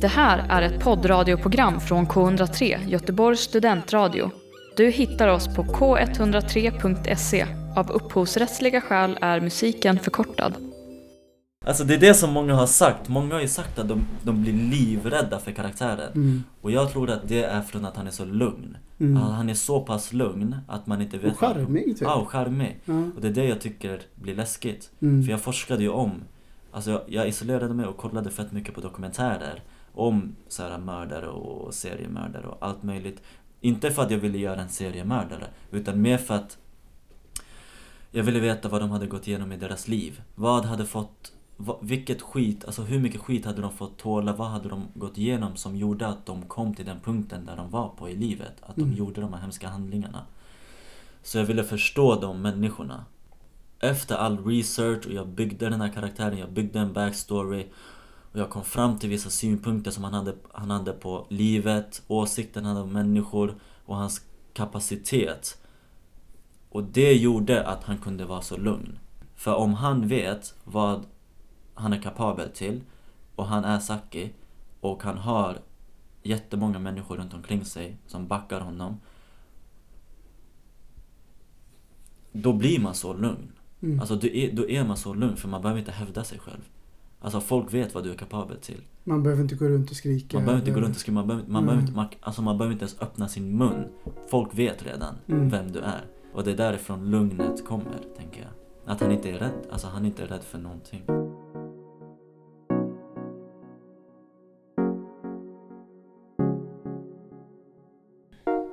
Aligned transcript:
Det 0.00 0.08
här 0.08 0.46
är 0.48 0.62
ett 0.62 0.80
poddradioprogram 0.80 1.80
från 1.80 2.06
K103, 2.06 2.88
Göteborgs 2.88 3.40
studentradio. 3.40 4.30
Du 4.76 4.90
hittar 4.90 5.28
oss 5.28 5.56
på 5.56 5.62
k103.se. 5.62 7.46
Av 7.76 7.90
upphovsrättsliga 7.90 8.80
skäl 8.80 9.18
är 9.20 9.40
musiken 9.40 9.98
förkortad. 9.98 10.54
Alltså 11.66 11.84
det 11.84 11.94
är 11.94 11.98
det 11.98 12.14
som 12.14 12.32
många 12.32 12.54
har 12.54 12.66
sagt. 12.66 13.08
Många 13.08 13.34
har 13.34 13.40
ju 13.40 13.48
sagt 13.48 13.78
att 13.78 13.88
de, 13.88 14.06
de 14.22 14.42
blir 14.42 14.52
livrädda 14.52 15.38
för 15.38 15.52
karaktären. 15.52 16.12
Mm. 16.14 16.42
Och 16.60 16.70
jag 16.70 16.92
tror 16.92 17.10
att 17.10 17.28
det 17.28 17.44
är 17.44 17.62
från 17.62 17.84
att 17.84 17.96
han 17.96 18.06
är 18.06 18.10
så 18.10 18.24
lugn. 18.24 18.76
Mm. 19.00 19.16
Han, 19.16 19.32
han 19.32 19.50
är 19.50 19.54
så 19.54 19.80
pass 19.80 20.12
lugn 20.12 20.56
att 20.68 20.86
man 20.86 21.02
inte 21.02 21.18
vet... 21.18 21.32
Och 21.32 21.38
charmig 21.38 21.84
typ. 21.84 22.00
Ja, 22.00 22.14
och 22.14 22.28
charmig. 22.28 22.80
Ja. 22.84 23.02
Och 23.16 23.20
det 23.20 23.28
är 23.28 23.32
det 23.32 23.44
jag 23.44 23.60
tycker 23.60 24.00
blir 24.14 24.34
läskigt. 24.34 24.90
Mm. 25.02 25.22
För 25.22 25.30
jag 25.30 25.40
forskade 25.40 25.82
ju 25.82 25.88
om, 25.88 26.12
alltså 26.72 26.90
jag, 26.90 27.00
jag 27.06 27.28
isolerade 27.28 27.74
mig 27.74 27.86
och 27.86 27.96
kollade 27.96 28.30
fett 28.30 28.52
mycket 28.52 28.74
på 28.74 28.80
dokumentärer 28.80 29.62
om 29.98 30.36
så 30.48 30.62
här 30.62 30.78
mördare 30.78 31.28
och 31.28 31.74
seriemördare 31.74 32.46
och 32.46 32.56
allt 32.60 32.82
möjligt. 32.82 33.22
Inte 33.60 33.90
för 33.90 34.02
att 34.02 34.10
jag 34.10 34.18
ville 34.18 34.38
göra 34.38 34.60
en 34.60 34.68
seriemördare, 34.68 35.46
utan 35.70 36.02
mer 36.02 36.18
för 36.18 36.34
att 36.34 36.58
jag 38.10 38.24
ville 38.24 38.40
veta 38.40 38.68
vad 38.68 38.80
de 38.82 38.90
hade 38.90 39.06
gått 39.06 39.28
igenom 39.28 39.52
i 39.52 39.56
deras 39.56 39.88
liv. 39.88 40.22
Vad 40.34 40.64
hade 40.64 40.86
fått, 40.86 41.32
vilket 41.80 42.22
skit, 42.22 42.64
alltså 42.64 42.82
hur 42.82 42.98
mycket 43.00 43.20
skit 43.20 43.44
hade 43.44 43.62
de 43.62 43.72
fått 43.72 43.98
tåla? 43.98 44.32
Vad 44.32 44.48
hade 44.48 44.68
de 44.68 44.88
gått 44.94 45.18
igenom 45.18 45.56
som 45.56 45.76
gjorde 45.76 46.06
att 46.06 46.26
de 46.26 46.42
kom 46.42 46.74
till 46.74 46.86
den 46.86 47.00
punkten 47.00 47.44
där 47.46 47.56
de 47.56 47.70
var 47.70 47.88
på 47.88 48.08
i 48.08 48.16
livet? 48.16 48.52
Att 48.60 48.76
de 48.76 48.82
Mm. 48.82 48.96
gjorde 48.96 49.20
de 49.20 49.32
här 49.32 49.40
hemska 49.40 49.68
handlingarna. 49.68 50.22
Så 51.22 51.38
jag 51.38 51.44
ville 51.44 51.64
förstå 51.64 52.20
de 52.20 52.42
människorna. 52.42 53.04
Efter 53.80 54.16
all 54.16 54.44
research 54.46 55.06
och 55.06 55.12
jag 55.12 55.28
byggde 55.28 55.68
den 55.68 55.80
här 55.80 55.88
karaktären, 55.88 56.38
jag 56.38 56.52
byggde 56.52 56.78
en 56.78 56.92
backstory 56.92 57.66
och 58.38 58.42
jag 58.42 58.50
kom 58.50 58.64
fram 58.64 58.98
till 58.98 59.10
vissa 59.10 59.30
synpunkter 59.30 59.90
som 59.90 60.04
han 60.04 60.14
hade, 60.14 60.34
han 60.52 60.70
hade 60.70 60.92
på 60.92 61.26
livet, 61.28 62.02
åsikten 62.06 62.64
han 62.64 62.76
hade 62.76 62.86
om 62.86 62.92
människor 62.92 63.54
och 63.84 63.96
hans 63.96 64.26
kapacitet. 64.52 65.62
Och 66.68 66.84
det 66.84 67.12
gjorde 67.12 67.66
att 67.66 67.84
han 67.84 67.98
kunde 67.98 68.24
vara 68.24 68.42
så 68.42 68.56
lugn. 68.56 68.98
För 69.36 69.54
om 69.54 69.74
han 69.74 70.08
vet 70.08 70.54
vad 70.64 71.04
han 71.74 71.92
är 71.92 72.02
kapabel 72.02 72.50
till 72.50 72.80
och 73.34 73.46
han 73.46 73.64
är 73.64 73.78
Saki 73.78 74.30
och 74.80 75.02
han 75.02 75.18
har 75.18 75.58
jättemånga 76.22 76.78
människor 76.78 77.16
runt 77.16 77.34
omkring 77.34 77.64
sig 77.64 77.96
som 78.06 78.26
backar 78.26 78.60
honom. 78.60 79.00
Då 82.32 82.52
blir 82.52 82.80
man 82.80 82.94
så 82.94 83.14
lugn. 83.14 83.52
Mm. 83.80 84.00
Alltså 84.00 84.16
då 84.16 84.26
är, 84.26 84.52
då 84.52 84.68
är 84.68 84.84
man 84.84 84.96
så 84.96 85.14
lugn 85.14 85.36
för 85.36 85.48
man 85.48 85.62
behöver 85.62 85.80
inte 85.80 85.92
hävda 85.92 86.24
sig 86.24 86.38
själv. 86.38 86.62
Alltså 87.20 87.40
folk 87.40 87.74
vet 87.74 87.94
vad 87.94 88.04
du 88.04 88.10
är 88.10 88.14
kapabel 88.14 88.56
till. 88.56 88.82
Man 89.04 89.22
behöver 89.22 89.42
inte 89.42 89.54
gå 89.54 89.64
runt 89.68 89.90
och 89.90 89.96
skrika. 89.96 90.36
Man 90.36 90.44
behöver 90.44 90.60
inte 90.68 90.80
gå 90.80 90.86
runt 90.86 90.94
och 90.94 91.00
skriva, 91.00 91.14
man 91.14 91.26
behöver, 91.26 91.46
man, 91.48 91.56
Mm. 91.62 91.66
behöver 91.66 91.82
inte, 91.82 91.96
man, 91.96 92.06
alltså 92.20 92.42
man 92.42 92.58
behöver 92.58 92.72
inte 92.72 92.82
ens 92.84 93.02
öppna 93.02 93.28
sin 93.28 93.58
mun. 93.58 93.84
Folk 94.30 94.58
vet 94.58 94.86
redan 94.86 95.14
Mm. 95.26 95.48
vem 95.50 95.72
du 95.72 95.78
är. 95.78 96.04
Och 96.32 96.44
det 96.44 96.50
är 96.52 96.56
därifrån 96.56 97.10
lugnet 97.10 97.64
kommer, 97.64 97.98
tänker 98.16 98.40
jag. 98.42 98.50
Att 98.92 99.00
han 99.00 99.12
inte 99.12 99.30
är 99.30 99.38
rädd, 99.38 99.52
alltså 99.70 99.86
han 99.88 100.02
är 100.02 100.06
inte 100.06 100.24
rädd 100.26 100.42
för 100.42 100.58
någonting. 100.58 101.02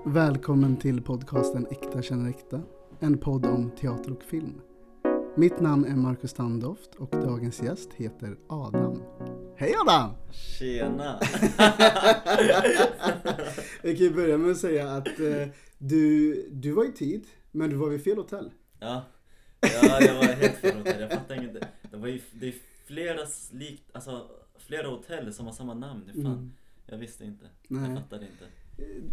Välkommen 0.06 0.78
till 0.78 1.02
podcasten 1.02 1.68
Äkta 1.72 2.02
känner 2.02 2.30
äkta. 2.30 2.62
En 3.00 3.18
podd 3.18 3.46
om 3.46 3.72
teater 3.72 4.12
och 4.12 4.24
film. 4.24 4.62
Mitt 5.38 5.60
namn 5.60 5.86
är 5.86 5.96
Marcus 5.96 6.32
Standoft 6.32 6.96
och 6.96 7.10
dagens 7.12 7.64
gäst 7.64 7.94
heter 7.94 8.38
Adam. 8.48 9.02
Hej 9.58 9.74
Adam! 9.82 10.12
Tjena! 10.32 11.20
Jag 13.82 13.98
kan 13.98 14.06
ju 14.06 14.14
börja 14.14 14.38
med 14.38 14.52
att 14.52 14.58
säga 14.58 14.92
att 14.92 15.08
eh, 15.20 15.48
du, 15.78 16.34
du 16.52 16.72
var 16.72 16.86
i 16.86 16.92
tid, 16.92 17.26
men 17.52 17.70
du 17.70 17.76
var 17.76 17.90
vid 17.90 18.04
fel 18.04 18.18
hotell. 18.18 18.52
Ja, 18.80 19.04
ja 19.62 20.02
jag 20.02 20.16
var 20.16 20.24
helt 20.24 20.56
fel 20.56 20.78
hotell, 20.78 21.02
jag 21.02 21.12
fattar 21.12 21.44
inte. 21.44 21.68
Det 21.92 21.98
var 21.98 22.08
ju, 22.08 22.22
det 22.34 22.48
är 22.48 22.54
flera 22.86 23.20
likt, 23.52 23.84
alltså 23.94 24.30
flera 24.58 24.88
hotell 24.88 25.34
som 25.34 25.46
har 25.46 25.54
samma 25.54 25.74
namn, 25.74 26.04
fan. 26.14 26.26
Mm. 26.26 26.52
Jag 26.86 26.98
visste 26.98 27.26
inte. 27.26 27.46
Nej. 27.68 27.90
Jag 27.90 27.98
fattade 28.00 28.26
inte. 28.26 28.46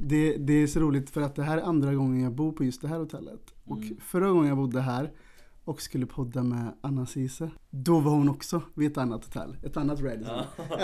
Det, 0.01 0.37
det 0.37 0.53
är 0.53 0.67
så 0.67 0.81
roligt 0.81 1.11
för 1.11 1.21
att 1.21 1.35
det 1.35 1.43
här 1.43 1.59
är 1.59 1.63
andra 1.63 1.95
gången 1.95 2.23
jag 2.23 2.33
bor 2.33 2.53
på 2.53 2.65
just 2.65 2.83
det 2.83 2.89
här 2.89 2.99
hotellet. 2.99 3.55
Och 3.65 3.77
Mm. 3.79 3.97
förra 4.01 4.29
gången 4.29 4.49
jag 4.49 4.57
bodde 4.57 4.81
här 4.81 5.11
och 5.65 5.83
skulle 5.83 6.07
podda 6.07 6.43
med 6.43 6.73
Anna 6.81 7.07
Cise, 7.07 7.51
då 7.71 8.01
var 8.01 8.13
hon 8.13 8.29
också 8.29 8.63
vid 8.75 8.91
ett 8.93 8.99
annat 8.99 9.25
hotell. 9.25 9.57
Ett 9.63 9.77
annat 9.77 10.01
Radisson. 10.01 10.35
Ja. 10.59 10.65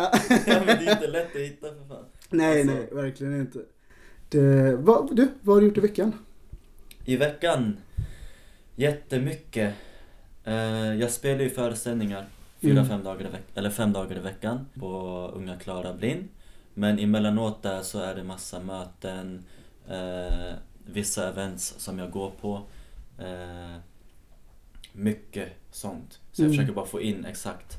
Ja. 0.46 0.62
men 0.66 0.66
det 0.66 0.86
är 0.86 0.92
inte 0.92 1.06
lätt 1.06 1.36
att 1.36 1.40
hitta 1.42 1.66
för 1.68 1.88
fan. 1.88 2.04
Nej, 2.30 2.60
Alltså- 2.60 2.74
nej, 2.76 2.88
verkligen 2.92 3.40
inte. 3.40 3.58
Det, 4.28 4.76
vad, 4.76 5.16
du, 5.16 5.28
vad 5.40 5.56
har 5.56 5.60
du 5.60 5.66
gjort 5.66 5.78
i 5.78 5.80
veckan? 5.80 6.12
I 7.04 7.16
veckan, 7.16 7.76
jättemycket. 8.76 9.74
Eh, 10.44 10.94
jag 10.94 11.10
spelar 11.10 11.40
ju 11.42 11.50
föreställningar 11.50 12.26
fyra, 12.60 12.72
Mm. 12.72 12.86
fem 12.88 13.02
dagar 13.04 13.26
i 13.26 13.28
veck- 13.30 13.50
eller 13.54 13.70
fem 13.70 13.92
dagar 13.92 14.16
i 14.16 14.20
veckan 14.20 14.66
på 14.80 14.90
Unga 15.34 15.56
Klara 15.56 15.94
Blind. 15.94 16.28
Men 16.74 16.98
emellanåt 16.98 17.62
där 17.62 17.82
så 17.82 17.98
är 18.00 18.14
det 18.14 18.24
massa 18.24 18.60
möten, 18.60 19.44
eh, 19.88 20.52
vissa 20.86 21.28
events 21.28 21.74
som 21.78 21.98
jag 21.98 22.10
går 22.10 22.30
på. 22.40 22.62
Eh, 23.18 23.76
mycket 24.98 25.48
sånt. 25.70 26.20
Så 26.32 26.42
jag 26.42 26.46
Mm. 26.46 26.56
försöker 26.56 26.74
bara 26.74 26.86
få 26.86 27.00
in 27.00 27.24
exakt 27.24 27.78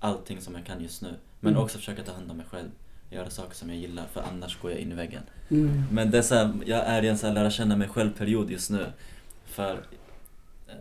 allting 0.00 0.40
som 0.40 0.54
jag 0.54 0.66
kan 0.66 0.82
just 0.82 1.02
nu. 1.02 1.14
Men 1.40 1.52
Mm. 1.52 1.62
också 1.64 1.78
försöka 1.78 2.02
ta 2.02 2.12
hand 2.12 2.30
om 2.30 2.36
mig 2.36 2.46
själv. 2.46 2.68
Göra 3.10 3.30
saker 3.30 3.54
som 3.54 3.68
jag 3.68 3.78
gillar 3.78 4.06
för 4.06 4.20
annars 4.22 4.60
går 4.60 4.70
jag 4.70 4.80
in 4.80 4.92
i 4.92 4.94
väggen. 4.94 5.22
Mm. 5.50 5.82
Men 5.92 6.10
det 6.10 6.18
är 6.18 6.22
så 6.22 6.34
här, 6.34 6.52
jag 6.66 6.78
är 6.86 7.02
i 7.04 7.08
en 7.08 7.18
så 7.18 7.26
här 7.26 7.34
lära 7.34 7.50
känna 7.50 7.76
mig 7.76 7.88
själv 7.88 8.10
period 8.18 8.50
just 8.50 8.70
nu. 8.70 8.86
För 9.44 9.74
eh, 10.68 10.74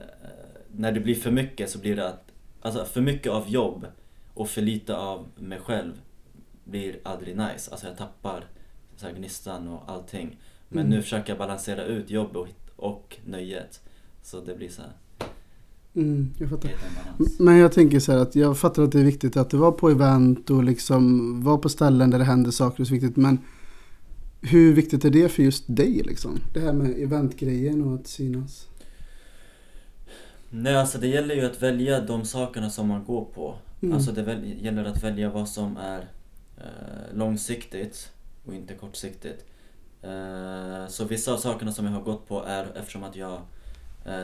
när 0.72 0.92
det 0.92 1.00
blir 1.00 1.16
för 1.16 1.32
mycket 1.32 1.70
så 1.70 1.80
blir 1.80 1.96
det 1.96 2.08
att, 2.08 2.32
alltså 2.62 2.86
för 2.86 3.02
mycket 3.02 3.32
av 3.32 3.50
jobb 3.50 3.86
och 4.34 4.50
för 4.50 4.62
lite 4.62 4.96
av 4.98 5.28
mig 5.36 5.60
själv 5.60 6.02
blir 6.64 7.00
aldrig 7.04 7.38
nice. 7.38 7.72
Alltså 7.72 7.88
jag 7.88 7.98
tappar 7.98 8.44
så 8.96 9.06
här 9.08 9.14
gnistan 9.14 9.68
och 9.68 9.84
allting. 9.92 10.38
Men 10.70 10.80
Mm. 10.86 10.90
nu 10.98 11.02
försöker 11.02 11.30
jag 11.30 11.38
balansera 11.38 11.84
ut 11.84 12.10
jobb 12.10 12.38
och, 12.38 12.48
och 12.76 13.18
nöjet. 13.26 13.82
Så 14.22 14.40
det 14.42 14.56
blir 14.56 14.70
så 14.70 14.82
här, 14.82 14.92
Mm, 16.00 16.34
jag 16.38 16.50
fattar. 16.50 16.72
Men 17.40 17.58
jag 17.58 17.72
tänker 17.72 18.00
så 18.00 18.12
här 18.12 18.20
att 18.20 18.36
jag 18.36 18.58
fattar 18.58 18.84
att 18.84 18.92
det 18.92 19.00
är 19.00 19.04
viktigt 19.04 19.38
att 19.38 19.50
du 19.50 19.58
var 19.58 19.72
på 19.72 19.90
event 19.90 20.50
och 20.50 20.64
liksom 20.64 21.44
var 21.44 21.58
på 21.58 21.70
ställen 21.70 22.10
där 22.10 22.20
det 22.20 22.26
händer 22.26 22.52
saker 22.52 22.82
och 22.82 22.88
så 22.88 22.94
viktigt. 22.94 23.16
Men 23.16 23.40
hur 24.42 24.74
viktigt 24.74 25.06
är 25.06 25.10
det 25.10 25.30
för 25.30 25.44
just 25.44 25.64
dig 25.68 26.02
liksom? 26.06 26.40
Det 26.54 26.60
här 26.60 26.74
med 26.74 27.04
eventgrejen 27.04 27.82
och 27.82 27.96
att 27.96 28.08
synas. 28.08 28.68
Nej 30.50 30.76
alltså 30.76 30.98
det 30.98 31.08
gäller 31.08 31.36
ju 31.36 31.46
att 31.46 31.62
välja 31.62 32.02
de 32.02 32.26
sakerna 32.26 32.70
som 32.70 32.88
man 32.88 33.04
går 33.04 33.26
på. 33.26 33.56
Mm. 33.82 33.96
Alltså 33.96 34.12
det 34.12 34.44
gäller 34.62 34.86
att 34.86 35.04
välja 35.04 35.30
vad 35.30 35.50
som 35.50 35.78
är 35.78 36.00
eh, 36.58 37.18
långsiktigt 37.18 38.12
och 38.46 38.54
inte 38.54 38.74
kortsiktigt. 38.74 39.46
Eh, 40.02 40.88
så 40.88 41.06
vissa 41.06 41.34
av 41.34 41.38
sakerna 41.38 41.72
som 41.72 41.86
jag 41.86 41.92
har 41.92 42.02
gått 42.02 42.28
på 42.28 42.44
är 42.44 42.78
eftersom 42.78 43.04
att 43.04 43.16
jag 43.16 43.34
eh, 43.34 43.40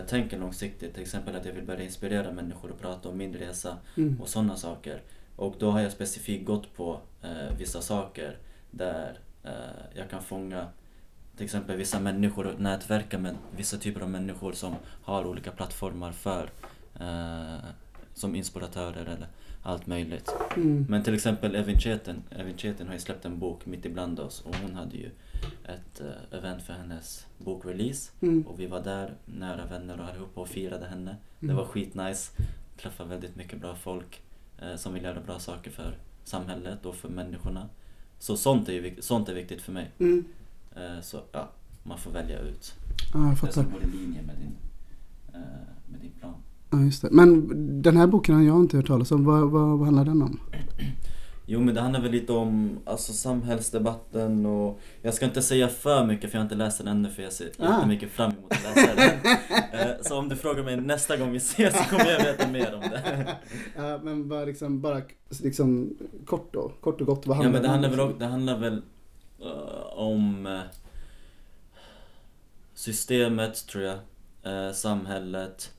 tänker 0.08 0.40
långsiktigt. 0.40 0.94
Till 0.94 1.02
exempel 1.04 1.36
att 1.36 1.46
jag 1.46 1.54
vill 1.54 1.64
börja 1.66 1.84
inspirera 1.84 2.32
människor 2.32 2.72
och 2.72 2.80
prata 2.82 3.10
om 3.10 3.18
min 3.18 3.34
resa 3.34 3.78
Mm. 3.98 4.22
och 4.22 4.30
sådana 4.30 4.56
saker. 4.56 5.02
Och 5.36 5.56
då 5.60 5.72
har 5.72 5.80
jag 5.80 5.92
specifikt 5.92 6.46
gått 6.46 6.76
på 6.76 7.00
eh, 7.24 7.58
vissa 7.58 7.82
saker 7.82 8.38
där 8.72 9.20
eh, 9.44 9.52
jag 9.96 10.10
kan 10.10 10.22
fånga 10.22 10.68
till 11.36 11.46
exempel 11.46 11.78
vissa 11.78 12.00
människor 12.00 12.48
och 12.48 12.60
nätverka 12.60 13.18
med 13.18 13.36
vissa 13.58 13.78
typer 13.78 14.02
av 14.02 14.10
människor 14.10 14.52
som 14.52 14.76
har 15.04 15.26
olika 15.28 15.52
plattformar 15.52 16.12
för 16.12 16.50
eh, 17.00 17.58
som 18.14 18.36
inspiratörer 18.36 19.06
eller 19.06 19.28
allt 19.64 19.88
möjligt. 19.88 20.36
Mm. 20.56 20.86
Men 20.90 21.04
till 21.04 21.14
exempel 21.14 21.56
Evin 21.56 21.80
Cheten, 21.80 22.24
Evin 22.30 22.58
Cheten 22.58 22.88
har 22.88 22.94
ju 22.94 23.00
släppt 23.00 23.26
en 23.26 23.40
bok 23.40 23.66
mitt 23.66 23.86
ibland 23.86 24.20
oss 24.20 24.42
och 24.42 24.56
hon 24.56 24.76
hade 24.76 24.98
ju 24.98 25.10
ett 25.66 26.02
eh, 26.02 26.38
event 26.40 26.62
för 26.64 26.74
hennes 26.74 27.26
bokrelease 27.38 28.12
Mm. 28.22 28.42
och 28.48 28.60
vi 28.60 28.66
var 28.68 28.80
där 28.84 29.14
nära 29.26 29.66
vänner 29.66 30.00
och 30.00 30.06
allihopa 30.10 30.42
och 30.42 30.48
firade 30.48 30.86
henne. 30.86 31.16
Det 31.40 31.46
Mm. 31.46 31.56
var 31.58 31.66
skitnice. 31.66 32.32
Träffade 32.82 33.10
väldigt 33.10 33.36
mycket 33.36 33.62
bra 33.62 33.76
folk 33.76 34.22
eh, 34.62 34.76
som 34.76 34.94
vill 34.94 35.04
göra 35.04 35.22
bra 35.22 35.40
saker 35.40 35.72
för 35.72 35.98
samhället 36.24 36.86
och 36.86 36.96
för 36.96 37.10
människorna. 37.10 37.70
Så 38.20 38.38
sånt 38.38 38.70
är, 38.70 38.74
ju, 38.74 38.96
sånt 39.02 39.30
är 39.30 39.34
viktigt 39.34 39.62
för 39.62 39.72
mig. 39.72 39.92
Mm. 40.00 40.26
Eh, 40.76 41.02
så 41.02 41.20
ja, 41.32 41.50
man 41.84 41.98
får 41.98 42.12
välja 42.12 42.40
ut 42.40 42.74
Ja, 43.14 43.20
jag 43.20 43.32
det 43.32 43.36
fattar. 43.36 43.54
som 43.54 43.72
går 43.72 43.84
i 43.84 43.98
linje 43.98 44.22
med 44.22 44.36
din, 44.36 44.56
eh, 45.34 45.40
med 45.92 46.00
din 46.02 46.12
plan. 46.20 46.34
Ja, 46.70 46.82
just 46.82 47.02
det. 47.02 47.10
Men 47.12 47.48
den 47.82 47.98
här 47.98 48.08
boken 48.08 48.36
har 48.36 48.42
jag 48.44 48.60
inte 48.60 48.78
hört 48.78 48.88
talas 48.88 49.12
om. 49.12 49.26
Vad, 49.26 49.52
vad, 49.52 49.78
vad 49.78 49.86
handlar 49.86 50.06
den 50.06 50.22
om? 50.22 50.40
Jo 51.48 51.60
men 51.60 51.76
det 51.76 51.82
handlar 51.82 52.02
väl 52.02 52.12
lite 52.12 52.34
om 52.34 52.80
alltså, 52.86 53.14
samhällsdebatten 53.14 54.46
och 54.46 54.80
Jag 55.02 55.14
ska 55.14 55.26
inte 55.26 55.42
säga 55.42 55.68
för 55.68 56.06
mycket 56.06 56.30
för 56.32 56.38
jag 56.38 56.42
har 56.42 56.46
inte 56.46 56.56
läst 56.56 56.78
den 56.78 56.88
ännu 56.88 57.10
för 57.10 57.24
jag 57.24 57.34
ser 57.34 57.52
Ah. 57.60 57.74
jättemycket 57.76 58.12
fram 58.12 58.32
emot 58.32 58.52
att 58.52 58.76
läsa 58.76 58.96
den 58.96 59.10
Eh, 59.80 59.96
Så 60.02 60.18
om 60.18 60.30
du 60.30 60.36
frågar 60.36 60.64
mig 60.64 60.78
nästa 60.78 61.18
gång 61.18 61.32
vi 61.32 61.38
ses 61.38 61.78
så 61.78 61.84
kommer 61.84 62.12
jag 62.12 62.20
veta 62.24 62.48
mer 62.48 62.74
om 62.76 62.82
det 62.82 63.36
Ja, 63.76 63.98
men 64.04 64.30
bara 64.30 64.46
liksom, 64.46 64.82
bara 64.82 65.02
liksom 65.44 65.98
kort 66.26 66.54
då, 66.54 66.72
kort 66.82 67.02
och 67.02 67.08
gott 67.08 67.28
vad 67.28 67.38
Ja 67.38 67.42
handlar 67.42 67.62
men 67.62 67.62
det 67.62 67.68
om, 67.68 67.72
handlar 67.72 67.90
väl, 67.90 67.98
liksom? 67.98 68.14
om- 68.14 68.20
det 68.20 68.26
handlar 68.26 68.58
väl 68.58 68.82
eh, 69.42 69.98
om 69.98 70.46
eh, 70.46 70.60
Systemet 72.74 73.68
tror 73.68 73.84
jag, 73.84 73.98
eh, 74.44 74.74
samhället, 74.74 75.72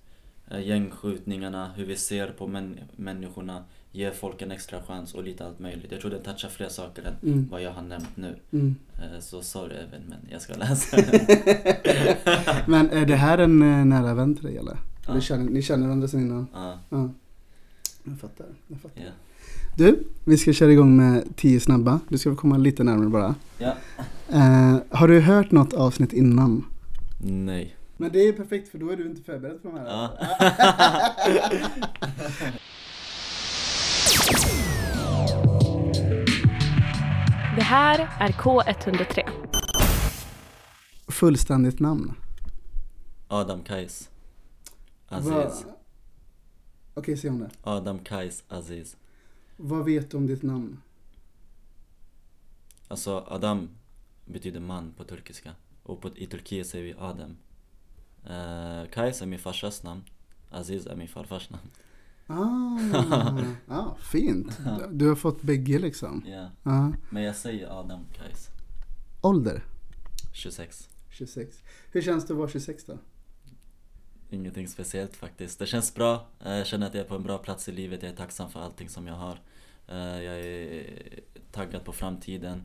gängskjutningarna, 0.62 1.70
hur 1.76 1.86
vi 1.86 1.96
ser 1.96 2.28
på 2.28 2.46
män, 2.46 2.78
människorna, 2.96 3.64
ger 3.96 4.10
folk 4.10 4.42
en 4.42 4.50
extra 4.50 4.82
chans 4.82 5.14
och 5.14 5.24
lite 5.24 5.46
allt 5.46 5.58
möjligt. 5.58 5.92
Jag 5.92 6.00
tror 6.00 6.10
den 6.10 6.22
touchar 6.22 6.48
fler 6.48 6.68
saker 6.68 7.02
än 7.02 7.32
Mm. 7.32 7.48
vad 7.50 7.62
jag 7.62 7.70
har 7.72 7.82
nämnt 7.82 8.16
nu. 8.16 8.36
Mm. 8.52 8.74
Eh, 8.94 9.20
Så 9.20 9.42
sorry 9.42 9.74
Evan, 9.76 10.00
men 10.08 10.18
jag 10.30 10.42
ska 10.42 10.54
läsa. 10.54 10.96
Men 12.66 12.90
är 12.90 13.06
det 13.06 13.16
här 13.16 13.38
en 13.38 13.62
eh, 13.62 13.84
nära 13.84 14.14
vän 14.14 14.34
till 14.34 14.44
dig 14.44 14.56
eller? 14.56 14.76
Ja. 15.06 15.14
Ni, 15.14 15.20
känner, 15.20 15.44
ni 15.50 15.62
känner 15.62 15.86
varandra 15.86 16.08
sen 16.08 16.20
innan? 16.20 16.46
Ja, 16.54 16.78
Ja. 16.88 17.10
Jag 18.04 18.18
fattar, 18.20 18.46
jag 18.66 18.80
fattar. 18.80 19.00
ja. 19.02 19.10
Du, 19.76 20.02
vi 20.24 20.36
ska 20.38 20.52
köra 20.52 20.72
igång 20.72 20.96
med 20.96 21.36
10 21.36 21.60
snabba. 21.60 22.00
Du 22.08 22.18
ska 22.18 22.30
få 22.30 22.36
komma 22.36 22.56
lite 22.56 22.84
närmare 22.84 23.08
bara. 23.08 23.34
ja. 23.58 23.74
Eh, 24.32 24.76
har 24.90 25.08
du 25.08 25.20
hört 25.20 25.50
något 25.50 25.72
avsnitt 25.74 26.12
innan? 26.12 26.64
Nej. 27.22 27.76
Men 27.96 28.12
det 28.12 28.28
är 28.28 28.32
perfekt 28.32 28.68
för 28.68 28.78
då 28.78 28.90
är 28.90 28.96
du 28.96 29.06
inte 29.06 29.22
förberedd 29.22 29.62
på 29.62 29.68
de 29.68 29.78
här. 29.78 29.86
Ja. 29.86 30.10
här 37.66 38.08
är 38.20 38.32
K103. 38.32 39.30
Fullständigt 41.08 41.80
namn. 41.80 42.14
Adam 43.28 43.62
Kais. 43.62 44.10
Aziz. 45.08 45.66
Okej, 46.94 47.16
se 47.16 47.28
om 47.28 47.38
det. 47.38 47.50
Adam 47.62 47.98
Kais 47.98 48.44
Aziz. 48.48 48.96
Vad 49.56 49.84
vet 49.84 50.10
du 50.10 50.16
om 50.16 50.26
ditt 50.26 50.42
namn? 50.42 50.82
Alltså 52.88 53.24
Adam 53.28 53.68
betyder 54.24 54.60
man 54.60 54.92
på 54.96 55.04
turkiska. 55.04 55.52
Och 55.82 56.00
på, 56.00 56.10
i 56.16 56.26
Turkiet 56.26 56.66
säger 56.66 56.84
vi 56.84 56.94
Adem. 56.98 57.36
Uh, 58.30 58.90
Kais 58.90 59.22
är 59.22 59.26
min 59.26 59.38
farsas 59.38 59.82
namn. 59.82 60.04
Aziz 60.50 60.86
är 60.86 60.96
min 60.96 61.08
farfars 61.08 61.50
namn. 61.50 61.70
Ah, 62.26 62.78
ah, 63.68 63.94
fint. 64.00 64.58
Du- 64.90 65.08
har 65.08 65.14
fått 65.16 65.42
bägge 65.42 65.78
liksom. 65.78 66.24
Ja. 66.26 66.50
Ja. 66.62 66.92
Men 67.10 67.22
jag 67.22 67.36
säger 67.36 67.80
Adam 67.80 68.04
Kais. 68.12 68.48
Ålder? 69.22 69.64
26. 70.32 70.88
26. 71.10 71.62
Hur 71.92 72.02
känns 72.02 72.26
det 72.26 72.32
att 72.32 72.38
vara 72.38 72.48
26 72.48 72.84
då? 72.84 72.98
Ingenting 74.30 74.68
speciellt 74.68 75.16
faktiskt. 75.16 75.58
Det 75.58 75.66
känns 75.66 75.94
bra. 75.94 76.26
Eh, 76.44 76.52
Jag 76.52 76.66
känner 76.66 76.86
att 76.86 76.94
jag 76.94 77.04
är 77.04 77.08
på 77.08 77.14
en 77.14 77.22
bra 77.22 77.38
plats 77.38 77.68
i 77.68 77.72
livet. 77.72 78.02
Jag 78.02 78.12
är 78.12 78.16
tacksam 78.16 78.50
för 78.50 78.60
allting 78.60 78.88
som 78.88 79.06
jag 79.06 79.14
har. 79.14 79.40
Eh, 79.88 80.22
Jag 80.22 80.40
är 80.40 81.20
taggad 81.52 81.84
på 81.84 81.92
framtiden. 81.92 82.62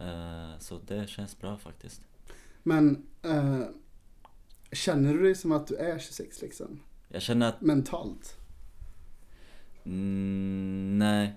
Eh, 0.00 0.58
Så 0.58 0.78
det 0.86 1.08
känns 1.08 1.38
bra 1.40 1.56
faktiskt. 1.58 2.00
Men 2.62 3.06
eh, 3.22 3.60
känner 4.72 5.14
du 5.14 5.22
dig 5.22 5.34
som 5.34 5.52
att 5.52 5.66
du 5.66 5.76
är 5.76 5.98
26 5.98 6.42
liksom? 6.42 6.80
Jag 7.08 7.22
känner 7.22 7.48
att, 7.48 7.60
Mentalt? 7.60 8.36
Mm, 9.86 10.98
nej. 10.98 11.34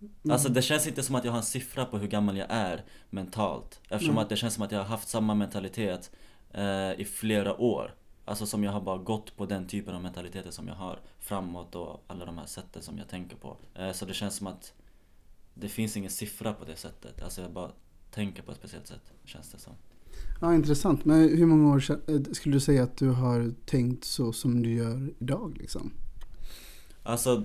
Mm. 0.00 0.32
Alltså 0.32 0.48
det 0.48 0.62
känns 0.62 0.86
inte 0.86 1.02
som 1.02 1.14
att 1.14 1.24
jag 1.24 1.32
har 1.32 1.38
en 1.38 1.44
siffra 1.44 1.84
på 1.84 1.98
hur 1.98 2.08
gammal 2.08 2.36
jag 2.36 2.46
är 2.50 2.84
mentalt. 3.10 3.80
Eftersom 3.88 4.10
Mm. 4.14 4.22
att 4.22 4.28
det 4.28 4.36
känns 4.36 4.54
som 4.54 4.62
att 4.62 4.72
jag 4.72 4.78
har 4.78 4.86
haft 4.86 5.08
samma 5.08 5.34
mentalitet 5.34 6.10
eh, 6.52 6.92
i 7.00 7.04
flera 7.14 7.60
år. 7.60 7.94
Alltså 8.24 8.46
som 8.46 8.64
jag 8.64 8.72
har 8.72 8.80
bara 8.80 8.98
gått 8.98 9.36
på 9.36 9.46
den 9.46 9.66
typen 9.66 9.94
av 9.94 10.02
mentaliteter 10.02 10.50
som 10.50 10.68
jag 10.68 10.74
har 10.74 11.00
framåt 11.18 11.74
och 11.74 12.04
alla 12.06 12.24
de 12.24 12.38
här 12.38 12.46
sätten 12.46 12.82
som 12.82 12.98
jag 12.98 13.08
tänker 13.08 13.36
på. 13.36 13.56
Eh, 13.74 13.92
så 13.92 14.04
det 14.04 14.14
känns 14.14 14.36
som 14.36 14.46
att 14.46 14.72
det 15.54 15.68
finns 15.68 15.96
ingen 15.96 16.10
siffra 16.10 16.52
på 16.52 16.64
det 16.64 16.76
sättet. 16.76 17.22
Alltså 17.22 17.42
jag 17.42 17.52
bara 17.52 17.70
tänker 18.10 18.42
på 18.42 18.50
ett 18.52 18.58
speciellt 18.58 18.86
sätt, 18.86 19.12
känns 19.24 19.52
det 19.52 19.58
som. 19.58 19.72
Ja, 20.40 20.54
intressant. 20.54 21.04
Men 21.04 21.20
hur 21.20 21.46
många 21.46 21.74
år 21.74 21.82
eh, 21.90 22.20
skulle 22.32 22.56
du 22.56 22.60
säga 22.60 22.82
att 22.82 22.96
du 22.96 23.08
har 23.08 23.54
tänkt 23.66 24.04
så 24.04 24.32
som 24.32 24.62
du 24.62 24.74
gör 24.74 25.10
idag 25.18 25.56
liksom? 25.58 25.92
Alltså, 27.02 27.44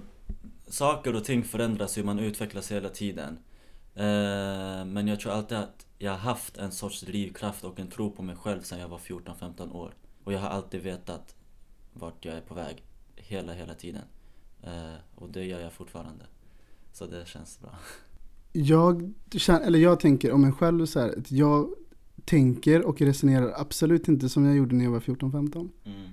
saker 0.68 1.16
och 1.16 1.24
ting 1.24 1.44
förändras 1.44 1.98
ju, 1.98 2.04
man 2.04 2.20
utvecklas 2.20 2.72
hela 2.72 2.90
tiden. 2.90 3.38
Eh, 3.96 4.86
men 4.86 5.08
jag 5.08 5.20
tror 5.20 5.32
alltid 5.32 5.58
att 5.58 5.86
jag 5.98 6.12
har 6.12 6.18
haft 6.18 6.58
en 6.58 6.72
sorts 6.72 7.02
drivkraft 7.02 7.64
och 7.64 7.80
en 7.80 7.88
tro 7.88 8.12
på 8.12 8.24
mig 8.24 8.36
själv 8.36 8.62
sedan 8.62 8.80
jag 8.80 8.88
var 8.88 8.98
14-15 8.98 9.74
år. 9.74 9.94
Och 10.24 10.34
jag 10.34 10.40
har 10.40 10.50
alltid 10.50 10.82
vetat 10.82 11.36
vart 11.94 12.26
jag 12.26 12.36
är 12.36 12.42
på 12.42 12.54
väg. 12.54 12.84
Hela, 13.16 13.54
hela 13.54 13.74
tiden. 13.74 14.04
Eh, 14.64 14.94
och 15.16 15.30
det 15.30 15.46
gör 15.46 15.60
jag 15.60 15.74
fortfarande. 15.74 16.26
Så 16.94 17.06
det 17.06 17.28
känns 17.28 17.60
bra. 17.60 17.76
Jag, 18.52 19.14
eller 19.50 19.80
jag 19.80 20.00
tänker 20.00 20.32
om 20.32 20.42
mig 20.42 20.52
själv 20.52 20.86
så 20.86 21.00
här, 21.00 21.16
att 21.18 21.32
jag 21.32 21.70
tänker 22.26 22.86
och 22.86 23.02
resonerar 23.02 23.54
absolut 23.58 24.08
inte 24.08 24.30
som 24.30 24.46
jag 24.46 24.56
gjorde 24.56 24.76
när 24.76 24.84
jag 24.84 24.92
var 24.92 25.00
14-15. 25.00 25.70
Mm. 25.84 26.10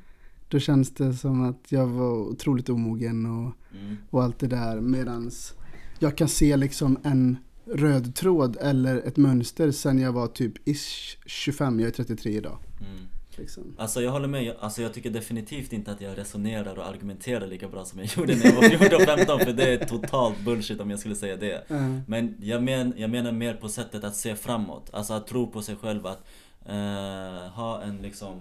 Då 0.50 0.58
känns 0.58 0.94
det 0.94 1.12
som 1.14 1.44
att 1.50 1.72
jag 1.72 1.86
var 1.86 2.12
otroligt 2.12 2.68
omogen 2.68 3.26
och, 3.26 3.52
Mm. 3.80 3.96
och 4.10 4.22
allt 4.22 4.38
det 4.38 4.46
där. 4.46 4.80
Medans 4.80 5.54
jag 5.98 6.16
kan 6.16 6.28
se 6.28 6.56
liksom 6.56 6.98
en 7.02 7.36
röd 7.66 8.14
tråd 8.14 8.56
eller 8.60 8.96
ett 8.96 9.16
mönster 9.16 9.70
sen 9.70 9.98
jag 9.98 10.12
var 10.12 10.26
typ 10.26 10.68
ish 10.68 11.18
25, 11.26 11.80
jag 11.80 11.86
är 11.88 11.92
33 11.92 12.32
idag. 12.32 12.58
Mm. 12.80 13.06
Liksom. 13.36 13.62
Alltså 13.78 14.02
jag 14.02 14.12
håller 14.12 14.28
med, 14.28 14.56
alltså 14.60 14.82
jag 14.82 14.94
tycker 14.94 15.10
definitivt 15.10 15.72
inte 15.72 15.92
att 15.92 16.00
jag 16.00 16.18
resonerar 16.18 16.78
och 16.78 16.86
argumenterar 16.88 17.46
lika 17.46 17.68
bra 17.68 17.84
som 17.84 17.98
jag 17.98 18.08
gjorde 18.16 18.36
när 18.36 18.44
jag 18.46 18.54
var 18.54 18.62
14-15 18.62 19.44
för 19.44 19.52
det 19.52 19.72
är 19.74 19.84
totalt 19.86 20.44
bullshit 20.44 20.80
om 20.80 20.90
jag 20.90 20.98
skulle 21.00 21.14
säga 21.14 21.36
det. 21.36 21.70
Eh, 21.70 21.94
Men 22.06 22.34
jag, 22.40 22.62
men, 22.62 22.94
jag 22.96 23.10
menar 23.10 23.32
mer 23.32 23.54
på 23.54 23.68
sättet 23.68 24.04
att 24.04 24.16
se 24.16 24.36
framåt, 24.36 24.90
alltså 24.92 25.12
att 25.12 25.26
tro 25.26 25.50
på 25.50 25.62
sig 25.62 25.76
själv, 25.76 26.06
att 26.06 26.26
eh, 26.66 27.50
ha 27.52 27.82
en 27.82 27.96
liksom 27.96 28.34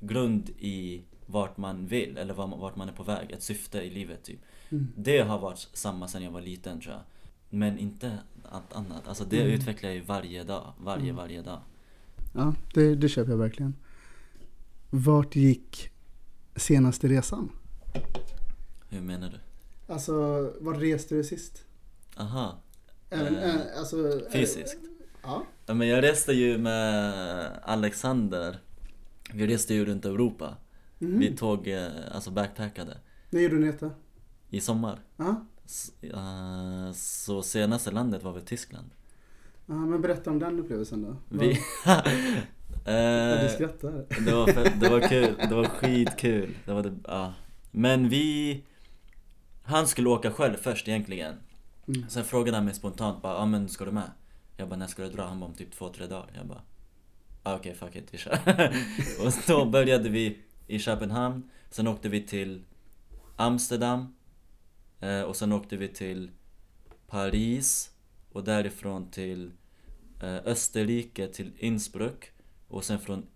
grund 0.00 0.50
i 0.50 1.02
vart 1.30 1.56
man 1.56 1.86
vill 1.86 2.18
eller 2.18 2.34
var- 2.34 2.46
vart 2.56 2.76
man 2.76 2.88
är 2.88 2.92
på 2.92 3.02
väg, 3.02 3.30
ett 3.30 3.42
syfte 3.42 3.78
i 3.80 3.90
livet 3.90 4.24
typ. 4.24 4.38
Mm. 4.70 4.88
Det 4.96 5.18
har 5.20 5.38
varit 5.38 5.68
samma 5.72 6.08
sedan 6.08 6.22
jag 6.22 6.30
var 6.30 6.40
liten 6.40 6.80
tror 6.80 6.94
jag. 6.94 7.02
Men 7.50 7.78
inte 7.78 8.18
allt 8.50 8.72
annat, 8.72 9.08
alltså 9.08 9.24
det 9.24 9.40
Mm. 9.40 9.52
utvecklar 9.52 9.90
jag 9.90 9.96
ju 9.96 10.02
varje 10.04 10.44
dag, 10.44 10.72
varje, 10.78 11.02
Mm. 11.02 11.16
varje 11.16 11.42
dag. 11.42 11.60
Ja, 12.34 12.54
det, 12.74 12.94
det 12.94 13.08
köper 13.08 13.30
jag 13.30 13.38
verkligen. 13.38 13.74
Vart 14.90 15.36
gick 15.36 15.90
senaste 16.56 17.08
resan? 17.08 17.50
Hur 18.88 19.00
menar 19.00 19.28
du? 19.30 19.38
Alltså, 19.92 20.12
var 20.60 20.74
reste 20.74 21.14
du 21.14 21.24
sist? 21.24 21.64
Aha. 22.16 22.58
Även, 23.10 23.36
Eh, 23.36 23.54
eh, 23.54 23.60
alltså, 23.78 24.20
fysiskt? 24.32 24.78
Ja. 25.22 25.44
Ja, 25.66 25.74
men 25.74 25.88
jag 25.88 26.02
reste 26.04 26.32
ju 26.32 26.58
med 26.58 27.50
Alexander 27.62 28.58
Vi 29.34 29.46
reste 29.46 29.74
ju 29.74 29.84
runt 29.84 30.04
Europa 30.04 30.56
Mhm. 30.98 31.18
Vi 31.18 31.36
tog, 31.36 31.68
eh, 31.68 31.86
alltså 32.12 32.30
backpackade 32.30 32.96
När 33.30 33.40
gjorde 33.40 33.54
ni 33.54 33.66
detta? 33.66 33.90
I 34.50 34.60
sommar 34.60 34.98
Ja. 35.16 35.46
S- 35.64 35.92
eh, 36.02 36.92
Så 36.94 37.42
senaste 37.42 37.90
landet 37.90 38.22
var 38.22 38.32
väl 38.32 38.42
Tyskland 38.42 38.90
ja, 39.66 39.74
men 39.74 40.00
berätta 40.02 40.30
om 40.30 40.38
den 40.38 40.58
upplevelsen 40.58 41.02
då. 41.02 41.16
Vi... 41.38 41.58
Ja, 41.84 42.02
du 42.84 43.46
eh, 43.46 43.48
skrattar. 43.54 44.04
det, 44.24 44.32
var 44.34 44.46
för, 44.46 44.70
det 44.80 44.88
var 44.88 45.00
kul, 45.08 45.34
det 45.48 45.54
var 45.54 45.64
skitkul 45.64 46.54
det 46.64 46.72
var 46.72 46.82
det, 46.82 46.94
ja. 47.04 47.32
Men 47.70 48.08
vi 48.08 48.62
Han 49.62 49.86
skulle 49.86 50.08
åka 50.08 50.30
själv 50.30 50.56
först 50.56 50.88
egentligen 50.88 51.34
Mm. 51.88 52.08
Sen 52.08 52.24
frågade 52.24 52.56
han 52.56 52.64
mig 52.64 52.74
spontant 52.74 53.22
bara, 53.22 53.34
ja 53.34 53.46
men 53.46 53.68
ska 53.68 53.84
du 53.84 53.90
med? 53.90 54.10
Jag 54.56 54.68
bara, 54.68 54.76
när 54.76 54.86
ska 54.86 55.02
du 55.02 55.08
dra? 55.10 55.22
Han 55.26 55.40
bara, 55.40 55.46
om 55.46 55.54
typ 55.54 55.70
två, 55.72 55.88
tre 55.88 56.06
dagar 56.06 56.30
Jag 56.36 56.46
bara, 56.46 56.62
ah, 57.42 57.56
okej 57.56 57.74
fuck 57.74 57.96
it, 57.96 58.08
vi 58.10 58.18
kör 58.18 58.38
Och 59.26 59.32
då 59.46 59.64
började 59.64 60.08
vi 60.08 60.38
i 60.68 60.78
Köpenhamn. 60.78 61.50
Sen 61.70 61.86
åkte 61.88 62.08
vi 62.08 62.20
till 62.20 62.64
Amsterdam 63.36 64.14
eh, 65.00 65.20
Och 65.22 65.36
sen 65.36 65.52
åkte 65.52 65.76
vi 65.76 65.88
till 65.88 66.30
Paris 67.06 67.90
Och 68.32 68.44
därifrån 68.44 69.10
till 69.10 69.52
eh, 70.22 70.36
Österrike, 70.36 71.28
till 71.28 71.52
Innsbruck 71.58 72.32
Och 72.68 72.84
sen 72.84 72.98
från 72.98 73.26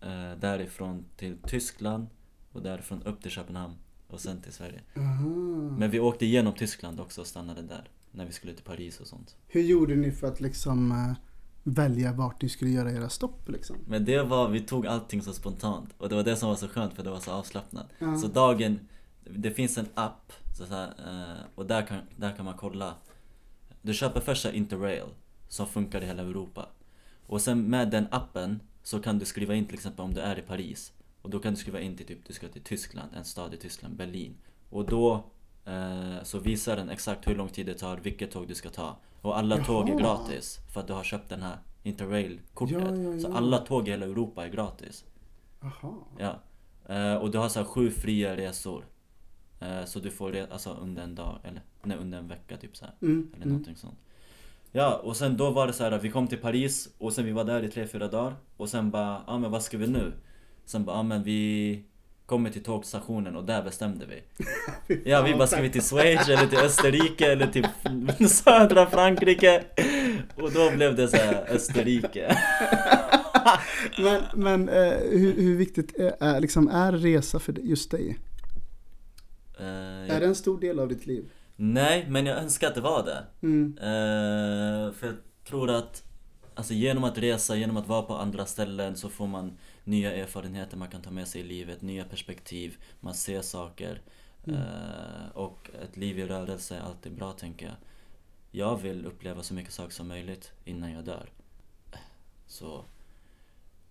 eh, 0.00 0.32
därifrån 0.40 1.04
till 1.16 1.38
Tyskland 1.46 2.06
Och 2.52 2.62
därifrån 2.62 3.02
upp 3.02 3.22
till 3.22 3.30
Köpenhamn 3.30 3.74
Och 4.08 4.20
sen 4.20 4.40
till 4.42 4.52
Sverige. 4.52 4.80
Aha. 4.96 5.76
Men 5.78 5.90
vi 5.90 6.00
åkte 6.00 6.26
igenom 6.26 6.54
Tyskland 6.54 7.00
också 7.00 7.20
och 7.20 7.26
stannade 7.26 7.62
där 7.62 7.88
När 8.10 8.26
vi 8.26 8.32
skulle 8.32 8.54
till 8.54 8.64
Paris 8.64 9.00
och 9.00 9.06
sånt. 9.06 9.36
Hur 9.46 9.62
gjorde 9.62 9.96
ni 9.96 10.12
för 10.12 10.26
att 10.26 10.40
liksom 10.40 10.92
eh, 10.92 11.12
välja 11.62 12.12
vart 12.12 12.42
ni 12.42 12.48
skulle 12.48 12.70
göra 12.70 12.92
era 12.92 13.08
stopp 13.08 13.48
liksom? 13.48 13.76
Men 13.86 14.04
det 14.04 14.22
var, 14.22 14.48
vi 14.48 14.60
tog 14.60 14.86
allting 14.86 15.22
så 15.22 15.32
spontant 15.32 15.88
Och 15.98 16.08
det 16.08 16.14
var 16.14 16.22
det 16.22 16.36
som 16.36 16.48
var 16.48 16.56
så 16.56 16.68
skönt 16.68 16.94
för 16.94 17.02
det 17.02 17.10
var 17.10 17.20
så 17.20 17.30
avslappnat 17.30 17.86
Ja. 17.98 18.16
Så 18.16 18.28
dagen, 18.28 18.78
det 19.24 19.50
finns 19.50 19.78
en 19.78 19.88
app 19.94 20.32
så 20.58 20.64
här, 20.64 20.86
eh, 20.86 21.44
och 21.54 21.66
där 21.66 21.86
kan, 21.86 21.98
där 22.16 22.36
kan 22.36 22.44
man 22.44 22.54
kolla 22.54 22.94
du 23.82 23.94
köper 23.94 24.20
först 24.20 24.42
så 24.42 24.48
här 24.48 24.54
Interrail 24.54 25.08
som 25.48 25.66
funkar 25.66 26.02
i 26.02 26.06
hela 26.06 26.22
Europa. 26.22 26.68
Och 27.26 27.40
sen 27.40 27.62
med 27.70 27.90
den 27.90 28.06
appen 28.10 28.60
så 28.82 29.00
kan 29.00 29.18
du 29.18 29.24
skriva 29.24 29.54
in 29.54 29.66
till 29.66 29.74
exempel 29.74 30.04
om 30.04 30.14
du 30.14 30.20
är 30.20 30.38
i 30.38 30.42
Paris. 30.42 30.92
Och 31.22 31.30
då 31.30 31.38
kan 31.38 31.54
du 31.54 31.60
skriva 31.60 31.80
in 31.80 31.96
till 31.96 32.06
typ, 32.06 32.26
du 32.26 32.32
ska 32.32 32.48
till 32.48 32.62
Tyskland, 32.62 33.14
en 33.14 33.24
stad 33.24 33.54
i 33.54 33.56
Tyskland, 33.56 33.96
Berlin. 33.96 34.36
Och 34.70 34.86
då 34.86 35.24
eh, 35.64 36.22
så 36.22 36.38
visar 36.38 36.76
den 36.76 36.88
exakt 36.88 37.28
hur 37.28 37.34
lång 37.34 37.48
tid 37.48 37.66
det 37.66 37.74
tar, 37.74 37.96
vilket 37.96 38.30
tåg 38.30 38.48
du 38.48 38.54
ska 38.54 38.70
ta. 38.70 38.96
Och 39.22 39.38
alla 39.38 39.56
Jaha. 39.56 39.64
tåg 39.64 39.88
är 39.88 39.98
gratis 39.98 40.58
för 40.72 40.80
att 40.80 40.86
du 40.86 40.92
har 40.92 41.04
köpt 41.04 41.28
den 41.28 41.42
här 41.42 41.56
Interrail-kortet. 41.82 42.76
Ja, 42.80 42.96
ja, 42.96 43.20
Så 43.20 43.28
ja. 43.28 43.36
alla 43.36 43.58
tåg 43.58 43.88
i 43.88 43.90
hela 43.90 44.06
Europa 44.06 44.44
är 44.44 44.48
gratis. 44.48 45.04
Aha. 45.62 45.94
Ja. 46.18 46.34
Eh, 46.94 47.14
och 47.14 47.30
du 47.30 47.38
har 47.38 47.48
så 47.48 47.58
här 47.58 47.66
sju 47.66 47.90
fria 47.90 48.36
resor. 48.36 48.84
Eh, 49.60 49.84
så 49.84 49.98
du 49.98 50.10
får 50.10 50.32
re- 50.32 50.52
alltså 50.52 50.70
under 50.82 51.02
en 51.02 51.14
dag, 51.14 51.38
eller 51.44 51.62
nej, 51.82 51.96
under 51.96 52.18
en 52.18 52.28
vecka 52.28 52.56
typ 52.56 52.76
så 52.76 52.84
här. 52.84 52.94
Mm. 53.02 53.28
Eller 53.32 53.36
Mm. 53.36 53.48
någonting 53.48 53.76
sånt. 53.76 53.98
Ja, 54.72 54.96
och 55.04 55.16
sen 55.16 55.36
då 55.36 55.50
var 55.50 55.66
det 55.66 55.72
så 55.72 55.84
här 55.84 55.92
att 55.92 56.04
vi 56.04 56.10
kom 56.10 56.26
till 56.28 56.38
Paris 56.38 56.88
och 56.98 57.12
sen 57.12 57.24
vi 57.24 57.32
var 57.32 57.44
där 57.44 57.62
i 57.62 57.68
tre 57.70 57.86
fyra 57.86 58.08
dagar 58.08 58.36
och 58.56 58.68
sen 58.68 58.90
bara, 58.90 59.12
ja 59.12 59.22
ah, 59.26 59.38
men 59.38 59.50
vad 59.50 59.62
ska 59.62 59.78
vi 59.78 59.86
nu? 59.86 60.12
Sen 60.64 60.84
bara, 60.84 60.96
ja 60.96 61.00
ah, 61.00 61.02
men 61.02 61.22
vi 61.22 61.84
kommer 62.30 62.50
till 62.50 62.62
tågstationen 62.62 63.36
och 63.36 63.44
där 63.44 63.62
bestämde 63.62 64.06
vi. 64.06 64.22
Ja, 65.10 65.22
vi 65.22 65.34
bara, 65.34 65.46
ska 65.46 65.60
vi 65.60 65.70
till 65.70 65.82
Schweiz 65.82 66.28
eller 66.28 66.46
till 66.46 66.58
Österrike 66.58 67.32
eller 67.32 67.46
till 67.46 68.28
södra 68.28 68.86
Frankrike? 68.86 69.64
Och 70.34 70.52
då 70.52 70.70
blev 70.70 70.96
det 70.96 71.08
så 71.08 71.16
här 71.16 71.46
Österrike. 71.48 72.36
Men, 73.98 74.22
men 74.34 74.68
eh, 74.68 74.92
hur, 75.10 75.34
hur 75.34 75.56
viktigt 75.56 75.98
är, 76.20 76.40
liksom, 76.40 76.68
är 76.68 76.92
resa 76.92 77.38
för 77.38 77.52
just 77.52 77.90
dig? 77.90 78.18
Eh, 79.58 80.16
Är 80.16 80.20
det 80.20 80.26
en 80.26 80.34
stor 80.34 80.60
del 80.60 80.80
av 80.80 80.88
ditt 80.88 81.06
liv? 81.06 81.30
Nej, 81.56 82.06
men 82.08 82.26
jag 82.26 82.38
önskar 82.38 82.68
att 82.68 82.74
det 82.74 82.80
var 82.80 83.04
det. 83.04 83.46
Mm. 83.46 83.78
Eh, 83.78 84.92
för 84.92 85.06
jag 85.06 85.16
tror 85.48 85.70
att 85.70 86.02
alltså, 86.54 86.74
genom 86.74 87.04
att 87.04 87.18
resa, 87.18 87.56
genom 87.56 87.76
att 87.76 87.88
vara 87.88 88.02
på 88.02 88.14
andra 88.14 88.46
ställen 88.46 88.96
så 88.96 89.08
får 89.08 89.26
man 89.26 89.52
nya 89.84 90.12
erfarenheter 90.12 90.76
man 90.76 90.88
kan 90.88 91.02
ta 91.02 91.10
med 91.10 91.28
sig 91.28 91.40
i 91.40 91.44
livet, 91.44 91.82
nya 91.82 92.04
perspektiv, 92.04 92.76
man 93.00 93.14
ser 93.14 93.42
saker. 93.42 94.02
Eh, 94.44 95.30
och 95.34 95.70
ett 95.82 95.96
liv 95.96 96.18
i 96.18 96.26
rörelse 96.26 96.76
är 96.76 96.80
alltid 96.80 97.12
bra 97.12 97.32
tänker 97.32 97.66
jag. 97.66 97.74
Jag 98.50 98.82
vill 98.82 99.06
uppleva 99.06 99.42
så 99.42 99.54
mycket 99.54 99.72
saker 99.72 99.92
som 99.92 100.08
möjligt 100.08 100.52
innan 100.64 100.92
jag 100.92 101.04
dör. 101.04 101.30
Så. 102.46 102.84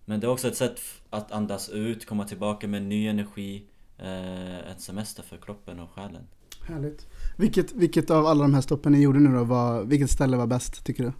Men 0.04 0.20
det 0.20 0.26
är 0.26 0.30
också 0.30 0.48
ett 0.48 0.56
sätt 0.56 0.80
att 1.10 1.32
andas 1.32 1.68
ut, 1.68 2.06
komma 2.06 2.24
tillbaka 2.24 2.68
med 2.68 2.82
ny 2.82 3.06
energi. 3.06 3.64
Eh, 3.98 4.58
ett 4.58 4.80
semester 4.80 5.22
för 5.22 5.36
kroppen 5.36 5.80
och 5.80 5.90
själen. 5.90 6.26
Härligt. 6.62 7.06
Vilket, 7.36 7.72
vilket 7.72 8.10
av 8.10 8.26
alla 8.26 8.42
de 8.42 8.54
här 8.54 8.60
stoppen 8.60 8.92
ni 8.92 9.02
gjorde 9.02 9.18
nu 9.18 9.34
då, 9.36 9.44
var, 9.44 9.84
vilket 9.84 10.10
ställe 10.10 10.36
var 10.36 10.46
bäst 10.46 10.84
tycker 10.84 11.04
du? 11.04 11.12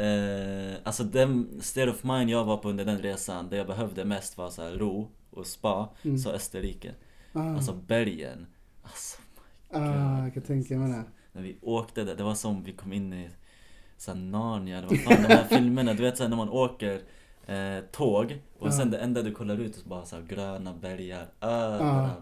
Eh, 0.00 0.76
alltså 0.84 1.04
den 1.04 1.60
state 1.62 1.90
of 1.90 2.04
mind 2.04 2.30
jag 2.30 2.44
var 2.44 2.56
på 2.56 2.68
under 2.68 2.84
den 2.84 2.98
resan, 2.98 3.48
det 3.48 3.56
jag 3.56 3.66
behövde 3.66 4.04
mest 4.04 4.38
var 4.38 4.50
så 4.50 4.68
ro 4.70 5.10
och 5.30 5.46
spa, 5.46 5.88
Mm. 6.02 6.18
så 6.18 6.30
Österrike. 6.30 6.94
Ah, 7.32 7.54
Alltså 7.54 7.72
bergen. 7.72 8.46
Alltså, 8.82 9.18
ah, 9.70 10.22
jag 10.24 10.34
kan 10.34 10.42
tänka 10.42 10.74
mig 10.78 10.92
det. 10.92 11.04
när 11.32 11.42
vi 11.42 11.58
åkte 11.62 12.04
där, 12.04 12.14
det 12.16 12.22
var 12.22 12.34
som 12.34 12.62
vi 12.64 12.72
kom 12.72 12.92
in 12.92 13.12
i 13.12 13.30
så 13.96 14.14
Narnia, 14.14 14.78
eller 14.78 14.88
vad 14.88 14.98
fan 15.00 15.22
de 15.22 15.34
här 15.34 15.44
filmerna, 15.48 15.94
du 15.94 16.02
vet 16.02 16.16
så 16.16 16.22
här, 16.22 16.30
när 16.30 16.36
man 16.36 16.48
åker 16.48 17.00
eh, 17.46 17.84
tåg 17.92 18.38
och 18.58 18.66
Ja. 18.68 18.72
sen 18.72 18.90
det 18.90 18.98
enda 18.98 19.22
du 19.22 19.32
kollar 19.32 19.58
ut 19.58 19.84
är 19.84 19.88
bara 19.88 20.04
så 20.04 20.16
här, 20.16 20.22
gröna 20.22 20.74
bergar 20.74 21.26
överallt. 21.40 22.12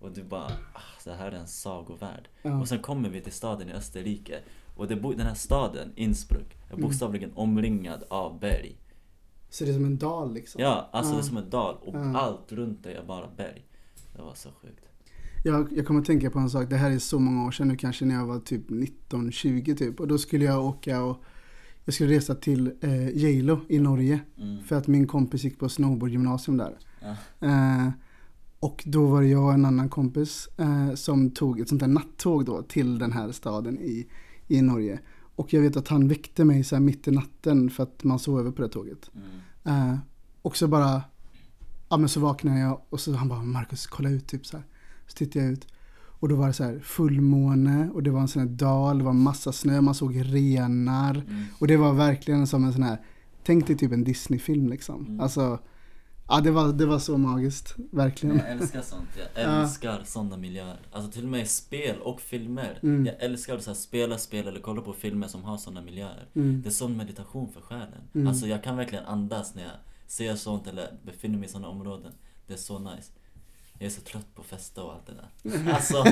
Och 0.00 0.10
du 0.12 0.22
bara, 0.24 0.44
ah, 0.74 0.80
det 1.04 1.12
här 1.12 1.32
är 1.32 1.36
en 1.36 1.46
sagovärld. 1.48 2.28
Ja. 2.42 2.60
Och 2.60 2.68
sen 2.68 2.78
kommer 2.78 3.08
vi 3.08 3.20
till 3.20 3.32
staden 3.32 3.68
i 3.68 3.72
Österrike 3.72 4.40
och 4.76 4.88
det 4.88 4.96
bo- 4.96 5.12
den 5.12 5.26
här 5.26 5.34
staden, 5.34 5.92
Innsbruck, 5.96 6.56
är 6.68 6.72
Mm. 6.74 6.82
bokstavligen 6.82 7.30
omringad 7.34 8.04
av 8.10 8.40
berg. 8.40 8.76
Så 9.50 9.64
det 9.64 9.70
är 9.70 9.74
som 9.74 9.84
en 9.84 9.98
dal 9.98 10.34
liksom? 10.34 10.60
Ja, 10.62 10.88
alltså 10.92 11.12
Ja. 11.12 11.16
det 11.16 11.22
är 11.22 11.26
som 11.28 11.36
en 11.36 11.50
dal 11.50 11.74
och 11.80 11.94
Ja. 11.96 12.18
allt 12.18 12.52
runt 12.52 12.82
dig 12.84 12.94
är 12.94 13.04
bara 13.04 13.28
berg. 13.36 13.66
Det 14.16 14.22
var 14.22 14.34
så 14.34 14.48
sjukt. 14.62 14.84
Jag, 15.44 15.72
jag 15.72 15.86
kommer 15.86 16.00
att 16.00 16.06
tänka 16.06 16.30
på 16.30 16.38
en 16.38 16.50
sak, 16.50 16.70
det 16.70 16.76
här 16.76 16.90
är 16.90 16.98
så 16.98 17.18
många 17.18 17.46
år 17.46 17.50
sedan 17.50 17.68
nu 17.68 17.76
kanske 17.76 18.04
när 18.04 18.14
jag 18.14 18.26
var 18.26 18.40
typ 18.40 18.70
19-20 18.70 19.74
typ. 19.76 20.00
Och 20.00 20.08
då 20.08 20.18
skulle 20.18 20.44
jag 20.44 20.64
åka 20.64 21.02
och 21.02 21.22
jag 21.84 21.94
skulle 21.94 22.10
resa 22.14 22.34
till 22.34 22.72
eh, 22.80 23.16
Geilo 23.16 23.60
i 23.68 23.78
Norge. 23.78 24.20
Mm. 24.38 24.62
För 24.64 24.76
att 24.76 24.86
min 24.86 25.06
kompis 25.06 25.44
gick 25.44 25.58
på 25.58 25.68
snowboardgymnasium 25.68 26.56
där. 26.56 26.78
Ja. 27.00 27.16
Eh, 27.48 27.88
och 28.60 28.82
då 28.86 29.06
var 29.06 29.22
det 29.22 29.28
jag 29.28 29.44
och 29.44 29.52
en 29.52 29.64
annan 29.64 29.88
kompis 29.88 30.48
eh, 30.58 30.94
som 30.94 31.30
tog 31.30 31.60
ett 31.60 31.68
sånt 31.68 31.80
där 31.80 31.88
nattåg 31.88 32.44
då 32.44 32.62
till 32.62 32.98
den 32.98 33.12
här 33.12 33.32
staden 33.32 33.78
i, 33.78 34.06
i 34.48 34.62
Norge. 34.62 35.00
Och 35.36 35.52
jag 35.52 35.60
vet 35.60 35.76
att 35.76 35.88
han 35.88 36.08
väckte 36.08 36.44
mig 36.44 36.64
så 36.64 36.80
mitt 36.80 37.08
i 37.08 37.10
natten 37.10 37.70
för 37.70 37.82
att 37.82 38.04
man 38.04 38.18
sov 38.18 38.40
över 38.40 38.50
på 38.50 38.62
det 38.62 38.68
tåget. 38.68 39.10
Mm. 39.14 39.90
Eh, 39.90 39.98
och 40.42 40.56
så 40.56 40.68
bara, 40.68 41.02
ja 41.88 41.96
men 41.96 42.08
så 42.08 42.20
vaknade 42.20 42.60
jag 42.60 42.80
och 42.90 43.00
så 43.00 43.12
han 43.12 43.28
bara 43.28 43.42
Marcus 43.42 43.86
kolla 43.86 44.10
ut 44.10 44.26
typ 44.26 44.46
så 44.46 44.56
här. 44.56 44.66
Så 45.06 45.16
tittade 45.16 45.44
jag 45.44 45.52
ut 45.52 45.66
och 46.18 46.28
då 46.28 46.36
var 46.36 46.46
det 46.46 46.52
så 46.52 46.64
här 46.64 46.78
fullmåne 46.78 47.90
och 47.90 48.02
det 48.02 48.10
var 48.10 48.20
en 48.20 48.28
sån 48.28 48.42
här 48.42 48.48
dal, 48.48 48.98
det 48.98 49.04
var 49.04 49.12
massa 49.12 49.52
snö, 49.52 49.80
man 49.80 49.94
såg 49.94 50.20
renar. 50.24 51.14
Mm. 51.14 51.44
Och 51.58 51.66
det 51.66 51.76
var 51.76 51.92
verkligen 51.92 52.46
som 52.46 52.64
en 52.64 52.72
sån 52.72 52.82
här, 52.82 52.98
tänk 53.44 53.66
dig 53.66 53.76
typ 53.76 53.92
en 53.92 54.04
Disney-film 54.04 54.68
liksom. 54.68 55.06
Mm. 55.06 55.20
Alltså, 55.20 55.58
ja 56.28 56.40
det 56.40 56.50
var, 56.50 56.72
det 56.72 56.86
var 56.86 56.98
så 56.98 57.18
magiskt, 57.18 57.74
verkligen. 57.90 58.36
Jag 58.38 58.50
älskar 58.50 58.82
sånt, 58.82 59.08
jag 59.34 59.44
Ja. 59.44 59.48
älskar 59.62 60.02
sådana 60.04 60.36
miljöer. 60.36 60.76
Alltså 60.92 61.10
till 61.12 61.24
och 61.24 61.30
med 61.30 61.48
spel 61.48 61.96
och 62.00 62.20
filmer. 62.20 62.78
Mm. 62.82 63.06
Jag 63.06 63.22
älskar 63.22 63.56
att 63.56 63.76
spela 63.76 64.18
spel 64.18 64.48
eller 64.48 64.60
kolla 64.60 64.82
på 64.82 64.92
filmer 64.92 65.26
som 65.28 65.44
har 65.44 65.56
sådana 65.56 65.82
miljöer. 65.82 66.28
Mm. 66.34 66.62
Det 66.62 66.68
är 66.68 66.70
sån 66.70 66.96
meditation 66.96 67.52
för 67.52 67.60
själen. 67.60 68.02
Mm. 68.14 68.26
Alltså 68.26 68.46
jag 68.46 68.62
kan 68.64 68.76
verkligen 68.76 69.04
andas 69.04 69.54
när 69.54 69.62
jag 69.62 69.72
ser 70.06 70.34
sånt 70.36 70.66
eller 70.66 70.92
befinner 71.04 71.38
mig 71.38 71.46
i 71.48 71.50
sådana 71.50 71.68
områden. 71.68 72.12
Det 72.46 72.52
är 72.54 72.58
så 72.58 72.78
nice. 72.78 73.12
Jag 73.78 73.86
är 73.86 73.90
så 73.90 74.00
trött 74.00 74.34
på 74.34 74.42
att 74.42 74.46
festa 74.48 74.82
och 74.82 74.92
allt 74.92 75.06
det 75.06 75.12
där. 75.12 75.72
Alltså, 75.74 76.04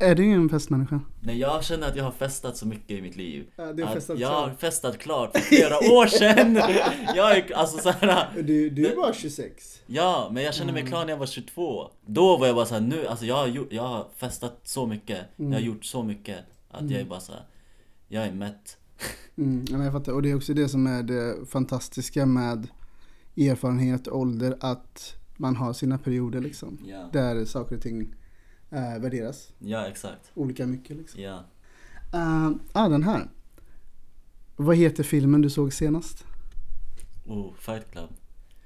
Är, 0.00 0.14
du 0.14 0.24
en 0.24 0.48
festmänniska? 0.48 1.00
när 1.20 1.34
jag 1.34 1.64
känner 1.64 1.88
att 1.88 1.96
jag 1.96 2.04
har 2.04 2.10
festat 2.10 2.56
så 2.56 2.66
mycket 2.66 2.90
i 2.90 3.02
mitt 3.02 3.16
liv. 3.16 3.46
Ja, 3.56 3.72
du 3.72 3.84
har 3.84 3.94
festat 3.94 4.18
jag 4.18 4.28
har 4.28 4.50
festat 4.50 4.98
klart 4.98 5.32
för 5.32 5.40
flera 5.40 5.76
år 5.76 6.06
sedan. 6.06 6.54
Jag 7.16 7.36
är 7.36 7.54
alltså 7.56 7.78
såhär, 7.78 8.42
Du, 8.42 8.70
du 8.70 8.86
är 8.86 8.96
bara 8.96 9.12
26. 9.14 9.80
ja 9.86 10.30
men 10.32 10.42
jag 10.42 10.54
kände 10.54 10.72
mig 10.72 10.86
klar 10.86 11.00
när 11.04 11.10
jag 11.12 11.16
var 11.18 11.26
22. 11.26 11.90
Då 12.06 12.36
var 12.36 12.46
jag 12.46 12.56
bara 12.56 12.66
såhär, 12.66 12.80
nu, 12.80 13.06
alltså 13.06 13.26
jag 13.26 13.36
har, 13.36 13.46
gjort, 13.46 13.68
jag 13.72 13.82
har 13.82 14.08
festat 14.16 14.60
så 14.64 14.86
mycket. 14.86 15.18
Jag 15.36 15.52
har 15.52 15.60
gjort 15.60 15.84
så 15.84 16.02
mycket. 16.02 16.38
Att 16.70 16.90
jag 16.90 17.00
är 17.00 17.04
bara 17.04 17.20
såhär, 17.20 17.42
jag 18.08 18.26
är 18.26 18.32
mätt. 18.32 18.76
Mm, 19.36 19.82
jag 19.84 19.92
fattar. 19.92 20.12
Och 20.12 20.22
det 20.22 20.30
är 20.30 20.36
också 20.36 20.54
det 20.54 20.68
som 20.68 20.86
är 20.86 21.02
det 21.02 21.46
fantastiska 21.46 22.26
med 22.26 22.68
erfarenhet 23.36 24.08
ålder, 24.08 24.56
att 24.60 25.14
man 25.42 25.56
har 25.56 25.72
sina 25.72 25.98
perioder 25.98 26.40
liksom. 26.40 26.78
Ja, 26.86 27.08
Där 27.12 27.44
saker 27.44 27.76
och 27.76 27.82
ting 27.82 28.14
eh, 28.70 28.98
värderas 28.98 29.52
ja 29.58 29.86
exakt. 29.86 30.30
olika 30.34 30.66
mycket 30.66 30.96
liksom. 30.96 31.22
Ja. 31.22 31.44
Uh, 32.14 32.52
ah, 32.72 32.88
den 32.88 33.02
här. 33.02 33.30
Vad 34.56 34.76
heter 34.76 35.02
filmen 35.02 35.42
du 35.42 35.50
såg 35.50 35.72
senast? 35.72 36.24
Oh, 37.26 37.54
Fight 37.54 37.90
Club. 37.92 38.08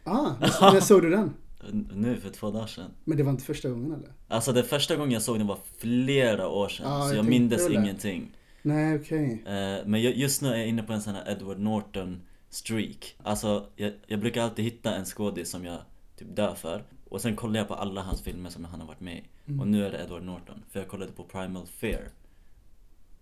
Ah, 0.05 0.31
när, 0.41 0.81
såg 0.81 1.03
du 1.03 1.11
den? 1.11 1.35
Nu 1.95 2.17
för 2.17 2.31
två 2.31 2.51
dagar 2.51 2.67
sedan. 2.67 2.91
Men 3.05 3.17
det 3.17 3.23
var 3.23 3.31
inte 3.31 3.45
första 3.45 3.71
gången 3.71 3.93
eller? 3.93 4.13
Alltså 4.29 4.53
det 4.53 4.63
första 4.63 4.97
gången 4.97 5.13
jag 5.13 5.23
såg 5.23 5.39
den 5.39 5.47
var 5.47 5.59
flera 5.79 6.49
år 6.49 6.69
sedan. 6.69 6.87
Ja, 6.91 7.03
så 7.03 7.09
jag 7.09 7.19
jag 7.19 7.29
mindes 7.29 7.71
ingenting. 7.71 8.37
Nej, 8.63 8.97
okej. 8.97 9.43
Eh, 9.47 9.87
men 9.87 10.01
just 10.01 10.43
nu 10.43 10.49
är 10.49 10.57
jag 10.57 10.67
inne 10.69 10.83
på 10.83 10.93
en 10.93 11.03
sån 11.03 11.15
här 11.15 11.31
Edward 11.31 11.59
Norton 11.59 12.21
streak. 12.51 13.17
Alltså 13.23 13.67
jag, 13.77 13.93
jag 14.07 14.21
brukar 14.21 14.43
alltid 14.43 14.65
hitta 14.65 14.95
en 14.95 15.05
skådis 15.05 15.51
som 15.51 15.65
jag 15.65 15.79
typ 16.17 16.37
dör 16.37 16.55
för. 16.55 16.85
Och 17.09 17.21
sen 17.21 17.37
kollar 17.37 17.61
jag 17.61 17.69
på 17.69 17.75
alla 17.75 18.03
hans 18.03 18.23
filmer 18.23 18.51
som 18.51 18.65
han 18.65 18.81
har 18.81 18.87
varit 18.87 19.01
med 19.01 19.17
i. 19.17 19.25
Mm. 19.47 19.61
Och 19.61 19.69
nu 19.69 19.87
är 19.87 19.91
det 19.91 20.03
Edward 20.05 20.23
Norton. 20.23 20.63
För 20.71 20.81
jag 20.81 20.89
kollade 20.89 21.13
på 21.13 21.25
Primal 21.25 21.67
Fear. 21.67 22.09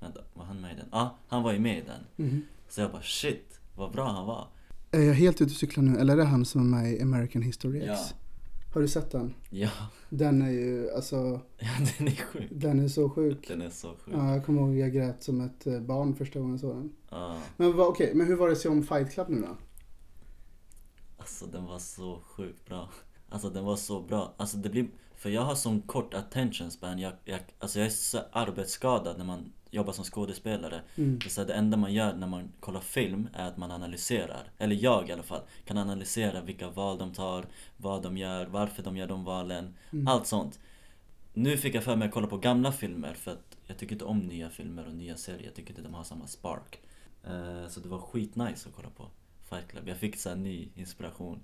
Vänta, 0.01 0.21
var 0.35 0.45
han 0.45 0.61
med 0.61 0.73
i 0.73 0.77
den? 0.77 0.89
Ja, 0.93 0.99
ah, 0.99 1.17
han 1.29 1.43
var 1.43 1.53
ju 1.53 1.59
med 1.59 1.79
i 1.79 1.83
den. 1.87 2.29
Mhm. 2.29 2.43
Så 2.69 2.81
jag 2.81 2.93
bara 2.93 3.03
shit, 3.03 3.61
vad 3.77 3.93
bra 3.93 4.09
han 4.09 4.27
var. 4.27 4.49
Är 4.91 5.01
jag 5.01 5.15
helt 5.15 5.37
ute 5.41 5.45
och 5.45 5.57
cyklar 5.57 5.85
nu? 5.85 5.99
Eller 5.99 6.13
är 6.13 6.17
det 6.17 6.25
han 6.25 6.45
som 6.45 6.61
är 6.75 6.79
med 6.81 6.93
i 6.93 7.03
American 7.03 7.43
History 7.43 7.79
X? 7.79 7.87
Ja. 7.87 8.17
Har 8.75 8.81
du 8.81 8.89
sett 8.89 9.11
den? 9.11 9.35
Ja, 9.51 9.71
Den 10.09 10.43
är 10.43 10.51
ju, 10.51 10.91
alltså, 10.91 11.17
ja 11.59 11.69
den 11.99 12.09
är 12.09 12.13
sjuk. 12.17 12.49
den 12.51 12.81
är 12.81 12.89
så 12.89 13.11
sjuk. 13.11 13.49
Den 13.49 13.63
är 13.63 13.71
så 13.71 13.89
sjuk. 13.89 14.15
Ja, 14.15 14.35
jag 14.35 14.47
kommer 14.47 14.63
ihåg 14.63 14.77
jag 14.77 14.93
grät 14.93 15.23
som 15.23 15.41
ett 15.41 15.67
eh, 15.67 15.81
barn 15.81 16.15
första 16.15 16.39
gången 16.39 16.53
jag 16.53 16.61
såg 16.61 16.77
den. 16.77 16.93
Ja. 17.11 17.39
Men 17.57 17.81
okej, 17.81 18.13
men 18.15 18.27
hur 18.27 18.37
var 18.37 18.47
det 18.47 18.53
att 18.53 18.59
se 18.59 18.69
om 18.69 18.83
Fight 18.83 19.13
Club 19.13 19.29
nu 19.29 19.41
då? 19.41 19.57
Alltså 21.25 21.47
den 21.47 21.65
var 21.65 21.79
så 21.79 22.21
sjukt 22.25 22.67
bra. 22.67 22.89
Alltså 23.29 23.51
den 23.51 23.65
var 23.65 23.77
så 23.77 24.01
bra. 24.01 24.35
Alltså 24.37 24.57
det 24.57 24.69
blir, 24.69 24.87
för 25.17 25.31
jag 25.31 25.43
har 25.43 25.55
sån 25.55 25.83
kort 25.83 26.15
attention 26.15 26.71
span. 26.71 26.99
Jag, 26.99 27.13
jag, 27.25 27.41
alltså 27.59 27.79
jag 27.79 27.87
är 27.87 27.91
så 27.91 28.19
arbetsskadad 28.33 29.19
när 29.19 29.25
man 29.25 29.53
jobbar 29.71 29.93
som 29.93 30.05
skådespelare. 30.05 30.81
Mm. 30.97 31.19
Det, 31.19 31.27
är 31.27 31.31
så 31.31 31.41
här, 31.41 31.49
det 31.49 31.55
enda 31.55 31.77
man 31.77 31.93
gör 31.93 32.15
när 32.15 32.27
man 32.27 32.53
kollar 32.61 32.81
film 32.81 33.29
är 33.33 33.49
att 33.49 33.57
man 33.57 33.71
analyserar. 33.71 34.51
Eller 34.59 34.77
jag 34.77 35.09
i 35.09 35.13
alla 35.13 35.23
fall. 35.23 35.41
Kan 35.65 35.79
analysera 35.79 36.41
vilka 36.41 36.69
val 36.69 36.99
de 36.99 37.13
tar, 37.13 37.47
vad 37.77 38.03
de 38.03 38.17
gör, 38.17 38.47
varför 38.47 38.83
de 38.83 38.97
gör 38.97 39.07
de 39.07 39.25
valen. 39.25 39.75
Mm. 39.93 40.09
Allt 40.09 40.27
sånt. 40.27 40.61
Nu 41.33 41.57
fick 41.57 41.75
jag 41.75 41.85
för 41.85 41.97
mig 41.97 42.09
att 42.09 42.15
kolla 42.15 42.27
på 42.27 42.39
gamla 42.39 42.73
filmer 42.73 43.15
för 43.15 43.31
att 43.31 43.57
jag 43.67 43.79
tycker 43.79 43.95
inte 43.95 44.05
om 44.05 44.19
nya 44.19 44.51
filmer 44.51 44.87
och 44.87 44.95
nya 44.95 45.17
serier. 45.17 45.45
Jag 45.45 45.55
tycker 45.55 45.71
inte 45.71 45.83
de 45.83 45.95
har 45.95 46.05
samma 46.05 46.27
spark. 46.27 46.81
Eh, 47.25 47.69
så 47.69 47.81
det 47.81 47.89
var 47.89 47.99
skitnice 47.99 48.69
att 48.69 48.75
kolla 48.77 48.91
på 48.91 49.11
Fight 49.49 49.69
Club. 49.69 49.89
Jag 49.89 49.97
fick 49.97 50.17
så 50.17 50.35
ny 50.35 50.69
inspiration. 50.75 51.39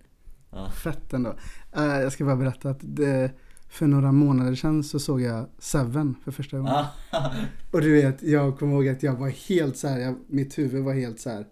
Ja. 0.51 0.71
Fett 0.71 1.13
ändå. 1.13 1.37
Eh, 1.73 1.85
jag 1.85 2.13
ska 2.13 2.25
bara 2.25 2.37
berätta 2.37 2.71
att 2.71 2.79
det, 2.83 3.33
för 3.69 3.87
några 3.87 4.13
månader 4.13 4.55
sedan 4.55 4.85
så 4.85 4.99
såg 4.99 5.21
jag 5.21 5.47
Seven 5.59 6.17
för 6.25 6.33
första 6.33 6.59
gången. 6.59 6.73
Ah. 6.73 6.87
Och 7.71 7.81
du 7.81 7.93
vet, 7.93 8.23
jag 8.23 8.59
kommer 8.59 8.73
ihåg 8.73 8.89
att 8.89 9.03
jag 9.03 9.15
var 9.17 9.29
helt 9.29 9.77
så 9.77 9.89
här, 9.89 9.99
jag, 9.99 10.15
mitt 10.27 10.59
huvud 10.59 10.85
var 10.85 10.95
helt 10.95 11.21
så 11.21 11.31
här. 11.31 11.47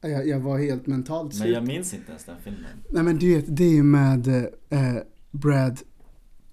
Jag, 0.00 0.28
jag 0.28 0.40
var 0.40 0.58
helt 0.58 0.86
mentalt 0.86 1.32
Men 1.32 1.40
slut. 1.40 1.54
jag 1.54 1.66
minns 1.66 1.94
inte 1.94 2.10
ens 2.10 2.24
den 2.24 2.36
filmen. 2.44 2.70
Nej 2.90 3.02
men 3.02 3.16
du 3.18 3.34
vet, 3.34 3.56
det 3.56 3.64
är 3.64 3.72
ju 3.72 3.82
med 3.82 4.28
eh, 4.70 4.96
Brad 5.30 5.80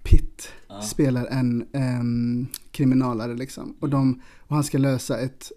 Pitt. 0.03 0.49
Ja. 0.67 0.81
Spelar 0.81 1.25
en 1.25 1.67
em, 1.73 2.47
kriminalare 2.71 3.33
liksom. 3.33 3.77
Och, 3.79 3.89
de, 3.89 4.21
och 4.39 4.55
han 4.55 4.63
ska 4.63 4.77
lösa 4.77 5.19
ett, 5.19 5.51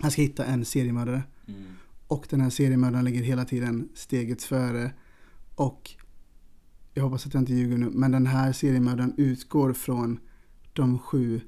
han 0.00 0.10
ska 0.10 0.22
hitta 0.22 0.44
en 0.44 0.64
seriemördare. 0.64 1.22
Mm. 1.48 1.62
Och 2.10 2.26
den 2.30 2.40
här 2.40 2.50
seriemördaren 2.50 3.04
ligger 3.04 3.22
hela 3.22 3.44
tiden 3.44 3.88
steget 3.94 4.42
före. 4.42 4.92
Och 5.54 5.90
jag 6.94 7.02
hoppas 7.02 7.26
att 7.26 7.34
jag 7.34 7.40
inte 7.40 7.52
ljuger 7.54 7.78
nu, 7.78 7.90
men 7.90 8.12
den 8.12 8.26
här 8.26 8.52
seriemördaren 8.52 9.14
utgår 9.16 9.72
från 9.72 10.18
de 10.72 10.98
sju 10.98 11.40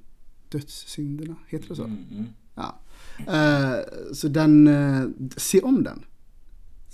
dödssynderna. 0.49 1.37
Heter 1.49 1.69
det 1.69 1.77
så? 1.77 1.85
Mm, 1.85 1.99
mm. 2.11 2.27
Ja. 2.55 2.79
Eh, 3.19 4.13
så 4.15 4.29
den, 4.29 4.67
eh, 4.67 5.09
se 5.37 5.61
om 5.61 5.83
den. 5.85 6.05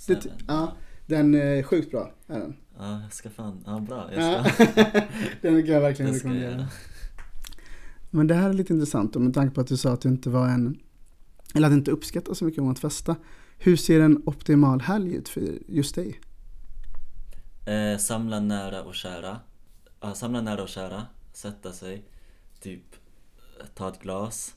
Det, 0.07 0.27
ja, 0.47 0.73
den 1.05 1.35
är 1.35 1.63
sjukt 1.63 1.91
bra. 1.91 2.11
Är 2.27 2.39
den. 2.39 2.55
Ja, 2.77 3.01
jag 3.01 3.13
ska 3.13 3.29
fan, 3.29 3.63
ja 3.65 3.79
bra. 3.79 4.09
Jag 4.13 4.23
Ja. 4.33 4.43
ska, 4.43 4.65
den 5.41 5.63
kan 5.65 5.73
jag 5.73 5.81
verkligen 5.81 6.13
rekommendera. 6.13 6.67
Men 8.09 8.27
det 8.27 8.33
här 8.35 8.49
är 8.49 8.53
lite 8.53 8.73
intressant 8.73 9.15
och 9.15 9.21
med 9.21 9.33
tanke 9.33 9.55
på 9.55 9.61
att 9.61 9.67
du 9.67 9.77
sa 9.77 9.93
att 9.93 10.01
du 10.01 10.09
inte 10.09 10.29
var 10.29 10.47
en, 10.47 10.79
eller 11.55 11.67
att 11.67 11.73
du 11.73 11.77
inte 11.77 11.91
uppskattar 11.91 12.33
så 12.33 12.45
mycket 12.45 12.61
om 12.61 12.69
att 12.69 12.79
festa. 12.79 13.15
Hur 13.59 13.75
ser 13.77 13.99
en 13.99 14.23
optimal 14.25 14.81
helg 14.81 15.15
ut 15.15 15.29
för 15.29 15.59
just 15.67 15.95
dig? 15.95 16.19
Eh, 17.65 17.97
samla 17.97 18.39
nära 18.39 18.83
och 18.83 18.95
kära. 18.95 19.39
Ja, 20.01 20.13
samla 20.13 20.41
nära 20.41 20.63
och 20.63 20.69
kära. 20.69 21.07
Sätta 21.33 21.73
sig. 21.73 22.03
Typ 22.61 22.95
eh, 23.59 23.65
ta 23.75 23.89
ett 23.89 23.99
glas. 24.01 24.55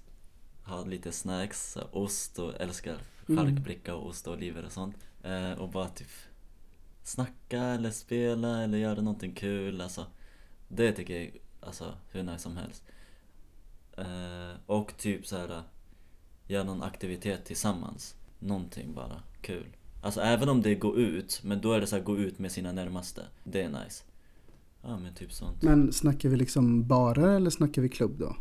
Ha 0.64 0.84
lite 0.84 1.12
snacks. 1.12 1.76
Ost 1.92 2.38
och 2.38 2.60
älskar 2.60 2.98
Mm. 3.28 3.44
charkbricka 3.44 3.94
och 3.94 4.06
ost 4.06 4.26
och 4.26 4.34
oliver 4.34 4.64
och 4.64 4.72
sånt. 4.72 4.96
Eh, 5.22 5.52
och 5.52 5.68
bara 5.70 5.88
typ 5.88 6.08
snacka 7.02 7.62
eller 7.62 7.90
spela 7.90 8.62
eller 8.62 8.78
göra 8.78 9.00
någonting 9.00 9.32
kul. 9.34 9.80
Alltså, 9.80 10.06
det 10.68 10.92
tycker 10.92 11.14
jag 11.14 11.22
är 11.22 11.32
alltså, 11.60 11.94
hur 12.10 12.22
nice 12.22 12.38
som 12.38 12.56
helst. 12.56 12.82
Eh, 13.96 14.56
och 14.66 14.96
typ 14.96 15.26
så 15.26 15.36
här 15.36 15.62
göra 16.46 16.64
någon 16.64 16.82
aktivitet 16.82 17.44
tillsammans. 17.44 18.14
Någonting 18.42 18.94
bara 18.94 19.22
kul. 19.40 19.66
Alltså 20.02 20.20
även 20.20 20.48
om 20.48 20.62
det 20.62 20.70
är 20.70 20.74
gå 20.74 20.96
ut, 20.96 21.40
men 21.44 21.60
då 21.60 21.72
är 21.72 21.80
det 21.80 21.86
så 21.86 21.96
här 21.96 22.02
gå 22.02 22.18
ut 22.18 22.38
med 22.38 22.52
sina 22.52 22.72
närmaste. 22.72 23.22
Det 23.44 23.62
är 23.62 23.68
nice. 23.68 24.04
Ja 24.82 24.98
men 24.98 25.14
typ 25.14 25.32
sånt. 25.32 25.62
Men 25.62 25.92
snackar 25.92 26.28
vi 26.28 26.36
liksom 26.36 26.86
barer 26.88 27.36
eller 27.36 27.50
snackar 27.50 27.82
vi 27.82 27.88
klubb 27.88 28.18
då? 28.18 28.36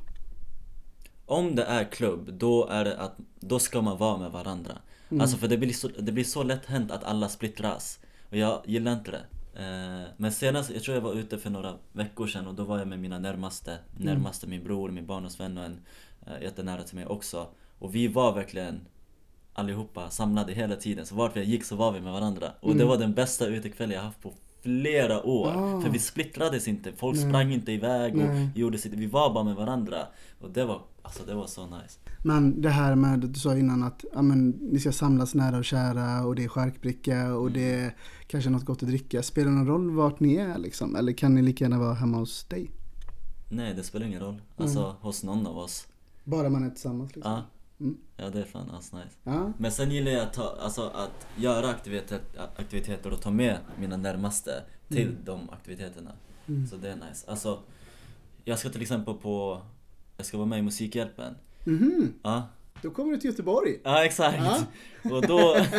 Om 1.26 1.56
det 1.56 1.64
är 1.64 1.84
klubb, 1.84 2.34
då 2.34 2.68
är 2.68 2.86
det 2.86 2.98
att, 2.98 3.18
då 3.40 3.60
ska 3.60 3.82
man 3.82 3.98
vara 3.98 4.18
med 4.18 4.32
varandra. 4.32 4.78
Alltså 5.20 5.38
för 5.38 5.48
det 5.48 5.58
blir, 5.58 5.74
så, 5.74 5.88
det 5.88 6.12
blir 6.12 6.24
så 6.24 6.44
lätt 6.44 6.66
hänt 6.66 6.92
att 6.92 7.04
alla 7.04 7.30
splittras. 7.30 8.00
Och 8.30 8.38
jag 8.38 8.62
gillar 8.66 8.94
inte 8.94 9.12
det. 9.12 9.26
Eh, 9.54 10.08
men 10.18 10.32
senast, 10.32 10.72
jag 10.72 10.84
tror 10.84 10.96
jag 10.96 11.02
var 11.02 11.14
ute 11.14 11.38
för 11.38 11.50
några 11.50 11.74
veckor 11.92 12.28
sedan 12.28 12.48
och 12.48 12.56
då 12.56 12.64
var 12.64 12.80
jag 12.80 12.88
med 12.88 13.00
mina 13.00 13.20
närmaste. 13.20 13.78
Närmaste 13.98 14.48
min 14.48 14.64
bror, 14.64 14.92
min 14.92 15.06
barndomsvän 15.06 15.58
och 15.58 15.64
en 15.64 15.80
eh, 16.28 16.42
jättenära 16.42 16.84
till 16.84 16.96
mig 16.96 17.06
också. 17.06 17.48
Och 17.80 17.96
vi 17.96 18.08
var 18.08 18.34
verkligen 18.34 18.82
allihopa 19.54 20.10
samlade 20.10 20.54
hela 20.54 20.76
tiden. 20.76 21.06
Så 21.06 21.16
vart 21.16 21.38
vi 21.38 21.44
gick 21.44 21.64
så 21.64 21.76
var 21.76 21.92
vi 21.92 22.02
med 22.02 22.14
varandra. 22.14 22.52
Och 22.60 22.76
det 22.76 22.86
var 22.86 22.98
den 22.98 23.14
bästa 23.14 23.48
utekvällen 23.48 23.96
jag 23.96 24.04
haft 24.04 24.22
på 24.22 24.34
flera 24.62 25.24
år. 25.24 25.48
Ah. 25.48 25.82
För 25.82 25.90
vi 25.90 26.00
splittrades 26.00 26.68
inte, 26.68 26.94
folk 26.94 27.18
Nej. 27.18 27.30
sprang 27.30 27.54
inte 27.54 27.72
iväg 27.72 28.14
och 28.14 28.24
Nej. 28.24 28.50
gjorde 28.56 28.78
sitt, 28.78 28.94
vi 28.94 29.06
var 29.06 29.34
bara 29.34 29.44
med 29.44 29.56
varandra. 29.56 29.98
Och 30.42 30.52
det 30.52 30.66
var, 30.66 30.82
alltså 31.02 31.24
det 31.24 31.36
var 31.36 31.48
så 31.48 31.66
nice. 31.66 32.00
Men 32.24 32.62
det 32.62 32.70
här 32.70 32.96
med, 32.96 33.20
du 33.20 33.40
sa 33.40 33.58
innan 33.58 33.84
att 33.84 34.06
ja, 34.14 34.22
men, 34.22 34.50
ni 34.50 34.80
ska 34.80 34.92
samlas 34.92 35.36
nära 35.36 35.58
och 35.58 35.66
kära 35.66 36.26
och 36.26 36.36
det 36.36 36.44
är 36.44 36.48
charkbricka 36.48 37.36
och 37.36 37.52
det 37.52 37.74
är 37.74 37.96
kanske 38.28 38.50
något 38.50 38.66
gott 38.66 38.84
att 38.84 38.90
dricka. 38.90 39.24
Spelar 39.24 39.52
det 39.52 39.58
någon 39.58 39.68
roll 39.68 39.92
vart 39.92 40.20
ni 40.20 40.36
är 40.36 40.58
liksom? 40.58 40.96
Eller 40.96 41.14
kan 41.14 41.36
ni 41.36 41.42
lika 41.42 41.66
gärna 41.66 41.80
vara 41.80 41.94
hemma 41.94 42.18
hos 42.18 42.44
dig? 42.44 42.72
Nej 43.50 43.74
det 43.74 43.84
spelar 43.84 44.06
ingen 44.06 44.22
roll. 44.22 44.42
Alltså 44.58 44.96
hos 45.02 45.24
någon 45.24 45.48
av 45.48 45.58
oss. 45.58 45.88
Bara 46.24 46.50
man 46.50 46.64
är 46.64 46.70
tillsammans 46.70 47.16
liksom? 47.16 47.32
Ja. 47.32 47.44
Mm. 47.82 47.98
Ja 48.18 48.30
det 48.30 48.40
är 48.40 48.44
fan 48.46 48.72
asnice. 48.72 49.16
Ja. 49.24 49.54
Men 49.58 49.72
sen 49.72 49.92
gillar 49.92 50.12
jag 50.12 50.22
att, 50.22 50.34
ta, 50.34 50.56
alltså, 50.62 50.82
att 50.88 51.28
göra 51.36 51.70
aktiviteter, 51.70 52.20
aktiviteter 52.56 53.14
och 53.14 53.22
ta 53.22 53.32
med 53.32 53.58
mina 53.80 53.98
närmaste 53.98 54.64
till 54.88 55.02
Mm. 55.08 55.16
de 55.26 55.50
aktiviteterna. 55.50 56.12
Så 56.70 56.76
det 56.76 56.90
är 56.90 56.96
nice. 56.96 57.32
Alltså, 57.32 57.60
jag 58.46 58.60
ska 58.60 58.70
till 58.70 58.82
exempel 58.82 59.14
på, 59.14 59.62
jag 60.18 60.26
ska 60.26 60.38
vara 60.38 60.48
med 60.48 60.60
i 60.60 60.62
Musikhjälpen. 60.62 61.36
Mhm, 61.66 62.14
Ja, 62.24 62.44
då 62.82 62.90
kommer 62.92 63.12
du 63.12 63.18
till 63.18 63.30
Göteborg. 63.30 63.80
ja 63.84 64.06
exakt. 64.06 64.38
Ja. 64.40 64.60
Och 65.12 65.28
då, 65.28 65.54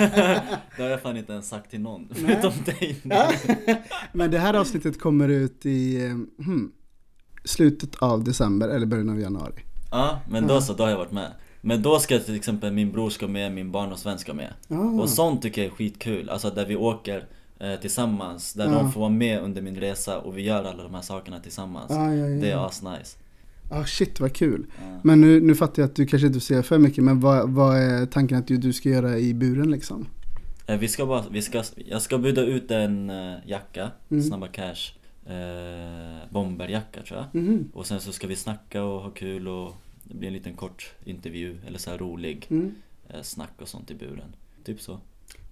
det 0.77 0.83
har 0.83 0.89
jag 0.91 1.01
fan 1.03 1.17
inte 1.17 1.33
ens 1.33 1.49
sagt 1.49 1.71
till 1.71 1.81
någon, 1.81 2.09
förutom 2.15 2.53
dig. 2.65 3.01
Ja. 3.03 3.33
Men 4.13 4.31
det 4.31 4.39
här 4.39 4.55
avsnittet 4.55 5.01
kommer 5.01 5.29
ut 5.29 5.67
i 5.67 6.05
eh, 6.05 6.11
hmm, 6.45 6.73
slutet 7.45 7.97
av 8.03 8.25
december 8.25 8.69
eller 8.69 8.87
början 8.87 9.11
av 9.11 9.21
januari. 9.21 9.63
Ja, 9.91 10.21
men 10.29 10.47
då 10.47 10.61
så, 10.61 10.73
då 10.75 10.83
har 10.85 10.91
jag 10.91 10.99
varit 10.99 11.13
med. 11.13 11.33
Men 11.65 11.83
då 11.83 11.99
ska 11.99 12.19
till 12.19 12.35
exempel 12.37 12.73
min 12.73 12.93
bror 12.93 13.11
ska 13.11 13.29
med, 13.29 13.53
min 13.53 13.71
barndomsvän 13.73 14.19
ska 14.19 14.35
med. 14.35 14.53
Ah. 14.69 14.75
Och 14.75 15.09
sånt 15.09 15.43
tycker 15.43 15.63
jag 15.63 15.71
är 15.71 15.75
skitkul, 15.75 16.29
alltså 16.31 16.51
där 16.51 16.67
vi 16.67 16.77
åker 16.77 17.25
eh, 17.59 17.75
tillsammans, 17.75 18.53
där 18.53 18.65
Ja. 18.65 18.71
de 18.73 18.93
får 18.93 19.01
vara 19.01 19.11
med 19.11 19.41
under 19.41 19.63
min 19.63 19.77
resa 19.77 20.19
och 20.19 20.39
vi 20.39 20.43
gör 20.43 20.65
alla 20.65 20.83
de 20.83 20.95
här 20.95 21.03
sakerna 21.03 21.41
tillsammans. 21.41 21.87
Ja, 21.91 22.15
ja, 22.15 22.27
ja. 22.29 22.41
Det 22.41 22.51
är 22.51 22.67
asnice. 22.67 23.17
Ah, 23.71 23.85
shit 23.85 24.21
vad 24.21 24.33
kul. 24.33 24.67
Men 25.03 25.21
nu, 25.21 25.41
nu 25.41 25.55
fattar 25.55 25.83
jag 25.83 25.89
att 25.89 25.97
du 25.97 26.07
kanske 26.07 26.27
inte 26.27 26.41
säger 26.41 26.63
för 26.63 26.79
mycket, 26.79 27.05
men 27.05 27.21
vad, 27.21 27.51
vad 27.51 27.77
är 27.77 28.07
tanken 28.07 28.39
att 28.39 28.47
du, 28.47 28.57
du 28.57 28.73
ska 28.73 28.89
göra 28.89 29.19
i 29.19 29.35
buren 29.35 29.71
liksom? 29.71 30.07
Eh, 30.67 30.79
Vi 30.79 30.89
ska 30.89 31.07
bara, 31.07 31.25
vi 31.31 31.43
ska, 31.43 31.63
jag 31.77 32.03
ska 32.03 32.19
bjuda 32.19 32.43
ut 32.43 32.71
en 32.71 33.11
eh, 33.11 33.35
jacka, 33.47 33.91
Mm. 34.11 34.23
Snabba 34.25 34.47
Cash, 34.49 34.93
eh, 35.27 36.29
bomberjacka 36.31 37.03
tror 37.03 37.19
jag. 37.21 37.43
Mhm. 37.43 37.69
Och 37.75 37.87
sen 37.87 38.01
så 38.01 38.13
ska 38.13 38.27
vi 38.27 38.37
snacka 38.37 38.85
och 38.85 39.03
ha 39.03 39.11
kul 39.11 39.49
och 39.49 39.75
det 40.13 40.19
blir 40.19 40.29
en 40.29 40.35
liten 40.35 40.55
kort 40.55 40.93
intervju, 41.05 41.59
eller 41.67 41.79
så 41.79 41.91
här 41.91 41.99
rolig 41.99 42.47
Mm. 42.51 42.75
eh, 43.09 43.23
snack 43.23 43.53
och 43.61 43.69
sånt 43.69 43.91
i 43.91 43.95
buren. 43.95 44.37
Typ 44.65 44.81
så. 44.81 45.01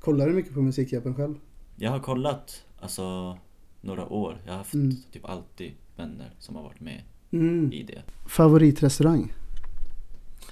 Kollar 0.01 0.27
du 0.27 0.33
mycket 0.33 0.55
på 0.55 0.63
Musikhjälpen 0.63 1.15
själv? 1.15 1.35
Jag 1.77 1.91
har 1.91 2.01
kollat, 2.01 2.65
alltså 2.81 3.39
några 3.81 4.07
år. 4.09 4.39
Jag 4.45 4.53
har 4.53 4.59
haft 4.59 4.75
Mm. 4.75 4.97
typ 5.13 5.25
alltid 5.25 5.73
vänner 5.97 6.31
som 6.39 6.57
har 6.57 6.63
varit 6.63 6.81
med 6.81 7.03
Mm. 7.33 7.73
i 7.73 7.83
det. 7.83 8.03
Favoritrestaurang? 8.29 9.33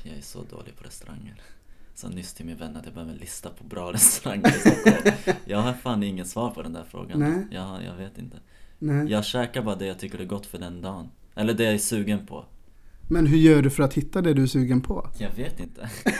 Jag 0.02 0.16
är 0.16 0.20
så 0.22 0.42
dålig 0.42 0.76
på 0.76 0.84
restauranger. 0.84 1.40
Så 1.94 2.08
nyss 2.08 2.34
till 2.34 2.46
min 2.46 2.56
vän 2.56 2.76
att 2.76 2.84
jag 2.84 2.94
behöver 2.94 3.12
en 3.12 3.18
lista 3.18 3.50
på 3.50 3.64
bra 3.64 3.92
restauranger 3.92 4.48
i 4.48 4.52
Stockholm. 4.52 5.16
Jag 5.44 5.58
har 5.58 5.72
fan 5.72 6.02
inget 6.02 6.26
svar 6.28 6.50
på 6.50 6.62
den 6.62 6.72
där 6.72 6.84
frågan. 6.84 7.18
Nej. 7.20 7.46
Jag, 7.50 7.84
jag 7.84 7.96
vet 7.96 8.18
inte. 8.18 8.36
Nej. 8.78 9.06
Jag 9.10 9.24
käkar 9.24 9.62
bara 9.62 9.76
det 9.76 9.86
jag 9.86 9.98
tycker 9.98 10.18
är 10.18 10.24
gott 10.24 10.46
för 10.46 10.58
den 10.58 10.80
dagen. 10.80 11.08
Eller 11.34 11.54
det 11.54 11.64
jag 11.64 11.74
är 11.74 11.78
sugen 11.78 12.26
på. 12.26 12.44
Men 13.10 13.26
hur 13.26 13.38
gör 13.38 13.62
du 13.62 13.70
för 13.70 13.82
att 13.82 13.94
hitta 13.94 14.22
det 14.22 14.34
du 14.34 14.42
är 14.42 14.46
sugen 14.46 14.80
på? 14.80 15.10
Jag 15.18 15.30
vet 15.36 15.60
inte. 15.60 15.90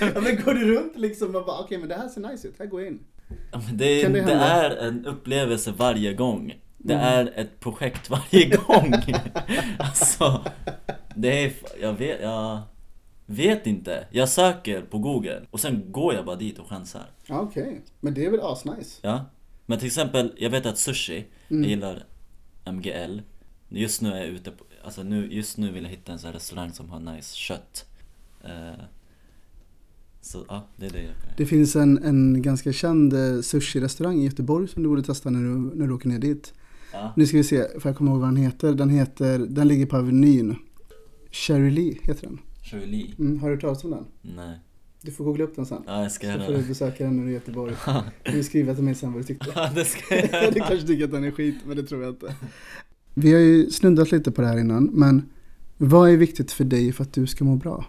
ja, 0.00 0.20
men 0.20 0.42
går 0.44 0.54
du 0.54 0.74
runt 0.74 0.96
liksom 0.96 1.36
och 1.36 1.44
bara 1.44 1.58
okej 1.60 1.78
men 1.78 1.88
det 1.88 1.94
här 1.94 2.08
ser 2.08 2.20
nice 2.20 2.48
ut, 2.48 2.54
här 2.58 2.66
går 2.66 2.80
jag 2.80 2.90
in. 2.92 2.98
Ja, 3.52 3.60
men 3.66 3.76
det, 3.76 4.08
det 4.08 4.20
det, 4.22 4.32
är 4.32 4.70
en 4.76 5.06
upplevelse 5.06 5.72
varje 5.76 6.14
gång. 6.14 6.54
Det 6.78 6.94
Mm. 6.94 7.06
är 7.06 7.32
ett 7.40 7.60
projekt 7.60 8.10
varje 8.10 8.56
gång. 8.56 8.94
alltså, 9.78 10.44
det 11.14 11.44
är... 11.44 11.52
Jag 11.80 11.92
vet, 11.92 12.20
jag 12.22 12.62
vet 13.26 13.66
inte. 13.66 14.06
Jag 14.10 14.28
söker 14.28 14.80
på 14.82 14.98
google 14.98 15.42
och 15.50 15.60
sen 15.60 15.92
går 15.92 16.14
jag 16.14 16.24
bara 16.24 16.36
dit 16.36 16.58
och 16.58 16.68
chansar. 16.68 17.10
Okej. 17.28 17.80
Men 18.00 18.14
det 18.14 18.24
är 18.26 18.30
väl 18.30 18.40
asnice? 18.40 18.98
Ja. 19.02 19.24
Men 19.66 19.78
till 19.78 19.86
exempel, 19.86 20.32
jag 20.36 20.50
vet 20.50 20.66
att 20.66 20.78
sushi, 20.78 21.26
Mm. 21.50 21.62
jag 21.62 21.70
gillar 21.70 22.04
MGL. 22.72 23.20
Just 23.68 24.02
nu 24.02 24.12
är 24.12 24.16
jag 24.16 24.26
ute 24.26 24.50
på, 24.50 24.64
alltså 24.86 25.02
nu, 25.02 25.28
just 25.32 25.58
nu 25.58 25.72
vill 25.72 25.82
jag 25.82 25.90
hitta 25.90 26.12
en 26.12 26.18
sån 26.18 26.26
här 26.26 26.34
restaurang 26.34 26.72
som 26.72 26.90
har 26.90 27.00
nice 27.00 27.36
kött. 27.36 27.84
Eh, 28.44 28.80
så 30.20 30.44
ja, 30.48 30.66
det 30.76 30.86
är 30.86 30.90
det 30.90 31.02
jag 31.02 31.12
Det 31.36 31.46
finns 31.46 31.76
en, 31.76 32.04
en 32.04 32.42
ganska 32.42 32.72
känd 32.72 33.12
eh, 33.12 33.40
sushi-restaurang 33.42 34.20
i 34.20 34.24
Göteborg 34.24 34.68
som 34.68 34.82
du 34.82 34.88
borde 34.88 35.02
testa 35.02 35.30
när 35.30 35.40
du, 35.40 35.76
när 35.76 35.86
du 35.86 35.92
åker 35.94 36.08
ner 36.08 36.18
dit. 36.18 36.54
ja. 36.92 37.12
Nu 37.16 37.26
ska 37.26 37.36
vi 37.36 37.44
se, 37.44 37.80
för 37.80 37.88
jag 37.88 37.96
kommer 37.96 38.10
ihåg 38.10 38.20
vad 38.20 38.28
den 38.28 38.36
heter. 38.36 38.72
Den 38.74 38.90
heter, 38.90 39.38
den 39.38 39.68
ligger 39.68 39.86
på 39.86 39.96
Avenyn. 39.96 40.56
Cherry 41.30 41.70
Lee 41.70 41.98
heter 42.02 42.26
den. 42.26 42.38
Shirley? 42.70 43.14
Mm, 43.18 43.38
har 43.40 43.48
du 43.48 43.54
hört 43.54 43.60
talas 43.60 43.84
om 43.84 43.90
den? 43.90 44.04
Nej. 44.36 44.58
Du 45.02 45.12
får 45.12 45.24
googla 45.24 45.44
upp 45.44 45.56
den 45.56 45.66
sen. 45.66 45.82
Ja, 45.86 46.02
jag 46.02 46.12
ska 46.12 46.26
Så 46.26 46.32
göra 46.32 46.46
får 46.46 46.52
du 46.52 46.58
det. 46.62 46.68
besöka 46.68 47.04
den 47.04 47.16
när 47.16 47.22
du 47.22 47.28
är 47.28 47.30
i 47.30 47.34
Göteborg. 47.34 47.74
Du 48.24 48.42
skriver 48.44 48.74
till 48.74 48.84
mig 48.84 48.94
sen 48.94 49.12
vad 49.12 49.20
du 49.22 49.24
tyckte. 49.26 49.46
Ja, 49.54 49.70
det 49.74 49.84
ska 49.84 50.14
jag 50.16 50.28
du 50.30 50.36
göra. 50.58 50.68
kanske 50.68 50.86
tycker 50.86 51.04
att 51.04 51.10
den 51.10 51.24
är 51.24 51.30
skit, 51.30 51.54
men 51.66 51.76
det 51.76 51.82
tror 51.82 52.02
jag 52.02 52.10
inte. 52.12 52.34
Vi 53.18 53.32
har 53.32 53.40
ju 53.40 53.70
snuddat 53.70 54.12
lite 54.12 54.30
på 54.32 54.40
det 54.40 54.46
här 54.46 54.58
innan, 54.58 54.84
men 54.84 55.30
Vad 55.76 56.10
är 56.10 56.16
viktigt 56.16 56.52
för 56.52 56.64
dig 56.64 56.92
för 56.92 57.04
att 57.04 57.12
du 57.12 57.26
ska 57.26 57.44
må 57.44 57.56
bra? 57.56 57.84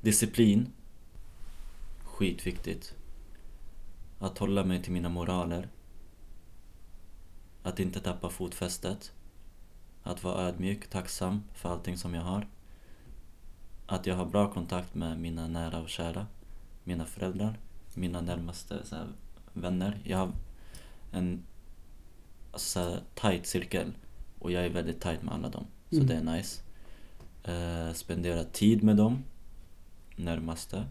Disciplin. 0.00 0.66
Skitviktigt. 2.04 2.94
Att 4.18 4.38
hålla 4.38 4.64
mig 4.64 4.82
till 4.82 4.92
mina 4.92 5.08
moraler. 5.08 5.68
Att 7.62 7.80
inte 7.80 8.00
tappa 8.00 8.30
fotfästet. 8.30 9.12
Att 10.02 10.24
vara 10.24 10.42
ödmjuk, 10.42 10.90
tacksam 10.90 11.42
för 11.54 11.68
allting 11.68 11.96
som 11.96 12.14
jag 12.14 12.22
har. 12.22 12.48
Att 13.86 14.06
jag 14.06 14.16
har 14.16 14.26
bra 14.26 14.52
kontakt 14.52 14.94
med 14.94 15.20
mina 15.20 15.48
nära 15.48 15.80
och 15.80 15.88
kära. 15.88 16.26
Mina 16.84 17.06
föräldrar, 17.06 17.58
mina 17.94 18.20
närmaste 18.20 18.80
så 18.84 18.96
här, 18.96 19.08
vänner. 19.52 20.00
Jag 20.04 20.18
har 20.18 20.32
en 21.12 21.42
alltså, 22.54 22.68
så 22.68 22.90
här, 22.90 23.00
tight 23.14 23.46
cirkel. 23.46 23.92
Och 24.38 24.52
jag 24.52 24.64
är 24.64 24.70
väldigt 24.70 25.00
tight 25.00 25.22
med 25.22 25.34
alla 25.34 25.48
dem. 25.48 25.66
Så 25.90 25.96
Mm. 25.96 26.06
det 26.06 26.14
är 26.14 26.36
nice. 26.36 26.62
Eh, 27.44 27.92
spendera 27.94 28.44
tid 28.44 28.82
med 28.82 28.96
dem. 28.96 29.24
Närmaste. 30.16 30.84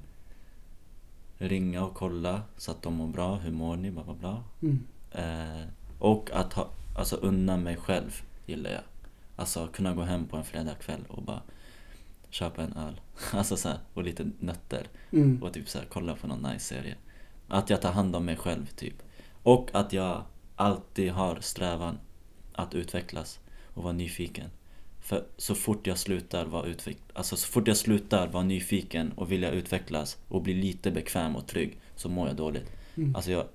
Ringa 1.38 1.84
och 1.86 1.94
kolla 1.94 2.42
så 2.58 2.72
att 2.72 2.82
de 2.82 2.94
mår 2.94 3.08
bra. 3.08 3.36
Hur 3.36 3.52
mår 3.52 3.76
ni? 3.76 3.92
Bla 3.92 4.04
bla 4.04 4.14
bla. 4.14 4.44
Mm. 4.62 4.84
Eh, 5.12 5.68
och 6.00 6.32
att 6.34 6.54
ha, 6.54 6.70
alltså 6.98 7.16
unna 7.16 7.58
mig 7.58 7.78
själv 7.78 8.22
gillar 8.46 8.72
jag. 8.72 8.82
Alltså 9.36 9.68
kunna 9.68 9.94
gå 9.94 10.02
hem 10.04 10.28
på 10.28 10.38
en 10.38 10.44
fredagkväll 10.44 11.02
och 11.10 11.24
bara 11.24 11.42
köpa 12.30 12.64
en 12.64 12.74
öl. 12.74 13.02
Alltså 13.34 13.58
så 13.58 13.70
här, 13.70 13.78
och 13.94 14.04
lite 14.04 14.32
nötter. 14.40 14.88
Mm. 15.12 15.44
Och 15.44 15.54
typ 15.54 15.70
så 15.70 15.78
här, 15.80 15.86
kolla 15.92 16.16
på 16.16 16.28
någon 16.28 16.42
nice 16.52 16.66
serie. 16.66 16.96
Att 17.48 17.70
jag 17.70 17.82
tar 17.82 17.92
hand 17.92 18.16
om 18.16 18.26
mig 18.26 18.36
själv 18.36 18.66
typ. 18.66 18.96
Och 19.44 19.70
att 19.74 19.94
jag 19.94 20.24
alltid 20.56 21.12
har 21.12 21.40
strävan 21.42 21.98
att 22.54 22.76
utvecklas 22.76 23.40
och 23.74 23.84
vara 23.84 23.94
nyfiken. 23.94 24.50
För 25.02 25.26
så 25.38 25.56
fort 25.56 25.88
jag 25.88 25.98
slutar 25.98 26.46
vara 26.46 26.66
utveck- 26.66 27.12
alltså 27.14 27.36
så 27.36 27.48
fort 27.48 27.68
jag 27.68 27.78
slutar 27.78 28.28
vara 28.28 28.44
nyfiken 28.44 29.12
och 29.12 29.32
vilja 29.32 29.52
utvecklas 29.52 30.18
och 30.28 30.42
bli 30.42 30.54
lite 30.54 30.92
bekväm 30.92 31.36
och 31.36 31.48
trygg 31.48 31.80
så 31.96 32.10
mår 32.10 32.28
jag 32.28 32.36
dåligt. 32.36 32.72
Mm. 32.96 33.16
Alltså 33.16 33.32
jag 33.32 33.46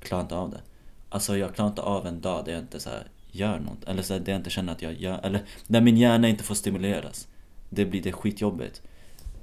klarar 0.00 0.22
inte 0.22 0.36
av 0.36 0.50
det. 0.50 0.60
Alltså 1.08 1.36
jag 1.36 1.54
klarar 1.54 1.68
inte 1.70 1.82
av 1.82 2.06
en 2.06 2.20
dag 2.20 2.44
där 2.44 2.52
jag 2.52 2.60
inte 2.60 2.80
så 2.80 2.90
här 2.90 3.08
gör 3.30 3.58
något. 3.60 3.84
Eller 3.84 4.02
så 4.02 4.12
här, 4.12 4.20
där 4.20 4.32
jag 4.32 4.38
inte 4.38 4.50
känner 4.50 4.72
att 4.72 4.82
jag 4.82 4.94
gör, 4.94 5.20
eller 5.22 5.42
där 5.66 5.80
min 5.80 5.96
hjärna 5.96 6.28
inte 6.28 6.44
får 6.44 6.54
stimuleras. 6.54 7.28
Det 7.70 7.84
blir 7.84 8.02
det 8.02 8.12
skitjobbigt. 8.12 8.82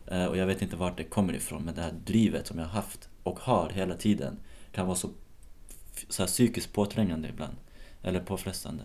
Eh, 0.07 0.25
och 0.25 0.37
jag 0.37 0.45
vet 0.45 0.61
inte 0.61 0.75
vart 0.75 0.97
det 0.97 1.03
kommer 1.03 1.33
ifrån 1.33 1.63
men 1.63 1.75
det 1.75 1.81
här 1.81 1.93
drivet 2.05 2.47
som 2.47 2.59
jag 2.59 2.65
har 2.65 2.71
haft 2.73 3.09
och 3.23 3.39
har 3.39 3.69
hela 3.69 3.95
tiden 3.95 4.39
kan 4.71 4.85
vara 4.85 4.95
så, 4.95 5.09
så 6.09 6.21
här 6.21 6.27
psykiskt 6.27 6.73
påträngande 6.73 7.29
ibland. 7.29 7.53
Eller 8.03 8.19
påfrestande. 8.19 8.83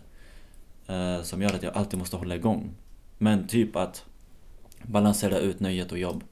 Eh, 0.87 1.21
som 1.23 1.41
gör 1.41 1.53
att 1.55 1.63
jag 1.63 1.77
alltid 1.77 1.99
måste 1.99 2.15
hålla 2.17 2.35
igång. 2.35 2.69
Men 3.17 3.47
typ 3.47 3.75
att 3.75 4.05
balansera 4.83 5.37
ut 5.39 5.59
nöjet 5.59 5.91
och 5.91 5.97
jobb. 5.97 6.23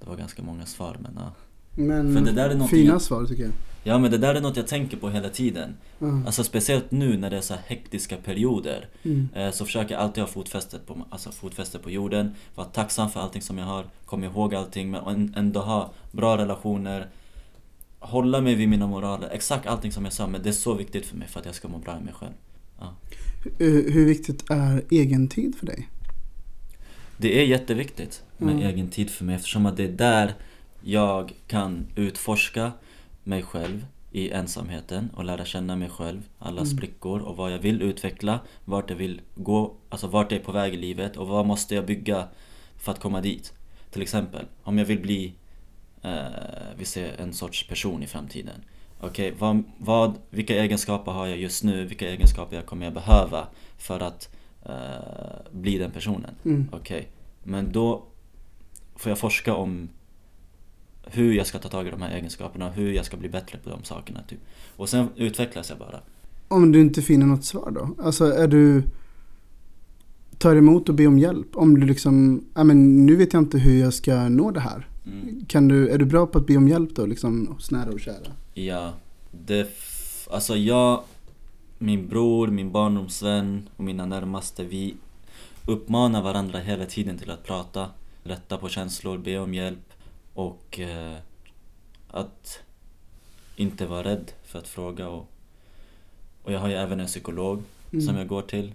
Det 0.00 0.06
var 0.08 0.16
ganska 0.16 0.42
många 0.42 0.66
svar 0.66 0.96
men 1.00 1.12
ja. 1.16 1.32
Men 1.76 2.14
För 2.16 2.24
det 2.24 2.32
där 2.32 2.50
är 2.50 2.54
fina 2.68 2.92
jag- 2.92 3.02
svar 3.02 3.26
tycker 3.26 3.42
jag. 3.42 3.52
Ja 3.84 3.98
men 3.98 4.10
det 4.10 4.18
där 4.18 4.34
är 4.34 4.40
något 4.40 4.56
jag 4.56 4.66
tänker 4.66 4.96
på 4.96 5.10
hela 5.10 5.28
tiden. 5.28 5.76
Ja. 5.98 6.22
Alltså 6.26 6.44
speciellt 6.44 6.90
nu 6.90 7.16
när 7.18 7.30
det 7.30 7.36
är 7.36 7.40
så 7.40 7.54
här 7.54 7.62
hektiska 7.66 8.16
perioder. 8.16 8.88
Mm. 9.02 9.28
Eh, 9.34 9.50
så 9.50 9.64
försöker 9.64 9.94
jag 9.94 10.02
alltid 10.02 10.22
ha 10.22 10.28
fotfäste 10.28 10.78
på, 10.86 11.04
alltså 11.10 11.30
på 11.82 11.90
jorden. 11.90 12.34
Vara 12.54 12.66
tacksam 12.66 13.10
för 13.10 13.20
allting 13.20 13.42
som 13.42 13.58
jag 13.58 13.66
har. 13.66 13.84
Komma 14.04 14.26
ihåg 14.26 14.54
allting 14.54 14.90
men 14.90 15.04
en- 15.06 15.34
ändå 15.36 15.60
ha 15.60 15.90
bra 16.12 16.36
relationer. 16.38 17.06
Hålla 18.00 18.40
mig 18.40 18.54
vid 18.54 18.68
mina 18.68 18.86
moraler. 18.86 19.28
Exakt 19.28 19.66
allting 19.66 19.92
som 19.92 20.04
jag 20.04 20.12
sa 20.12 20.26
men 20.26 20.42
det 20.42 20.48
är 20.48 20.52
så 20.52 20.74
viktigt 20.74 21.06
för 21.06 21.16
mig 21.16 21.28
för 21.28 21.40
att 21.40 21.46
jag 21.46 21.54
ska 21.54 21.68
må 21.68 21.78
bra 21.78 21.98
i 22.00 22.04
mig 22.04 22.14
själv. 22.14 22.32
Hur, 23.58 23.90
hur 23.92 24.06
viktigt 24.06 24.50
är 24.50 24.82
egen 24.90 25.28
tid 25.28 25.54
för 25.56 25.66
dig? 25.66 25.88
Det 27.16 27.40
är 27.40 27.44
jätteviktigt 27.46 28.22
med 28.38 28.54
Mm. 28.54 28.66
egen 28.66 28.88
tid 28.88 29.10
för 29.10 29.24
mig 29.24 29.34
eftersom 29.34 29.66
att 29.66 29.76
det 29.76 29.84
är 29.84 29.92
där 29.92 30.34
jag 30.82 31.32
kan 31.46 31.86
utforska 31.96 32.72
mig 33.24 33.42
själv 33.42 33.86
i 34.12 34.30
ensamheten 34.30 35.10
och 35.16 35.24
lära 35.24 35.44
känna 35.44 35.76
mig 35.76 35.88
själv, 35.90 36.22
alla 36.38 36.60
Mm. 36.60 36.66
sprickor 36.66 37.20
och 37.20 37.36
vad 37.36 37.52
jag 37.52 37.58
vill 37.58 37.82
utveckla, 37.82 38.40
vart 38.64 38.90
jag 38.90 38.96
vill 38.96 39.20
gå, 39.34 39.74
alltså 39.88 40.06
vart 40.06 40.32
jag 40.32 40.40
är 40.40 40.44
på 40.44 40.52
väg 40.52 40.74
i 40.74 40.76
livet 40.76 41.16
och 41.16 41.28
vad 41.28 41.46
måste 41.46 41.74
jag 41.74 41.86
bygga 41.86 42.28
för 42.76 42.92
att 42.92 43.00
komma 43.00 43.20
dit. 43.20 43.52
Till 43.90 44.02
exempel, 44.02 44.44
om 44.62 44.78
jag 44.78 44.84
vill 44.84 45.00
bli, 45.00 45.32
eh, 46.02 46.20
vi 46.78 46.84
ser 46.84 47.20
en 47.20 47.32
sorts 47.32 47.68
person 47.68 48.02
i 48.02 48.06
framtiden. 48.06 48.64
Okej, 49.00 49.34
vad, 49.38 49.62
vad, 49.78 50.14
vilka 50.30 50.56
egenskaper 50.56 51.12
har 51.12 51.26
jag 51.26 51.38
just 51.38 51.64
nu? 51.64 51.84
Vilka 51.84 52.10
egenskaper 52.10 52.56
jag 52.56 52.66
kommer 52.66 52.86
jag 52.86 52.94
behöva 52.94 53.46
för 53.78 54.00
att 54.00 54.36
eh, 54.62 54.72
bli 55.50 55.78
den 55.78 55.90
personen? 55.90 56.34
Mm. 56.44 56.68
Okej, 56.72 57.08
men 57.42 57.72
då 57.72 58.02
får 58.96 59.10
jag 59.10 59.18
forska 59.18 59.54
om 59.54 59.88
hur 61.04 61.32
jag 61.32 61.46
ska 61.46 61.58
ta 61.58 61.68
tag 61.68 61.86
i 61.86 61.90
de 61.90 62.02
här 62.02 62.14
egenskaperna, 62.14 62.70
hur 62.70 62.92
jag 62.92 63.04
ska 63.04 63.16
bli 63.16 63.28
bättre 63.28 63.58
på 63.58 63.70
de 63.70 63.84
sakerna 63.84 64.20
typ. 64.28 64.38
Och 64.76 64.88
sen 64.88 65.08
utvecklas 65.16 65.70
jag 65.70 65.78
bara. 65.78 66.00
Om 66.48 66.72
du 66.72 66.80
inte 66.80 67.02
finner 67.02 67.26
något 67.26 67.44
svar 67.44 67.70
då? 67.70 68.04
Alltså 68.04 68.24
är 68.24 68.48
du... 68.48 68.82
Tar 70.38 70.56
emot 70.56 70.88
och 70.88 70.94
ber 70.94 71.06
om 71.06 71.18
hjälp? 71.18 71.56
Om 71.56 71.80
du 71.80 71.86
liksom, 71.86 72.44
ja 72.54 72.64
men 72.64 73.06
nu 73.06 73.16
vet 73.16 73.32
jag 73.32 73.42
inte 73.42 73.58
hur 73.58 73.80
jag 73.80 73.94
ska 73.94 74.28
nå 74.28 74.50
det 74.50 74.60
här. 74.60 74.86
Mm. 75.12 75.44
Kan 75.48 75.68
du, 75.68 75.88
är 75.88 75.98
du 75.98 76.04
bra 76.04 76.26
på 76.26 76.38
att 76.38 76.46
be 76.46 76.56
om 76.56 76.68
hjälp 76.68 76.94
då 76.94 77.06
liksom 77.06 77.46
hos 77.46 77.70
nära 77.70 77.90
och 77.90 78.00
kära? 78.00 78.32
Ja, 78.54 78.92
det... 79.30 79.68
Alltså 80.30 80.56
jag, 80.56 81.02
min 81.78 82.08
bror, 82.08 82.48
min 82.48 82.72
barndomsvän 82.72 83.68
och 83.76 83.84
mina 83.84 84.06
närmaste, 84.06 84.64
vi 84.64 84.94
uppmanar 85.66 86.22
varandra 86.22 86.58
hela 86.58 86.86
tiden 86.86 87.18
till 87.18 87.30
att 87.30 87.44
prata, 87.44 87.90
lätta 88.22 88.58
på 88.58 88.68
känslor, 88.68 89.18
be 89.18 89.38
om 89.38 89.54
hjälp 89.54 89.92
och 90.34 90.80
eh, 90.80 91.16
att 92.08 92.58
inte 93.56 93.86
vara 93.86 94.04
rädd 94.04 94.32
för 94.44 94.58
att 94.58 94.68
fråga 94.68 95.08
och, 95.08 95.28
och 96.42 96.52
jag 96.52 96.60
har 96.60 96.68
ju 96.68 96.74
även 96.74 97.00
en 97.00 97.06
psykolog 97.06 97.62
Mm. 97.92 98.06
som 98.06 98.16
jag 98.16 98.28
går 98.28 98.42
till. 98.42 98.74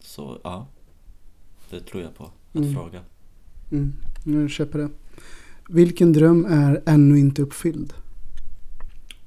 Så 0.00 0.38
ja, 0.44 0.66
det 1.70 1.80
tror 1.80 2.02
jag 2.02 2.14
på, 2.14 2.24
att 2.24 2.54
Mm. 2.56 2.74
fråga. 2.74 3.00
Mm, 3.72 3.92
nu 4.24 4.48
köper 4.48 4.78
det. 4.78 4.88
Vilken 5.70 6.12
dröm 6.12 6.44
är 6.44 6.82
ännu 6.86 7.18
inte 7.18 7.42
uppfylld? 7.42 7.92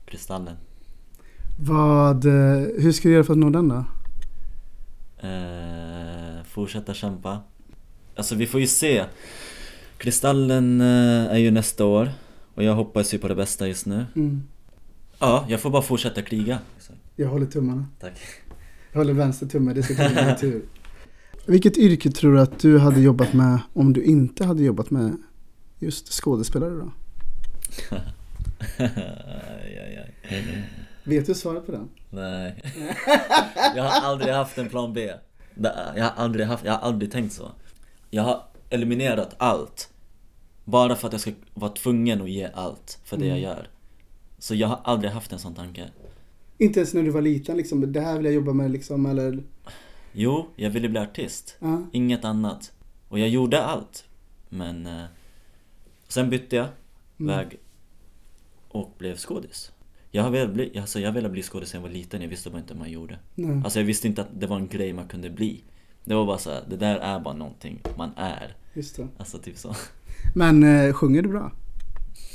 Kristallen. 0.06 0.56
Vad, 1.60 2.26
eh, 2.26 2.68
hur 2.78 2.92
ska 2.92 3.08
du 3.08 3.14
göra 3.14 3.24
för 3.24 3.34
att 3.34 3.40
nå 3.40 3.50
den 3.50 3.68
då? 3.68 3.86
Eh, 5.28 6.44
fortsätta 6.46 6.94
kämpa. 6.94 7.40
Alltså 8.16 8.36
vi 8.36 8.48
får 8.48 8.60
ju 8.60 8.68
se. 8.68 9.06
Kristallen 9.98 10.82
eh, 10.82 11.32
är 11.32 11.38
ju 11.38 11.52
nästa 11.52 11.86
år 11.86 12.10
och 12.56 12.64
jag 12.64 12.76
hoppas 12.76 13.14
ju 13.14 13.18
på 13.18 13.28
det 13.28 13.36
bästa 13.36 13.68
just 13.68 13.86
nu. 13.86 14.06
Mm. 14.16 14.44
Ja, 15.20 15.46
jag 15.50 15.60
får 15.60 15.70
bara 15.70 15.82
fortsätta 15.82 16.22
kriga. 16.22 16.60
Jag 17.16 17.28
håller 17.28 17.46
tummarna. 17.46 17.86
Tack. 18.00 18.20
Jag 18.92 19.00
håller 19.00 19.14
vänster 19.14 19.46
tumme, 19.46 19.74
det 19.74 19.84
ska 19.84 19.96
ta 19.96 20.26
min 20.26 20.36
tur. 20.36 20.66
Vilket 21.46 21.78
yrke 21.78 22.12
tror 22.12 22.34
du 22.34 22.42
att 22.42 22.60
du 22.60 22.80
hade 22.80 23.02
jobbat 23.02 23.34
med 23.34 23.60
om 23.74 23.94
du 23.94 24.04
inte 24.04 24.46
hade 24.46 24.64
jobbat 24.64 24.92
med 24.92 25.18
just 25.82 26.14
skådespelare 26.14 26.74
då? 26.74 26.92
aj, 28.78 29.80
aj, 29.80 29.98
aj. 30.30 30.64
Vet 31.04 31.26
du 31.26 31.34
svaret 31.36 31.66
på 31.66 31.72
den? 31.72 31.90
Nej. 32.10 32.62
jag 33.76 33.84
har 33.84 34.10
aldrig 34.10 34.34
haft 34.34 34.58
en 34.58 34.70
plan 34.70 34.94
B. 34.94 35.12
Jag 35.96 36.04
har 36.04 36.24
aldrig 36.24 36.46
haft, 36.48 36.66
jag 36.66 36.72
har 36.74 36.80
aldrig 36.80 37.12
tänkt 37.12 37.34
så. 37.34 37.52
Jag 38.10 38.24
har 38.24 38.44
eliminerat 38.70 39.36
allt. 39.38 39.90
Bara 40.66 40.96
för 40.96 41.08
att 41.08 41.14
jag 41.14 41.22
ska 41.22 41.32
vara 41.54 41.72
tvungen 41.72 42.22
att 42.22 42.30
ge 42.30 42.50
allt 42.54 43.00
för 43.04 43.18
det 43.18 43.26
jag 43.26 43.38
Mm. 43.38 43.50
gör. 43.50 43.70
Så 44.40 44.56
jag 44.56 44.68
har 44.68 44.80
aldrig 44.84 45.12
haft 45.12 45.32
en 45.32 45.40
sån 45.40 45.56
tanke. 45.56 45.90
Inte 46.58 46.80
ens 46.80 46.94
när 46.94 47.04
du 47.04 47.10
var 47.10 47.22
liten 47.22 47.58
liksom, 47.58 47.94
det 47.94 48.02
här 48.02 48.16
vill 48.18 48.26
jag 48.26 48.34
jobba 48.34 48.54
med 48.54 48.72
liksom 48.72 49.06
eller? 49.06 49.44
Jo, 50.14 50.48
jag 50.56 50.70
ville 50.70 50.90
bli 50.90 51.00
artist. 51.00 51.56
Ja. 51.60 51.82
Inget 51.92 52.26
annat. 52.26 52.72
Och 53.10 53.20
jag 53.20 53.30
gjorde 53.30 53.64
allt. 53.64 54.04
Men 54.50 54.86
eh, 54.86 55.04
sen 56.12 56.30
bytte 56.30 56.56
jag 56.56 56.68
Mm. 57.20 57.38
väg 57.38 57.60
och 58.68 58.96
blev 58.98 59.18
skådis. 59.18 59.72
Jag 60.12 60.24
har 60.24 60.30
velat 60.30 60.54
bli, 60.54 60.80
alltså 60.80 61.00
jag 61.00 61.12
bli 61.32 61.44
skådis 61.44 61.70
sen 61.70 61.82
jag 61.82 61.88
var 61.88 61.94
liten, 61.94 62.22
jag 62.22 62.30
visste 62.30 62.50
bara 62.50 62.60
inte 62.60 62.74
hur 62.74 62.80
man 62.80 62.92
gjorde. 62.92 63.20
Nej. 63.36 63.62
Alltså 63.64 63.80
jag 63.80 63.86
visste 63.86 64.08
inte 64.08 64.22
att 64.22 64.28
det 64.40 64.48
var 64.48 64.56
en 64.58 64.68
grej 64.68 64.94
man 64.94 65.08
kunde 65.08 65.30
bli. 65.30 65.64
Det 66.04 66.16
var 66.16 66.26
bara 66.26 66.38
så 66.38 66.52
här, 66.52 66.64
det 66.70 66.78
där 66.78 66.96
är 66.98 67.20
bara 67.20 67.34
någonting 67.34 67.82
man 67.98 68.12
är. 68.16 68.56
Just 68.74 68.96
det. 68.96 69.08
Alltså 69.18 69.38
typ 69.38 69.58
så. 69.58 69.76
Men 70.36 70.64
eh, 70.64 70.94
sjunger 70.94 71.22
du 71.22 71.30
bra? 71.30 71.52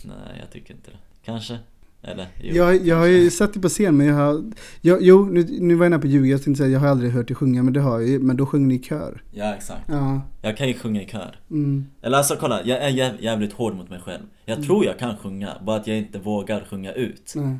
Nej, 0.04 0.38
jag 0.40 0.50
tycker 0.50 0.74
inte 0.74 0.90
det. 0.90 0.96
Kanske? 1.24 1.58
Eller? 2.06 2.26
Jo, 2.40 2.54
Jag, 2.54 2.86
jag 2.86 2.96
har 2.96 3.06
ju 3.06 3.30
sett 3.30 3.52
dig 3.52 3.62
på 3.62 3.68
scen 3.68 3.96
men 3.96 4.06
jag 4.06 4.14
har, 4.14 4.42
jag, 4.80 5.02
jo 5.02 5.24
nu, 5.24 5.46
nu 5.60 5.74
var 5.74 5.84
jag 5.84 5.90
nära 5.90 6.00
på 6.00 6.06
att 6.06 6.12
ljuga, 6.12 6.30
jag 6.30 6.42
tänkte 6.42 6.58
säga 6.62 6.70
jag 6.72 6.80
har 6.80 6.88
aldrig 6.88 7.12
hört 7.12 7.26
dig 7.28 7.36
sjunga 7.36 7.62
men 7.62 7.72
det 7.72 7.80
har 7.80 8.00
jag 8.00 8.08
ju, 8.08 8.18
men 8.18 8.36
då 8.36 8.46
sjöng 8.46 8.68
ni 8.68 8.74
i 8.74 8.78
kör. 8.82 9.22
Ja, 9.32 9.54
exakt. 9.54 9.82
Ja. 9.88 10.20
Jag 10.42 10.56
kan 10.56 10.68
ju 10.68 10.74
sjunga 10.74 11.02
i 11.02 11.06
kör. 11.06 11.40
Mm. 11.50 11.86
Eller 12.02 12.18
alltså 12.18 12.36
kolla, 12.40 12.62
jag 12.64 12.78
är 12.82 12.88
jäv, 12.88 13.12
jävligt 13.20 13.52
hård 13.52 13.74
mot 13.74 13.90
mig 13.90 14.00
själv. 14.00 14.22
Jag 14.44 14.54
Mm. 14.56 14.66
tror 14.66 14.84
jag 14.84 14.98
kan 14.98 15.16
sjunga, 15.16 15.56
bara 15.66 15.76
att 15.76 15.86
jag 15.86 15.98
inte 15.98 16.18
vågar 16.18 16.64
sjunga 16.70 16.92
ut. 16.92 17.32
Nej. 17.36 17.56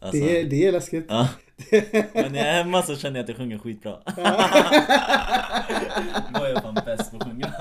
Alltså, 0.00 0.24
Det, 0.24 0.40
är, 0.40 0.50
det 0.50 0.66
är 0.66 0.72
läskigt. 0.72 1.06
Ja. 1.08 1.28
Men 2.14 2.32
när 2.32 2.38
jag 2.38 2.48
är 2.48 2.64
hemma 2.64 2.82
så 2.82 2.96
känner 2.96 3.16
jag 3.16 3.22
att 3.24 3.28
jag 3.28 3.38
sjunger 3.38 3.58
skitbra. 3.58 3.96
Då 6.34 6.44
är 6.44 6.48
jag 6.52 6.62
fan 6.62 6.74
bäst 6.84 7.10
på 7.10 7.16
att 7.16 7.24
sjunga. 7.24 7.52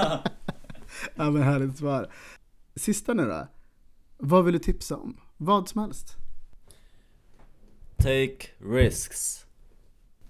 Ja 1.15 1.29
men 1.31 1.41
härligt 1.43 1.77
svar. 1.77 2.07
Sista 2.75 3.13
nu 3.13 3.25
då. 3.25 3.47
Vad 4.17 4.45
vill 4.45 4.53
du 4.53 4.59
tipsa 4.59 4.95
om? 4.97 5.17
Vad 5.37 5.69
som 5.69 5.81
helst. 5.81 6.17
Take 7.97 8.37
risks. 8.57 9.45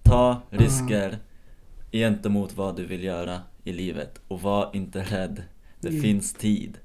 Ta 0.03 0.41
risker 0.49 1.19
gentemot 1.91 2.53
vad 2.53 2.75
du 2.75 2.85
vill 2.85 3.03
göra 3.03 3.41
i 3.63 3.73
livet. 3.73 4.21
Och 4.27 4.41
var 4.41 4.75
inte 4.75 5.03
rädd. 5.03 5.43
Det 5.81 5.87
Mm. 5.89 6.01
finns 6.01 6.33
tid. 6.33 6.77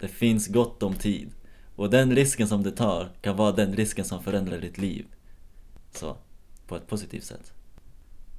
Det 0.00 0.08
finns 0.08 0.48
gott 0.48 0.82
om 0.82 0.94
tid. 0.94 1.30
Och 1.76 1.90
den 1.90 2.14
risken 2.16 2.48
som 2.48 2.62
du 2.62 2.70
tar 2.70 3.12
kan 3.20 3.36
vara 3.36 3.52
den 3.52 3.72
risken 3.76 4.04
som 4.04 4.22
förändrar 4.22 4.58
ditt 4.58 4.78
liv. 4.78 5.06
Så, 5.92 6.16
på 6.66 6.76
ett 6.76 6.86
positivt 6.86 7.24
sätt. 7.24 7.52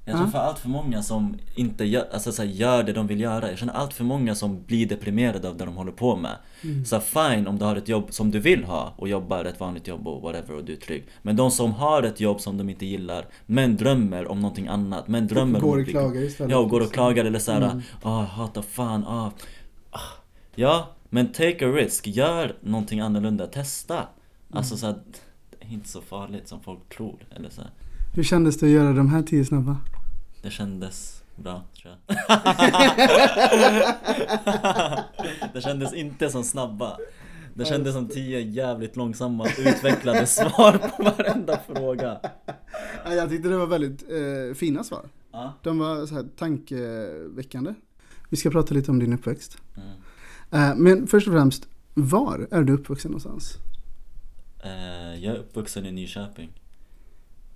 Jag 0.08 0.16
tror 0.16 0.26
för 0.26 0.38
allt 0.38 0.58
för 0.58 0.68
många 0.68 1.02
som 1.02 1.34
inte 1.54 1.84
gör, 1.84 2.06
alltså 2.12 2.32
så 2.32 2.42
här, 2.42 2.48
gör 2.48 2.82
det 2.82 2.92
de 2.92 3.06
vill 3.06 3.20
göra. 3.20 3.48
Jag 3.50 3.58
känner 3.58 3.72
allt 3.72 3.92
för 3.94 4.04
många 4.04 4.34
som 4.34 4.62
blir 4.66 4.86
deprimerade 4.86 5.48
av 5.48 5.56
det 5.56 5.64
de 5.64 5.76
håller 5.76 5.92
på 5.92 6.16
med. 6.16 6.36
Så 6.86 6.96
här, 6.96 7.02
fine 7.34 7.46
om 7.46 7.58
du 7.58 7.64
har 7.64 7.76
ett 7.76 7.88
jobb 7.88 8.06
som 8.10 8.30
du 8.30 8.38
vill 8.38 8.64
ha 8.64 8.92
och 8.96 9.08
jobbar 9.08 9.44
ett 9.44 9.60
vanligt 9.60 9.86
jobb 9.88 10.08
och 10.08 10.22
whatever 10.22 10.54
och 10.54 10.64
du 10.64 10.72
är 10.72 10.76
trygg. 10.76 11.04
Men 11.22 11.36
de 11.36 11.50
som 11.50 11.72
har 11.72 12.02
ett 12.02 12.20
jobb 12.20 12.40
som 12.40 12.58
de 12.58 12.68
inte 12.70 12.86
gillar, 12.86 13.26
men 13.46 13.76
drömmer 13.76 14.28
om 14.30 14.40
någonting 14.40 14.66
annat. 14.66 15.08
Men 15.08 15.26
drömmer 15.26 15.60
Går 15.60 15.68
om 15.68 15.72
och 15.74 15.78
att 15.80 15.84
bli- 15.84 15.92
klagar 15.92 16.20
istället. 16.22 16.50
Ja, 16.52 16.58
och 16.58 16.70
går 16.70 16.80
och 16.80 16.92
klagar 16.92 17.24
eller 17.24 17.38
såhär, 17.38 17.62
Mm. 17.62 17.82
ah, 18.02 18.22
hatar 18.22 18.62
fan, 18.62 19.04
ah. 19.06 19.30
ah. 19.90 19.98
Ja, 20.54 20.88
men 21.10 21.32
take 21.32 21.66
a 21.66 21.72
risk, 21.72 22.06
gör 22.06 22.56
någonting 22.60 23.00
annorlunda, 23.00 23.46
testa. 23.46 24.02
Alltså 24.50 24.76
såhär, 24.76 24.94
det 25.50 25.66
är 25.66 25.72
inte 25.72 25.88
så 25.88 26.00
farligt 26.00 26.48
som 26.48 26.60
folk 26.60 26.88
tror. 26.96 27.16
Eller 27.36 27.50
så 27.50 27.60
här. 27.60 27.70
Hur 28.14 28.22
kändes 28.22 28.58
det 28.58 28.66
att 28.66 28.72
göra 28.72 28.92
de 28.92 29.08
här 29.10 29.22
tio 29.22 29.44
snabba? 29.44 29.76
Det 30.46 30.50
kändes 30.50 31.22
bra, 31.36 31.64
tror 31.82 31.94
jag. 32.06 32.16
det 35.54 35.60
kändes 35.60 35.94
inte 35.94 36.30
som 36.30 36.44
snabba. 36.44 36.98
Det 37.54 37.64
kändes 37.64 37.94
som 37.94 38.08
tio 38.08 38.40
jävligt 38.40 38.96
långsamma 38.96 39.46
utvecklade 39.58 40.26
svar 40.36 40.78
på 40.78 41.02
varenda 41.02 41.60
fråga. 41.66 42.20
Ja, 43.04 43.14
Jag 43.14 43.28
tyckte 43.28 43.48
det 43.48 43.56
var 43.56 43.66
väldigt 43.66 44.02
eh, 44.02 44.54
fina 44.54 44.84
svar. 44.84 45.08
Ja. 45.32 45.52
De 45.62 45.78
var 45.78 46.06
så 46.06 46.14
här 46.14 46.26
tankeväckande. 46.38 47.74
Vi 48.28 48.36
ska 48.36 48.50
prata 48.50 48.74
lite 48.74 48.90
om 48.90 48.98
din 48.98 49.12
uppväxt. 49.12 49.58
Mm. 49.76 50.70
Eh, 50.70 50.76
men 50.76 51.06
först 51.06 51.28
och 51.28 51.34
främst, 51.34 51.68
var 51.94 52.48
är 52.50 52.62
du 52.62 52.72
uppvuxen 52.72 53.10
någonstans? 53.10 53.54
Eh, 54.64 55.24
jag 55.24 55.34
är 55.34 55.38
uppvuxen 55.38 55.86
i 55.86 55.92
Nyköping. 55.92 56.50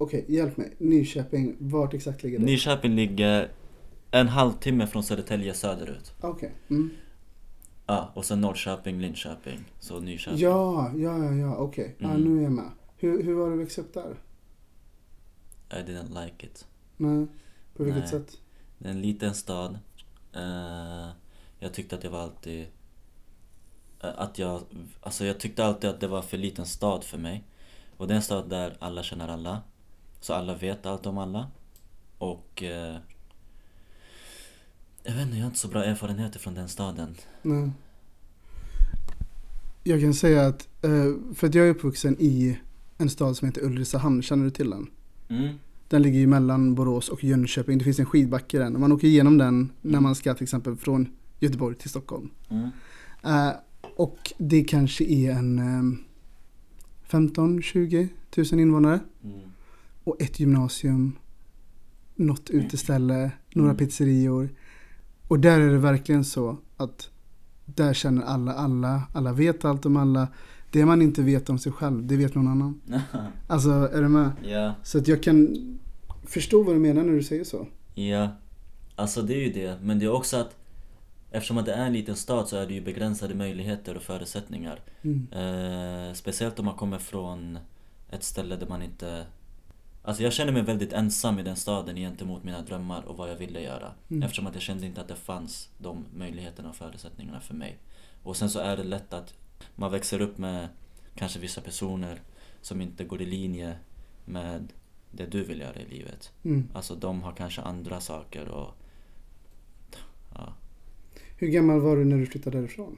Okej, 0.01 0.25
hjälp 0.29 0.57
mig. 0.57 0.75
Nyköping, 0.79 1.57
vart 1.59 1.95
exakt 1.95 2.23
ligger 2.23 2.39
det? 2.39 2.45
Nyköping 2.45 2.95
ligger 2.97 3.51
en 4.11 4.29
halvtimme 4.29 4.87
från 4.87 5.03
Södertälje 5.03 5.55
söderut. 5.55 6.13
Okej. 6.21 6.53
Mm. 6.71 6.91
Ja, 7.87 8.11
och 8.15 8.25
sen 8.25 8.41
Norrköping, 8.41 9.01
Linköping. 9.01 9.59
Så 9.81 10.01
Nyköping. 10.01 10.39
Ja, 10.41 10.93
ja, 10.97 11.19
ja, 11.25 11.35
ja, 11.35 11.57
okej. 11.57 11.97
Ja, 11.99 12.11
Mm. 12.11 12.23
nu 12.23 12.39
är 12.39 12.43
jag 12.43 12.53
med. 12.53 12.71
Hur, 12.97 13.23
hur 13.23 13.35
var 13.35 13.47
det 13.49 13.55
att 13.55 13.61
växa 13.61 13.81
upp 13.81 13.95
där? 13.95 14.17
I 15.71 15.75
didn't 15.83 16.25
like 16.25 16.47
it. 16.47 16.67
Nej, 16.97 17.27
på 17.77 17.85
vilket 17.85 18.01
Nej. 18.03 18.09
sätt? 18.11 18.39
Det 18.79 18.89
är 18.89 18.93
en 18.93 19.03
liten 19.03 19.35
stad. 19.35 19.79
Eh, 20.33 21.09
jag 21.59 21.73
tyckte 21.73 21.97
att 21.97 22.05
jag 22.05 22.11
var 22.11 22.21
alltid... 22.21 22.67
eh, 24.03 24.11
Att 24.17 24.39
jag... 24.39 24.61
Alltså 25.01 25.25
jag 25.25 25.41
tyckte 25.41 25.65
alltid 25.65 25.91
att 25.91 26.01
det 26.01 26.09
var 26.09 26.23
för 26.23 26.37
liten 26.39 26.67
stad 26.67 27.05
för 27.05 27.19
mig. 27.19 27.45
Och 27.97 28.07
det 28.09 28.15
är 28.15 28.17
en 28.17 28.23
stad 28.23 28.49
där 28.51 28.77
alla 28.79 29.03
känner 29.03 29.29
alla. 29.29 29.61
Så 30.21 30.35
alla 30.35 30.55
vet 30.55 30.87
allt 30.87 31.07
om 31.07 31.19
alla. 31.19 31.51
Och... 32.19 32.63
Eh, 32.63 32.97
jag 35.03 35.13
vet 35.13 35.23
inte, 35.23 35.37
jag 35.37 35.45
har 35.45 35.47
inte 35.47 35.59
så 35.59 35.69
bra 35.69 35.85
erfarenheter 35.85 36.39
från 36.39 36.55
den 36.55 36.69
staden. 36.69 37.15
Nej. 37.43 37.71
Jag 39.85 40.01
kan 40.01 40.15
säga 40.15 40.47
att, 40.47 40.69
eh, 40.83 41.35
för 41.35 41.47
att 41.47 41.55
jag 41.55 41.67
är 41.67 41.71
uppvuxen 41.71 42.17
i 42.19 42.59
en 42.99 43.11
stad 43.11 43.37
som 43.37 43.49
heter 43.49 43.65
Ulricehamn, 43.65 44.23
känner 44.23 44.45
du 44.45 44.51
till 44.51 44.71
den? 44.71 44.91
Mm. 45.29 45.55
Den 45.89 46.03
ligger 46.03 46.19
ju 46.19 46.27
mellan 46.27 46.75
Borås 46.75 47.09
och 47.09 47.25
Jönköping. 47.25 47.79
Det 47.79 47.85
finns 47.85 47.99
en 47.99 48.07
skidbacke 48.07 48.59
där. 48.59 48.71
Man 48.71 48.93
åker 48.93 49.09
igenom 49.09 49.39
den 49.39 49.73
när 49.81 50.01
man 50.01 50.15
ska 50.15 50.35
till 50.35 50.43
exempel 50.43 50.77
från 50.77 51.09
Göteborg 51.39 51.77
till 51.77 51.91
Stockholm. 51.91 52.31
Mm. 52.49 52.71
Eh, 53.25 53.53
och 53.97 54.33
det 54.39 54.65
kanske 54.65 55.05
är 55.05 55.31
en 55.31 55.59
eh, 55.59 55.99
15-20 57.11 58.09
tusen 58.31 58.61
invånare. 58.61 59.01
Mm. 59.25 59.50
Och 60.11 60.23
ett 60.23 60.41
gymnasium, 60.41 61.19
något 62.15 62.51
uteställe, 62.51 63.31
några 63.55 63.71
Mm. 63.71 63.77
pizzerior. 63.77 64.49
Och 65.29 65.41
där 65.41 65.61
är 65.61 65.71
det 65.71 65.79
verkligen 65.79 66.25
så 66.25 66.57
att 66.77 67.11
där 67.67 67.95
känner 67.95 68.23
alla 68.23 68.53
alla, 68.55 69.03
alla 69.15 69.33
vet 69.33 69.65
allt 69.65 69.87
om 69.87 69.97
alla. 69.97 70.29
Det 70.71 70.85
man 70.87 71.03
inte 71.03 71.23
vet 71.23 71.51
om 71.51 71.59
sig 71.59 71.73
själv, 71.73 72.07
det 72.07 72.17
vet 72.17 72.35
någon 72.35 72.49
annan. 72.49 72.81
Alltså, 73.49 73.71
är 73.71 74.03
du 74.03 74.09
med? 74.09 74.31
ja. 74.45 74.75
Så 74.83 74.99
att 74.99 75.09
jag 75.09 75.23
kan 75.23 75.49
förstå 76.25 76.63
vad 76.63 76.75
du 76.75 76.79
menar 76.79 77.03
när 77.05 77.13
du 77.13 77.23
säger 77.23 77.45
så. 77.45 77.67
Ja, 77.95 78.29
alltså 78.97 79.23
det 79.23 79.35
är 79.35 79.47
ju 79.47 79.53
det. 79.53 79.79
Men 79.83 79.99
det 79.99 80.05
är 80.05 80.13
också 80.13 80.37
att 80.37 80.57
eftersom 81.31 81.59
att 81.59 81.67
det 81.67 81.73
är 81.73 81.87
en 81.87 81.93
liten 81.93 82.17
stad 82.17 82.49
så 82.49 82.57
är 82.57 82.67
det 82.67 82.75
ju 82.75 82.81
begränsade 82.81 83.35
möjligheter 83.35 83.97
och 83.97 84.03
förutsättningar. 84.03 84.81
Mm. 85.03 85.27
Eh, 85.33 86.15
speciellt 86.15 86.59
om 86.59 86.65
man 86.65 86.75
kommer 86.77 86.99
från 86.99 87.59
ett 88.11 88.25
ställe 88.25 88.57
där 88.57 88.67
man 88.67 88.83
inte... 88.83 89.27
Alltså 90.03 90.23
jag 90.23 90.33
känner 90.33 90.53
mig 90.53 90.63
väldigt 90.63 90.93
ensam 90.93 91.39
i 91.39 91.43
den 91.43 91.57
staden 91.57 91.97
gentemot 91.97 92.45
mina 92.45 92.63
drömmar 92.63 93.03
och 93.03 93.17
vad 93.17 93.31
jag 93.31 93.37
ville 93.37 93.61
göra. 93.61 93.93
Mm. 94.11 94.23
Eftersom 94.23 94.47
att 94.47 94.55
jag 94.55 94.63
kände 94.63 94.87
inte 94.87 95.01
att 95.01 95.09
det 95.09 95.17
fanns 95.17 95.69
de 95.79 96.05
möjligheterna 96.15 96.69
och 96.69 96.77
förutsättningarna 96.77 97.41
för 97.41 97.55
mig. 97.55 97.79
Och 98.23 98.37
sen 98.37 98.51
så 98.51 98.59
är 98.59 98.77
det 98.77 98.85
lätt 98.85 99.13
att 99.13 99.35
man 99.77 99.93
växer 99.93 100.21
upp 100.21 100.39
med 100.39 100.69
kanske 101.15 101.39
vissa 101.39 101.61
personer 101.61 102.21
som 102.61 102.81
inte 102.81 103.05
går 103.05 103.23
i 103.23 103.27
linje 103.27 103.77
med 104.25 104.73
det 105.11 105.27
du 105.27 105.45
vill 105.45 105.61
göra 105.61 105.81
i 105.81 105.87
livet. 105.89 106.33
Mm. 106.43 106.69
Alltså 106.75 106.95
de 106.95 107.23
har 107.23 107.33
kanske 107.33 107.63
andra 107.63 108.01
saker 108.01 108.49
och... 108.49 108.75
Ja. 110.35 110.55
Hur 111.37 111.49
gammal 111.49 111.81
var 111.81 111.97
du 111.97 112.05
när 112.05 112.17
du 112.17 112.27
flyttade 112.27 112.59
därifrån? 112.59 112.97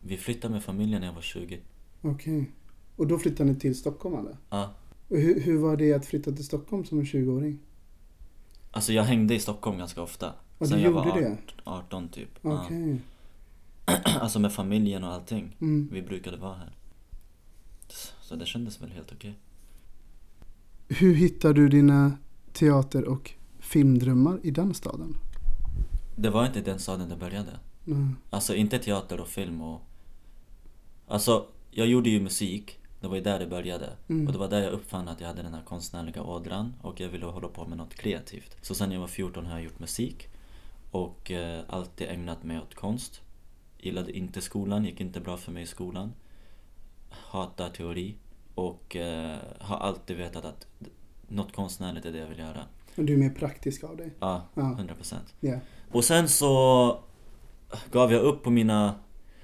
Vi 0.00 0.16
flyttade 0.16 0.54
med 0.54 0.64
familjen 0.64 1.00
när 1.00 1.08
jag 1.08 1.14
var 1.14 1.22
20. 1.22 1.60
Okej. 2.02 2.50
Och 2.96 3.06
då 3.06 3.18
flyttade 3.18 3.52
ni 3.52 3.60
till 3.60 3.78
Stockholm 3.78 4.18
eller? 4.18 4.36
Ja. 4.50 4.74
Och 5.08 5.16
hur, 5.16 5.40
hur 5.40 5.58
var 5.58 5.76
det 5.76 5.92
att 5.92 6.06
flytta 6.06 6.32
till 6.32 6.44
Stockholm 6.44 6.84
som 6.84 6.98
en 6.98 7.04
20-åring? 7.04 7.58
Alltså 8.70 8.92
jag 8.92 9.02
hängde 9.02 9.34
i 9.34 9.40
Stockholm 9.40 9.78
ganska 9.78 10.02
ofta. 10.02 10.32
Ja, 10.58 10.66
Sen 10.66 10.76
du 10.78 10.82
jag 10.84 10.92
gjorde 10.92 11.08
var 11.08 11.20
det? 11.20 11.36
18 11.64 12.08
typ. 12.08 12.28
Okej. 12.42 13.00
Ja. 13.86 13.92
Alltså 14.20 14.38
med 14.38 14.52
familjen 14.52 15.04
och 15.04 15.12
allting. 15.12 15.56
Mm. 15.60 15.88
Vi 15.92 16.02
brukade 16.02 16.36
vara 16.36 16.54
här. 16.54 16.76
Så 18.22 18.36
det 18.36 18.46
kändes 18.46 18.82
väl 18.82 18.90
helt 18.90 19.12
okej. 19.12 19.38
Hur 20.88 21.14
hittar 21.14 21.52
du 21.52 21.68
dina 21.68 22.18
teater 22.52 23.04
och 23.04 23.30
filmdrömmar 23.58 24.40
i 24.42 24.50
den 24.50 24.74
staden? 24.74 25.16
Det 26.16 26.30
var 26.30 26.46
inte 26.46 26.60
den 26.60 26.78
staden 26.78 27.08
det 27.08 27.16
började. 27.16 27.58
Nej. 27.84 28.06
Alltså 28.30 28.54
inte 28.54 28.78
teater 28.78 29.20
och 29.20 29.28
film 29.28 29.60
och... 29.60 29.80
Alltså, 31.06 31.46
jag 31.70 31.86
gjorde 31.86 32.10
ju 32.10 32.20
musik. 32.20 32.78
Det 33.04 33.08
var 33.08 33.16
ju 33.16 33.22
där 33.22 33.38
det 33.38 33.46
började. 33.46 33.92
Mm. 34.08 34.26
Och 34.26 34.32
det 34.32 34.38
var 34.38 34.48
där 34.48 34.62
jag 34.62 34.72
uppfann 34.72 35.08
att 35.08 35.20
jag 35.20 35.28
hade 35.28 35.42
den 35.42 35.54
här 35.54 35.62
konstnärliga 35.62 36.22
ådran 36.22 36.74
och 36.82 37.00
jag 37.00 37.08
ville 37.08 37.26
hålla 37.26 37.48
på 37.48 37.66
med 37.66 37.78
något 37.78 37.94
kreativt. 37.94 38.56
Så 38.62 38.74
sen 38.74 38.92
jag 38.92 39.00
var 39.00 39.06
14 39.06 39.46
har 39.46 39.52
jag 39.52 39.64
gjort 39.64 39.78
musik 39.78 40.28
och 40.90 41.30
eh, 41.30 41.60
alltid 41.68 42.08
ägnat 42.08 42.44
mig 42.44 42.58
åt 42.58 42.74
konst. 42.74 43.20
Gillade 43.78 44.12
inte 44.12 44.40
skolan, 44.40 44.84
gick 44.84 45.00
inte 45.00 45.20
bra 45.20 45.36
för 45.36 45.52
mig 45.52 45.62
i 45.62 45.66
skolan. 45.66 46.12
Hatar 47.10 47.68
teori 47.68 48.14
och 48.54 48.96
eh, 48.96 49.36
har 49.60 49.76
alltid 49.76 50.16
vetat 50.16 50.44
att 50.44 50.66
något 51.28 51.52
konstnärligt 51.52 52.06
är 52.06 52.12
det 52.12 52.18
jag 52.18 52.28
vill 52.28 52.38
göra. 52.38 52.64
Och 52.96 53.04
du 53.04 53.12
är 53.12 53.18
mer 53.18 53.30
praktisk 53.30 53.84
av 53.84 53.96
dig? 53.96 54.10
Ja. 54.20 54.42
100%. 54.54 55.14
Ja. 55.40 55.58
Och 55.92 56.04
sen 56.04 56.28
så 56.28 56.98
gav 57.92 58.12
jag 58.12 58.22
upp 58.22 58.42
på 58.42 58.50
mina, 58.50 58.94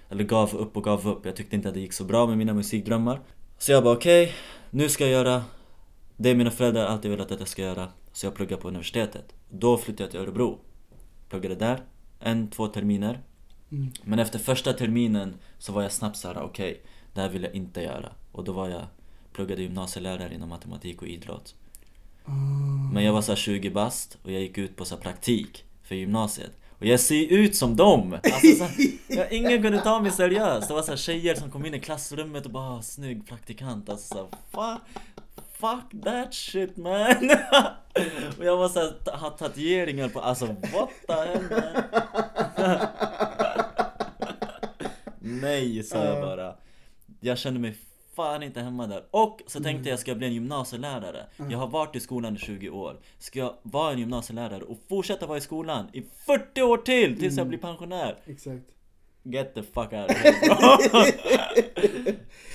eller 0.08 0.24
gav 0.24 0.54
upp 0.54 0.76
och 0.76 0.84
gav 0.84 1.08
upp. 1.08 1.26
Jag 1.26 1.36
tyckte 1.36 1.56
inte 1.56 1.68
att 1.68 1.74
det 1.74 1.80
gick 1.80 1.92
så 1.92 2.04
bra 2.04 2.26
med 2.26 2.38
mina 2.38 2.54
musikdrömmar. 2.54 3.20
Så 3.60 3.72
jag 3.72 3.84
bara 3.84 3.96
okej, 3.96 4.34
nu 4.70 4.88
ska 4.88 5.04
jag 5.04 5.12
göra 5.12 5.44
det 6.16 6.34
mina 6.34 6.50
föräldrar 6.50 6.86
alltid 6.86 7.10
velat 7.10 7.32
att 7.32 7.38
jag 7.38 7.48
ska 7.48 7.62
göra. 7.62 7.88
Så 8.12 8.26
jag 8.26 8.34
pluggar 8.34 8.56
på 8.56 8.68
universitetet. 8.68 9.34
Då 9.50 9.78
flyttade 9.78 10.02
jag 10.02 10.10
till 10.10 10.20
Örebro. 10.20 10.58
Pluggade 11.28 11.54
där, 11.54 11.82
en, 12.20 12.50
två 12.50 12.66
terminer. 12.66 13.20
Mm. 13.72 13.92
Men 14.02 14.18
efter 14.18 14.38
första 14.38 14.72
terminen 14.72 15.34
så 15.58 15.72
var 15.72 15.82
jag 15.82 15.92
snabbt 15.92 16.16
såhär, 16.16 16.42
okej, 16.42 16.82
det 17.14 17.20
här 17.20 17.28
vill 17.28 17.42
jag 17.42 17.54
inte 17.54 17.82
göra. 17.82 18.12
Och 18.32 18.44
då 18.44 18.52
var 18.52 18.68
jag, 18.68 18.82
pluggade 19.32 19.62
gymnasielärare 19.62 20.34
inom 20.34 20.48
matematik 20.48 21.02
och 21.02 21.08
idrott. 21.08 21.54
Ah. 22.24 22.30
Men 22.92 23.04
jag 23.04 23.12
var 23.12 23.22
så 23.22 23.32
här 23.32 23.36
20 23.36 23.70
bast 23.70 24.18
och 24.22 24.32
jag 24.32 24.40
gick 24.40 24.58
ut 24.58 24.76
på 24.76 24.84
så 24.84 24.96
praktik 24.96 25.64
för 25.82 25.94
gymnasiet. 25.94 26.52
Och 26.80 26.86
jag 26.86 27.00
ser 27.00 27.26
ut 27.32 27.56
som 27.56 27.76
dem! 27.76 28.12
Alltså 28.12 28.46
så 28.58 28.64
här, 28.64 28.74
jag, 29.16 29.32
ingen 29.32 29.62
kunde 29.62 29.80
ta 29.80 30.00
mig 30.00 30.10
seriöst. 30.10 30.68
Det 30.68 30.74
var 30.74 30.82
så 30.82 30.90
här 30.92 30.96
tjejer 30.96 31.34
som 31.34 31.50
kom 31.50 31.66
in 31.66 31.74
i 31.74 31.80
klassrummet 31.80 32.44
och 32.46 32.52
bara 32.52 32.78
"Ah, 32.78 32.82
'snygg 32.82 33.22
praktikant' 33.28 33.90
Alltså 33.90 34.14
så 34.14 34.28
här. 34.60 34.78
Fuck 35.60 36.02
that 36.04 36.34
shit 36.34 36.76
man! 36.76 37.30
och 38.38 38.44
jag 38.44 38.56
var 38.56 38.68
såhär, 38.68 39.16
ha 39.16 39.30
tatueringar 39.30 40.08
på, 40.08 40.20
alltså 40.20 40.46
what 40.46 40.90
the 41.06 41.12
hell 41.12 41.42
man? 41.50 41.82
Nej, 45.18 45.82
sa 45.82 46.04
jag 46.04 46.20
bara. 46.22 46.54
Jag 47.20 47.38
kände 47.38 47.60
mig 47.60 47.74
fan 48.24 48.42
inte 48.42 48.60
hemma 48.60 48.86
där. 48.86 49.02
Och 49.10 49.40
så 49.46 49.60
tänkte 49.62 49.88
jag, 49.90 49.98
ska 49.98 50.10
jag 50.10 50.18
bli 50.18 50.26
en 50.26 50.34
gymnasielärare? 50.34 51.26
Jag 51.50 51.58
har 51.58 51.66
varit 51.68 51.96
i 51.96 52.00
skolan 52.00 52.36
i 52.36 52.38
20 52.38 52.68
år. 52.70 52.96
Ska 53.18 53.38
jag 53.38 53.54
vara 53.62 53.92
en 53.92 53.98
gymnasielärare 53.98 54.62
och 54.62 54.78
fortsätta 54.88 55.26
vara 55.26 55.38
i 55.38 55.40
skolan 55.40 55.86
i 55.92 56.02
40 56.26 56.62
år 56.62 56.76
till 56.76 57.18
tills 57.18 57.36
jag 57.38 57.48
blir 57.48 57.58
pensionär? 57.58 58.16
Exakt. 58.26 58.62
Get 59.22 59.54
the 59.54 59.62
fuck 59.62 59.92
out 59.92 60.10
of 60.10 60.16
here. 60.16 61.12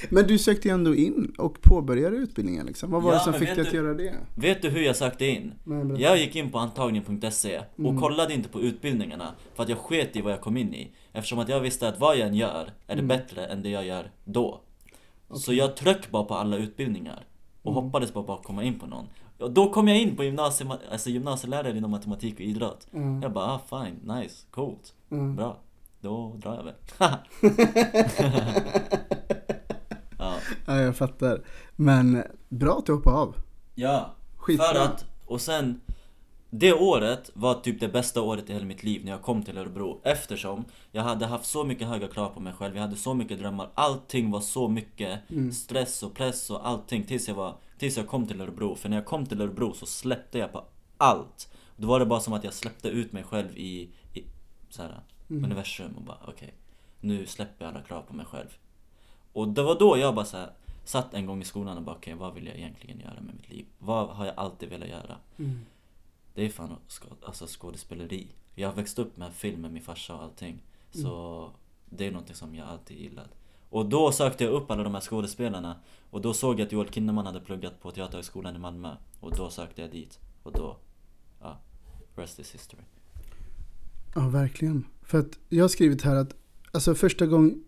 Men 0.10 0.28
du 0.28 0.38
sökte 0.38 0.68
ju 0.68 0.74
ändå 0.74 0.96
in 0.96 1.36
och 1.38 1.62
påbörjade 1.62 2.16
utbildningen 2.18 2.66
liksom. 2.66 2.92
Vad 2.92 3.04
var 3.04 3.12
Ja, 3.12 3.18
det 3.18 3.24
som 3.24 3.34
fick 3.34 3.50
dig 3.56 3.62
att 3.62 3.72
du- 3.72 3.78
göra 3.78 3.94
det? 3.94 4.14
Vet 4.36 4.62
du 4.62 4.70
hur 4.70 4.82
jag 4.82 4.96
sökte 4.96 5.26
in? 5.26 5.54
Nej. 5.64 6.02
Jag 6.02 6.18
gick 6.18 6.36
in 6.36 6.52
på 6.52 6.58
antagning.se 6.60 7.58
och 7.76 7.80
Mm. 7.80 8.00
kollade 8.02 8.34
inte 8.34 8.50
på 8.50 8.62
utbildningarna 8.62 9.32
för 9.56 9.64
att 9.64 9.70
jag 9.70 9.78
sket 9.78 10.16
i 10.16 10.22
vad 10.22 10.34
jag 10.34 10.42
kom 10.42 10.58
in 10.58 10.74
i 10.74 10.92
Eftersom 11.14 11.40
att 11.40 11.50
jag 11.50 11.60
visste 11.60 11.88
att 11.88 12.00
vad 12.00 12.18
jag 12.18 12.28
än 12.28 12.36
gör 12.36 12.64
är 12.88 12.96
det 12.96 13.02
Mm. 13.02 13.08
bättre 13.08 13.46
än 13.46 13.62
det 13.62 13.70
jag 13.70 13.86
gör 13.86 14.12
då 14.24 14.62
Så 15.36 15.54
jag 15.54 15.78
tryck 15.78 16.12
bara 16.12 16.24
på 16.24 16.36
alla 16.36 16.58
utbildningar 16.58 17.26
och 17.64 17.72
Mm. 17.72 17.84
hoppades 17.84 18.14
bara 18.14 18.24
på 18.24 18.34
att 18.34 18.44
komma 18.44 18.64
in 18.64 18.80
på 18.80 18.86
någon 18.86 19.06
och 19.40 19.52
Då 19.52 19.70
kom 19.74 19.88
jag 19.88 19.98
in 20.02 20.16
på 20.16 20.24
gymnasie, 20.24 20.68
alltså 20.92 21.10
gymnasielärare 21.10 21.78
inom 21.78 21.92
matematik 21.92 22.34
och 22.34 22.42
idrott 22.42 22.88
Ja. 22.92 23.00
Jag 23.22 23.32
bara 23.34 23.46
ah, 23.46 23.60
fine, 23.70 24.14
nice, 24.16 24.46
coolt, 24.52 24.94
Ja. 25.10 25.18
bra 25.18 25.58
Då 26.02 26.34
drar 26.38 26.56
jag 26.56 26.64
väl 26.64 26.74
Ja, 30.20 30.34
Ja, 30.66 30.82
jag 30.82 30.96
fattar. 30.96 31.42
Men 31.76 32.24
bra 32.50 32.78
att 32.78 32.86
du 32.86 32.94
hoppade 32.94 33.18
av. 33.18 33.36
ja 33.76 34.14
Skitbra. 34.38 34.66
För 34.68 34.80
att, 34.80 35.06
och 35.26 35.42
sen 35.42 35.82
Det 36.58 36.74
året 36.74 37.32
var 37.34 37.54
typ 37.54 37.80
det 37.80 37.88
bästa 37.88 38.22
året 38.22 38.50
i 38.50 38.54
hela 38.54 38.66
mitt 38.66 38.84
liv 38.84 39.06
när 39.06 39.12
jag 39.12 39.22
kom 39.22 39.44
till 39.44 39.58
Örebro. 39.58 40.02
Eftersom 40.04 40.66
jag 40.92 41.04
hade 41.04 41.26
haft 41.26 41.46
så 41.46 41.64
mycket 41.64 41.88
höga 41.88 42.08
krav 42.08 42.30
på 42.30 42.40
mig 42.40 42.54
själv 42.54 42.76
Jag 42.76 42.82
hade 42.82 42.96
så 42.96 43.14
mycket 43.14 43.40
drömmar. 43.40 43.70
Allting 43.74 44.32
var 44.32 44.42
så 44.42 44.68
mycket 44.68 45.20
stress 45.54 46.04
och 46.04 46.14
press 46.14 46.50
och 46.50 46.68
allting 46.68 47.04
tills 47.04 47.28
jag, 47.28 47.36
var, 47.36 47.56
tills 47.78 47.98
jag 47.98 48.08
kom 48.08 48.28
till 48.28 48.42
Örebro. 48.42 48.76
För 48.76 48.90
när 48.90 48.98
jag 48.98 49.06
kom 49.06 49.26
till 49.26 49.42
Örebro 49.42 49.74
så 49.74 49.86
släppte 49.86 50.38
jag 50.38 50.52
på 50.52 50.64
allt. 50.98 51.54
Då 51.78 51.88
var 51.88 52.00
det 52.00 52.06
bara 52.06 52.20
som 52.20 52.34
att 52.34 52.44
jag 52.44 52.54
släppte 52.54 52.88
ut 52.88 53.12
mig 53.12 53.24
själv 53.24 53.58
i, 53.58 53.90
i 54.14 54.24
så 54.70 54.82
här, 54.82 55.00
universum 55.28 55.94
och 55.96 56.04
bara 56.04 56.20
okej 56.28 56.54
Nu 57.00 57.26
släpper 57.26 57.66
jag 57.66 57.76
alla 57.76 57.84
krav 57.84 58.02
på 58.02 58.14
mig 58.16 58.26
själv. 58.26 58.58
Och 59.34 59.48
det 59.48 59.64
var 59.64 59.80
då 59.80 59.98
jag 59.98 60.16
bara 60.16 60.26
så 60.26 60.38
här, 60.38 60.50
satt 60.86 61.14
en 61.14 61.26
gång 61.26 61.42
i 61.42 61.46
skolan 61.46 61.78
och 61.78 61.84
bara 61.84 61.96
okej 61.96 62.14
vad 62.14 62.34
vill 62.34 62.48
jag 62.48 62.56
egentligen 62.56 63.00
göra 63.00 63.22
med 63.22 63.36
mitt 63.36 63.50
liv? 63.50 63.66
Vad 63.80 64.10
har 64.10 64.26
jag 64.26 64.34
alltid 64.38 64.70
velat 64.70 64.90
göra? 64.90 65.18
Mm. 65.38 65.60
Det 66.36 66.46
är 66.46 66.50
fan 66.50 66.76
skå, 66.88 67.08
alltså 67.22 67.46
skådespeleri. 67.48 68.28
Jag 68.56 68.70
har 68.70 68.76
växt 68.76 69.00
upp 69.00 69.18
med 69.18 69.34
film 69.34 69.62
med 69.62 69.74
min 69.74 69.84
farsa 69.84 70.16
och 70.16 70.24
allting. 70.24 70.64
Så 70.92 71.50
det 71.90 72.08
är 72.08 72.12
någonting 72.12 72.36
som 72.36 72.56
jag 72.56 72.68
alltid 72.68 72.98
gillat 72.98 73.30
Och 73.70 73.86
då 73.86 74.12
sökte 74.12 74.44
jag 74.44 74.54
upp 74.54 74.72
alla 74.72 74.84
de 74.84 74.94
här 74.94 75.02
skådespelarna. 75.02 75.76
Och 76.10 76.22
då 76.22 76.34
såg 76.34 76.60
jag 76.60 76.66
att 76.66 76.72
Joel 76.72 76.90
Kinnaman 76.90 77.26
hade 77.26 77.40
pluggat 77.40 77.82
på 77.82 77.92
Teaterhögskolan 77.92 78.56
i 78.56 78.60
Malmö. 78.60 78.96
Och 79.20 79.36
då 79.36 79.50
sökte 79.50 79.82
jag 79.82 79.92
dit. 79.92 80.20
Och 80.44 80.52
då, 80.52 80.78
ja, 81.42 81.58
rest 82.16 82.40
is 82.40 82.54
history. 82.54 82.84
Ja, 84.16 84.28
verkligen. 84.28 84.86
För 85.02 85.20
att 85.20 85.40
jag 85.50 85.64
har 85.64 85.70
skrivit 85.70 86.02
här 86.02 86.16
att 86.16 86.36
alltså 86.72 86.96
första, 86.96 87.26
gång, 87.26 87.64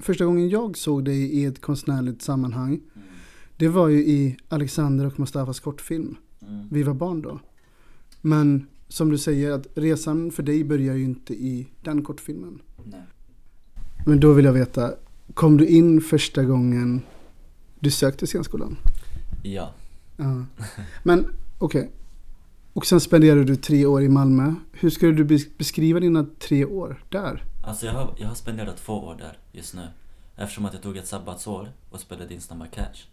första 0.00 0.24
gången 0.24 0.48
jag 0.48 0.78
såg 0.78 1.04
dig 1.04 1.34
i 1.38 1.44
ett 1.44 1.60
konstnärligt 1.60 2.22
sammanhang 2.22 2.80
det 3.56 3.68
var 3.68 3.88
ju 3.88 3.98
i 3.98 4.36
Alexander 4.48 5.06
och 5.06 5.20
Mustafas 5.20 5.60
kortfilm. 5.60 6.16
mm. 6.40 6.68
Vi 6.70 6.82
var 6.82 6.94
barn 6.94 7.22
då. 7.22 7.40
Men 8.22 8.66
som 8.88 9.10
du 9.10 9.18
säger 9.18 9.50
att 9.50 9.66
resan 9.74 10.30
för 10.30 10.42
dig 10.42 10.64
börjar 10.64 10.94
ju 10.94 11.04
inte 11.04 11.34
i 11.34 11.66
den 11.82 12.04
kortfilmen. 12.04 12.62
Nej 12.84 13.00
Men 14.06 14.20
då 14.20 14.32
vill 14.32 14.44
jag 14.44 14.52
veta, 14.52 14.94
kom 15.34 15.56
du 15.56 15.66
in 15.66 16.00
första 16.00 16.44
gången 16.44 17.02
du 17.80 17.90
sökte 17.90 18.26
scenskolan? 18.26 18.76
Ja, 19.42 19.74
Ja. 20.16 20.44
Men 21.02 21.26
okej. 21.58 21.90
Och 22.72 22.86
sen 22.86 23.00
spenderade 23.00 23.44
du 23.44 23.56
tre 23.56 23.86
år 23.86 24.02
i 24.02 24.08
Malmö. 24.08 24.54
Hur 24.72 24.90
skulle 24.90 25.12
du 25.12 25.24
bes- 25.24 25.48
beskriva 25.58 26.00
dina 26.00 26.26
tre 26.38 26.64
år 26.64 27.04
där? 27.08 27.44
alltså 27.64 27.86
jag 27.86 27.92
har, 27.92 28.14
jag 28.18 28.28
har 28.28 28.34
spenderat 28.34 28.76
två 28.76 28.92
år 28.92 29.14
där 29.18 29.38
just 29.52 29.74
nu 29.74 29.82
Eftersom 30.36 30.64
att 30.64 30.72
jag 30.74 30.82
tog 30.82 30.96
ett 30.96 31.06
sabbatsår 31.06 31.68
och 31.90 32.00
spelade 32.00 32.34
in 32.34 32.40
Snabba 32.40 32.66
Catch 32.66 33.04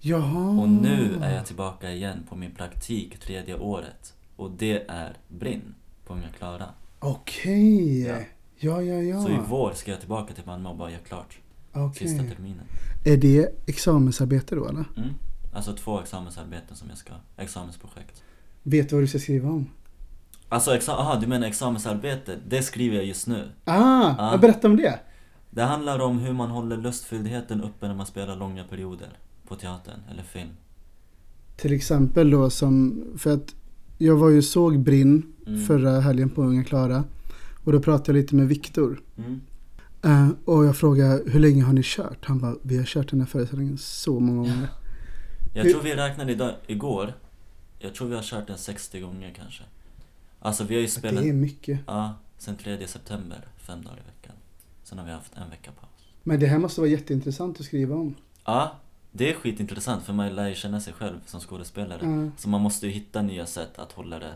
Jaha. 0.00 0.60
Och 0.60 0.68
nu 0.68 1.18
är 1.22 1.34
jag 1.34 1.46
tillbaka 1.46 1.90
igen 1.92 2.26
på 2.28 2.36
min 2.36 2.54
praktik 2.54 3.18
tredje 3.20 3.54
året 3.58 4.14
Och 4.36 4.50
det 4.50 4.84
är 4.88 5.16
Brinn 5.28 5.74
på 6.06 6.12
Unga 6.14 6.28
Klara 6.38 6.64
Okej. 6.98 8.02
Ja. 8.02 8.16
Ja, 8.56 8.82
ja, 8.82 9.02
ja. 9.02 9.22
Så 9.22 9.28
i 9.28 9.38
vår 9.48 9.72
ska 9.72 9.90
jag 9.90 10.00
tillbaka 10.00 10.34
till 10.34 10.46
Malmö 10.46 10.68
och 10.68 10.76
bara 10.76 10.90
göra 10.90 11.00
klart 11.00 11.38
Okej. 11.72 12.08
sista 12.08 12.24
terminen 12.24 12.64
Är 13.04 13.16
det 13.16 13.48
examensarbete 13.66 14.54
då 14.54 14.68
eller? 14.68 14.84
mm. 14.96 15.08
Alltså 15.54 15.72
två 15.72 16.00
examensarbeten 16.00 16.76
som 16.76 16.88
jag 16.88 16.98
ska, 16.98 17.12
examensprojekt 17.36 18.22
Vet 18.62 18.88
du 18.88 18.94
vad 18.96 19.02
du 19.02 19.06
ska 19.08 19.18
skriva 19.18 19.48
om? 19.48 19.70
Alltså, 20.48 20.70
exa- 20.70 20.90
aha, 20.92 21.16
du 21.20 21.26
menar 21.26 21.46
examensarbete? 21.46 22.36
Det 22.48 22.62
skriver 22.62 22.96
jag 22.96 23.04
just 23.04 23.26
nu 23.26 23.48
Ah, 23.64 24.14
Ja. 24.18 24.30
jag 24.30 24.40
berätta 24.40 24.68
om 24.68 24.76
det. 24.76 25.00
Det 25.50 25.62
handlar 25.62 25.98
om 25.98 26.18
hur 26.18 26.32
man 26.32 26.50
håller 26.50 26.76
lustfylldheten 26.76 27.62
uppe 27.62 27.88
när 27.88 27.94
man 27.94 28.06
spelar 28.06 28.36
långa 28.36 28.64
perioder 28.64 29.08
på 29.48 29.56
teatern 29.56 30.00
eller 30.10 30.22
film 30.22 30.48
Till 31.56 31.72
exempel 31.72 32.30
då 32.30 32.50
som, 32.50 33.04
för 33.18 33.34
att 33.34 33.54
jag 33.98 34.16
var 34.16 34.28
ju 34.30 34.42
såg 34.42 34.78
Brinn 34.80 35.32
Mm. 35.46 35.64
förra 35.66 36.00
helgen 36.00 36.30
på 36.30 36.42
Unga 36.42 36.64
Klara. 36.64 37.04
Och 37.64 37.72
då 37.72 37.80
pratade 37.80 38.18
jag 38.18 38.22
lite 38.22 38.34
med 38.34 38.48
Viktor. 38.48 39.00
mm. 39.18 39.40
Eh, 40.02 40.28
och 40.44 40.64
jag 40.64 40.76
frågade 40.76 41.22
hur 41.30 41.40
länge 41.40 41.62
har 41.62 41.72
ni 41.72 41.80
kört? 41.84 42.24
Han 42.24 42.38
bara, 42.38 42.56
vi 42.62 42.76
har 42.78 42.84
kört 42.84 43.10
den 43.10 43.20
här 43.20 43.26
föreställningen 43.26 43.78
så 43.78 44.20
många 44.20 44.38
gånger. 44.38 44.68
Jag 45.54 45.64
Hur- 45.64 45.72
tror 45.72 45.82
vi 45.82 45.94
räknade 45.96 46.32
idag, 46.32 46.54
igår 46.66 47.14
Jag 47.78 47.94
tror 47.94 48.08
vi 48.08 48.14
har 48.14 48.22
kört 48.22 48.46
den 48.46 48.58
60 48.58 49.00
gånger 49.00 49.32
kanske 49.36 49.62
Alltså 50.40 50.64
vi 50.64 50.74
har 50.74 50.82
ju 50.82 50.88
spelat 50.88 51.22
Det 51.22 51.28
är 51.28 51.32
mycket. 51.32 51.80
Ja, 51.86 52.14
sen 52.38 52.56
3 52.56 52.86
september, 52.86 53.46
fem 53.56 53.82
dagar 53.82 53.96
i 53.96 54.06
veckan. 54.06 54.34
Sen 54.84 54.98
har 54.98 55.04
vi 55.06 55.12
haft 55.12 55.32
en 55.36 55.50
vecka 55.50 55.70
paus. 55.80 55.90
Men 56.22 56.40
det 56.40 56.46
här 56.46 56.58
måste 56.58 56.80
vara 56.80 56.90
jätteintressant 56.90 57.60
att 57.60 57.66
skriva 57.66 57.96
om. 57.96 58.14
Ja, 58.44 58.76
det 59.12 59.30
är 59.30 59.34
skitintressant 59.34 60.04
för 60.04 60.12
man 60.12 60.34
lär 60.34 60.48
ju 60.48 60.54
känna 60.54 60.80
sig 60.80 60.92
själv 60.92 61.16
som 61.26 61.40
skådespelare. 61.40 62.00
Ja. 62.02 62.30
Så 62.36 62.48
man 62.48 62.60
måste 62.60 62.86
ju 62.86 62.92
hitta 62.92 63.22
nya 63.22 63.46
sätt 63.46 63.78
att 63.78 63.92
hålla 63.92 64.18
det, 64.18 64.32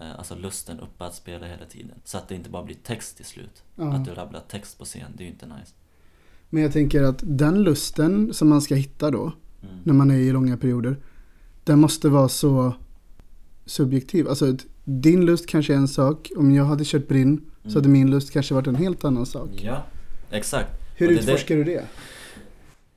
eh, 0.00 0.18
alltså 0.18 0.34
lusten 0.34 0.80
uppe 0.80 1.04
att 1.04 1.14
spela 1.14 1.46
hela 1.46 1.64
tiden. 1.64 1.94
Så 2.04 2.18
att 2.18 2.28
det 2.28 2.34
inte 2.34 2.50
bara 2.50 2.62
blir 2.64 2.76
text 2.82 3.16
till 3.16 3.24
slut. 3.26 3.62
Ja. 3.76 3.92
Att 3.92 4.04
du 4.04 4.10
rabblar 4.10 4.42
text 4.48 4.78
på 4.78 4.84
scen, 4.84 5.10
det 5.16 5.22
är 5.22 5.24
ju 5.26 5.30
inte 5.32 5.46
nice. 5.46 5.72
Men 6.50 6.62
jag 6.62 6.72
tänker 6.72 7.02
att 7.02 7.18
den 7.22 7.62
lusten 7.62 8.34
som 8.34 8.48
man 8.48 8.62
ska 8.62 8.74
hitta 8.74 9.10
då, 9.10 9.32
Mm. 9.62 9.74
när 9.84 9.94
man 9.94 10.10
är 10.10 10.14
i 10.16 10.32
långa 10.32 10.56
perioder, 10.56 10.96
den 11.64 11.78
måste 11.78 12.08
vara 12.08 12.28
så 12.28 12.74
subjektiv. 13.66 14.28
Alltså 14.28 14.56
din 14.84 15.26
lust 15.26 15.46
kanske 15.46 15.72
är 15.72 15.76
en 15.76 15.88
sak, 15.88 16.30
om 16.36 16.50
jag 16.54 16.64
hade 16.64 16.84
kört 16.84 17.08
Brinn 17.08 17.40
så 17.62 17.68
Mm. 17.68 17.74
hade 17.74 17.88
min 17.88 18.10
lust 18.10 18.30
kanske 18.32 18.54
varit 18.54 18.66
en 18.66 18.74
helt 18.74 19.04
annan 19.04 19.26
sak. 19.26 19.48
Ja, 19.62 19.84
exakt. 20.30 20.68
Hur 20.96 21.06
Och 21.06 21.12
det 21.12 21.18
utforskar 21.20 21.56
du 21.56 21.64
det? 21.64 21.84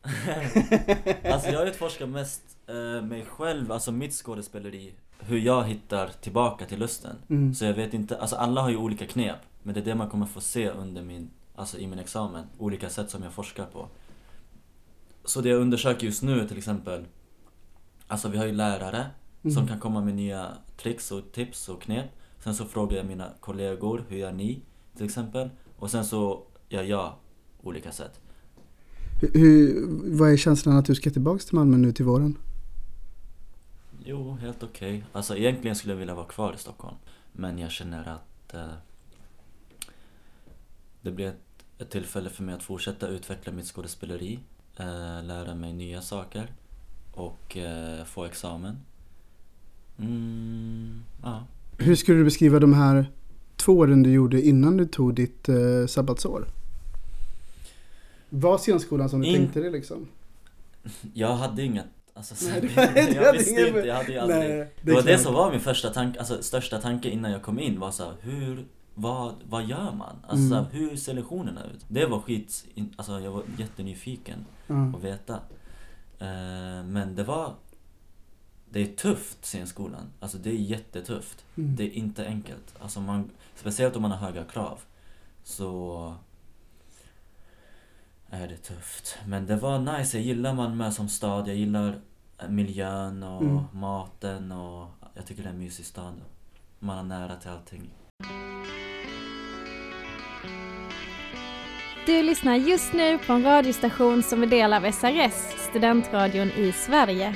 Alltså 1.34 1.50
jag 1.50 1.68
utforskar 1.68 2.06
mest 2.08 2.42
eh, 2.68 3.02
mig 3.02 3.26
själv, 3.26 3.72
alltså 3.72 3.92
mitt 3.92 4.14
skådespeleri. 4.14 4.94
Hur 5.20 5.38
jag 5.40 5.64
hittar 5.64 6.08
tillbaka 6.22 6.66
till 6.66 6.80
lusten. 6.80 7.16
Mm. 7.30 7.54
Så 7.54 7.66
jag 7.66 7.74
vet 7.74 7.94
inte, 7.94 8.18
alltså 8.18 8.36
alla 8.36 8.62
har 8.62 8.70
ju 8.70 8.78
olika 8.78 9.08
knep. 9.08 9.38
Men 9.64 9.74
det 9.74 9.80
är 9.80 9.86
det 9.86 9.96
man 9.96 10.10
kommer 10.10 10.26
få 10.26 10.42
se 10.42 10.70
under 10.70 11.02
min, 11.02 11.30
alltså 11.56 11.78
i 11.78 11.88
min 11.88 12.00
examen. 12.00 12.46
Olika 12.58 12.90
sätt 12.90 13.10
som 13.10 13.24
jag 13.24 13.34
forskar 13.34 13.66
på. 13.66 13.88
Så 15.26 15.42
det 15.42 15.50
jag 15.50 15.62
undersöker 15.62 16.06
just 16.06 16.24
nu 16.24 16.48
till 16.48 16.58
exempel 16.58 17.06
Alltså 18.08 18.28
vi 18.30 18.38
har 18.38 18.46
ju 18.46 18.52
lärare 18.52 19.06
Mm. 19.44 19.56
som 19.56 19.68
kan 19.68 19.80
komma 19.80 20.02
med 20.02 20.16
nya 20.16 20.48
tricks 20.78 21.12
och 21.12 21.32
tips 21.32 21.70
och 21.70 21.82
knep. 21.82 22.06
Sen 22.44 22.56
så 22.56 22.66
frågar 22.66 22.98
jag 22.98 23.06
mina 23.06 23.30
kollegor, 23.40 24.06
hur 24.10 24.18
gör 24.18 24.32
ni? 24.32 24.62
Till 24.96 25.06
exempel. 25.06 25.50
Och 25.78 25.92
sen 25.92 26.06
så 26.06 26.44
gör 26.70 26.84
jag 26.84 27.14
olika 27.64 27.92
sätt. 27.92 28.20
Hur, 29.21 29.86
vad 30.17 30.32
är 30.32 30.38
känslan 30.38 30.77
att 30.77 30.86
du 30.86 30.95
ska 30.95 31.10
tillbaka 31.10 31.39
till 31.39 31.55
Malmö 31.55 31.77
nu 31.77 31.91
till 31.91 32.05
våren? 32.05 32.38
Jo, 34.05 34.38
helt 34.41 34.63
okej. 34.63 35.03
Alltså 35.11 35.38
egentligen 35.38 35.76
skulle 35.76 35.93
jag 35.93 35.99
vilja 35.99 36.15
vara 36.15 36.26
kvar 36.26 36.53
i 36.53 36.57
Stockholm. 36.57 36.95
Men 37.32 37.57
jag 37.59 37.72
känner 37.72 38.07
att 38.07 38.53
eh, 38.53 38.74
det 41.01 41.11
blir 41.11 41.28
ett, 41.28 41.65
ett 41.78 41.89
tillfälle 41.89 42.30
för 42.30 42.43
mig 42.43 42.55
att 42.55 42.63
fortsätta 42.63 43.07
utveckla 43.07 43.53
mitt 43.53 43.65
skådespeleri. 43.65 44.39
Eh, 44.78 45.24
lära 45.24 45.55
mig 45.55 45.74
nya 45.74 46.01
saker. 46.01 46.51
Och 47.11 47.57
eh, 47.57 48.05
få 48.05 48.26
examen. 48.26 48.78
Mm, 49.97 51.03
ja. 51.24 51.43
Hur 51.78 51.95
skulle 51.95 52.17
du 52.17 52.24
beskriva 52.24 52.59
de 52.59 52.74
här 52.74 53.11
två 53.55 53.78
åren 53.78 54.03
du 54.03 54.11
gjorde 54.11 54.41
innan 54.41 54.78
du 54.78 54.86
tog 54.86 55.15
ditt 55.15 55.49
eh, 55.49 55.86
sabbatsår? 55.88 56.47
Var 58.30 58.57
scenskolan 58.57 59.09
som 59.09 59.21
du 59.21 59.27
In- 59.27 59.36
tänkte 59.36 59.59
dig 59.59 59.71
liksom? 59.71 60.07
Jag 61.13 61.36
hade 61.36 61.63
inga 61.63 61.84
Alltså, 62.13 62.36
Nej, 62.49 62.69
så- 62.75 62.80
jag 63.15 63.25
hade 63.25 63.38
visste 63.38 63.67
inte, 63.67 63.80
jag 63.80 63.95
hade 63.95 64.11
ju 64.11 64.17
aldrig 64.19 64.39
Nej, 64.39 64.49
Det, 64.57 64.69
det 64.82 64.91
var 64.93 65.01
det 65.01 65.07
klart. 65.07 65.21
som 65.21 65.34
var 65.34 65.51
min 65.51 65.59
första 65.59 65.89
tanke, 65.89 66.19
alltså 66.19 66.43
största 66.43 66.82
tanke 66.82 67.09
innan 67.09 67.32
jag 67.32 67.41
kom 67.43 67.59
in 67.59 67.80
var 67.80 67.91
så 67.91 68.03
här, 68.03 68.13
hur, 68.21 68.65
vad, 68.93 69.34
vad 69.49 69.65
gör 69.65 69.91
man? 69.93 70.15
Alltså 70.27 70.36
Mm. 70.45 70.49
så 70.49 70.55
här, 70.55 70.65
hur 70.71 70.95
ser 70.97 71.13
lektionerna 71.13 71.63
ut? 71.65 71.86
Det 71.88 72.05
var 72.05 72.19
skit, 72.19 72.65
alltså 72.95 73.19
jag 73.19 73.32
var 73.32 73.43
jättenyfiken 73.57 74.45
Ja. 74.67 74.75
att 74.97 75.03
veta 75.03 75.34
eh, 76.19 76.84
Men 76.86 77.15
det 77.15 77.23
var 77.23 77.53
Det 78.69 78.82
är 78.82 78.86
tufft 78.95 79.45
scenskolan, 79.45 80.01
alltså 80.19 80.38
det 80.38 80.49
är 80.49 80.53
jättetufft 80.53 81.45
Mm. 81.57 81.75
Det 81.75 81.84
är 81.84 81.89
inte 81.91 82.25
enkelt, 82.27 82.75
alltså 82.82 82.99
man, 83.01 83.30
speciellt 83.55 83.95
om 83.95 84.01
man 84.01 84.11
har 84.11 84.17
höga 84.17 84.43
krav 84.43 84.80
Så 85.43 86.13
är 88.32 88.47
det 88.47 88.57
tufft. 88.57 89.17
Men 89.27 89.45
det 89.45 89.55
var 89.55 89.80
nice, 89.97 90.17
jag 90.17 90.25
gillar 90.25 90.53
Malmö 90.53 90.91
som 90.91 91.09
stad, 91.09 91.47
jag 91.47 91.55
gillar 91.55 91.99
eh, 92.41 92.49
miljön 92.49 93.23
och 93.23 93.41
Mm. 93.41 93.59
maten 93.73 94.51
och 94.51 94.88
jag 95.15 95.25
tycker 95.25 95.43
det 95.43 95.49
är 95.49 95.53
en 95.53 95.59
mysig 95.59 95.86
stad. 95.86 96.13
Man 96.80 96.97
har 96.97 97.03
nära 97.03 97.36
till 97.36 97.49
allting. 97.49 97.89
Du 102.05 102.23
lyssnar 102.23 102.55
just 102.55 102.93
nu 102.93 103.17
på 103.17 103.34
en 103.34 103.43
radiostation 103.43 104.23
som 104.23 104.43
är 104.43 104.47
del 104.47 104.73
av 104.73 104.82
SRS, 104.91 105.34
studentradion 105.69 106.47
i 106.47 106.71
Sverige. 106.71 107.36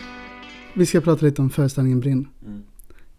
Vi 0.73 0.85
ska 0.85 1.01
prata 1.01 1.25
lite 1.25 1.41
om 1.41 1.49
föreställningen 1.49 1.99
Brinn 1.99 2.27
Mm. 2.45 2.63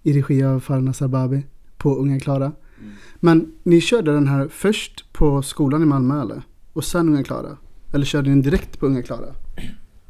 i 0.02 0.12
regi 0.12 0.44
av 0.44 0.60
Farna 0.60 0.92
Sarbabi 0.92 1.46
på 1.76 1.94
Unga 1.96 2.20
Klara. 2.20 2.44
Mm. 2.44 2.92
Men 3.16 3.52
ni 3.62 3.80
körde 3.80 4.12
den 4.12 4.28
här 4.28 4.48
först 4.48 5.12
på 5.12 5.42
skolan 5.42 5.82
i 5.82 5.86
Malmö 5.86 6.22
eller? 6.22 6.42
Och 6.72 6.84
sen 6.84 7.08
Unga 7.08 7.24
Klara? 7.24 7.56
Eller 7.94 8.04
körde 8.06 8.30
ni 8.30 8.42
direkt 8.42 8.80
på 8.80 8.86
Unga 8.86 9.02
Klara? 9.02 9.34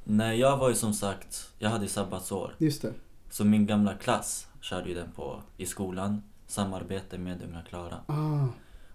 Nej, 0.05 0.39
jag 0.41 0.57
var 0.57 0.69
ju 0.69 0.75
som 0.75 0.93
sagt, 0.95 1.51
jag 1.59 1.71
hade 1.71 1.83
ju 1.85 1.89
sabbatsår. 1.89 2.55
Just 2.59 2.83
det. 2.83 2.93
Så 3.31 3.45
min 3.45 3.67
gamla 3.67 3.95
klass 3.95 4.47
körde 4.61 4.89
ju 4.89 4.95
den 4.95 5.09
på 5.17 5.43
i 5.57 5.67
skolan, 5.67 6.23
samarbete 6.47 7.19
med 7.19 7.43
Unga 7.49 7.63
Klara. 7.63 7.97
Ah, 8.07 8.47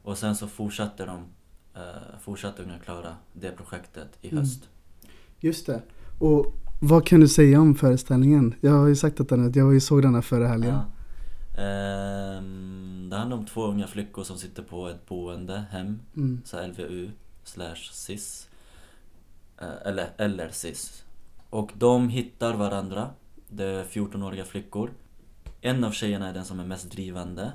Och 0.03 0.17
sen 0.17 0.35
så 0.35 0.47
fortsatte 0.47 1.05
de, 1.05 1.17
eh, 1.75 2.19
fortsatte 2.21 2.63
Unga 2.63 2.79
Klara 2.79 3.15
det 3.33 3.51
projektet 3.51 4.07
i 4.21 4.27
Mm. 4.29 4.39
höst. 4.39 4.69
just 5.39 5.65
det. 5.65 5.81
Och 6.19 6.53
vad 6.81 7.05
kan 7.07 7.19
du 7.19 7.27
säga 7.27 7.61
om 7.61 7.75
föreställningen? 7.75 8.55
Jag 8.61 8.71
har 8.71 8.87
ju 8.87 8.95
sagt 8.95 9.19
att 9.19 9.29
den, 9.29 9.51
jag 9.55 9.81
såg 9.81 10.01
den 10.01 10.15
här 10.15 10.21
förra 10.21 10.47
helgen. 10.47 10.75
Ja. 11.57 11.61
Ehm, 11.63 13.07
det 13.09 13.15
handlar 13.15 13.37
om 13.37 13.45
två 13.45 13.65
unga 13.67 13.87
flickor 13.87 14.23
som 14.23 14.37
sitter 14.37 14.63
på 14.63 14.87
ett 14.87 15.05
boende, 15.09 15.63
hem, 15.71 15.99
Mm. 16.15 16.41
så 16.45 16.57
LVU 16.67 17.09
slash 17.43 17.89
SIS. 17.91 18.48
Eh, 19.61 19.67
eller, 19.85 20.09
eller 20.17 20.49
SIS. 20.49 21.03
Och 21.49 21.71
de 21.77 22.09
hittar 22.09 22.53
varandra. 22.53 23.09
Det 23.49 23.63
är 23.65 23.83
14-åriga 23.83 24.45
flickor. 24.45 24.89
En 25.61 25.83
av 25.83 25.91
tjejerna 25.91 26.29
är 26.29 26.33
den 26.33 26.45
som 26.45 26.59
är 26.59 26.65
mest 26.65 26.91
drivande. 26.91 27.51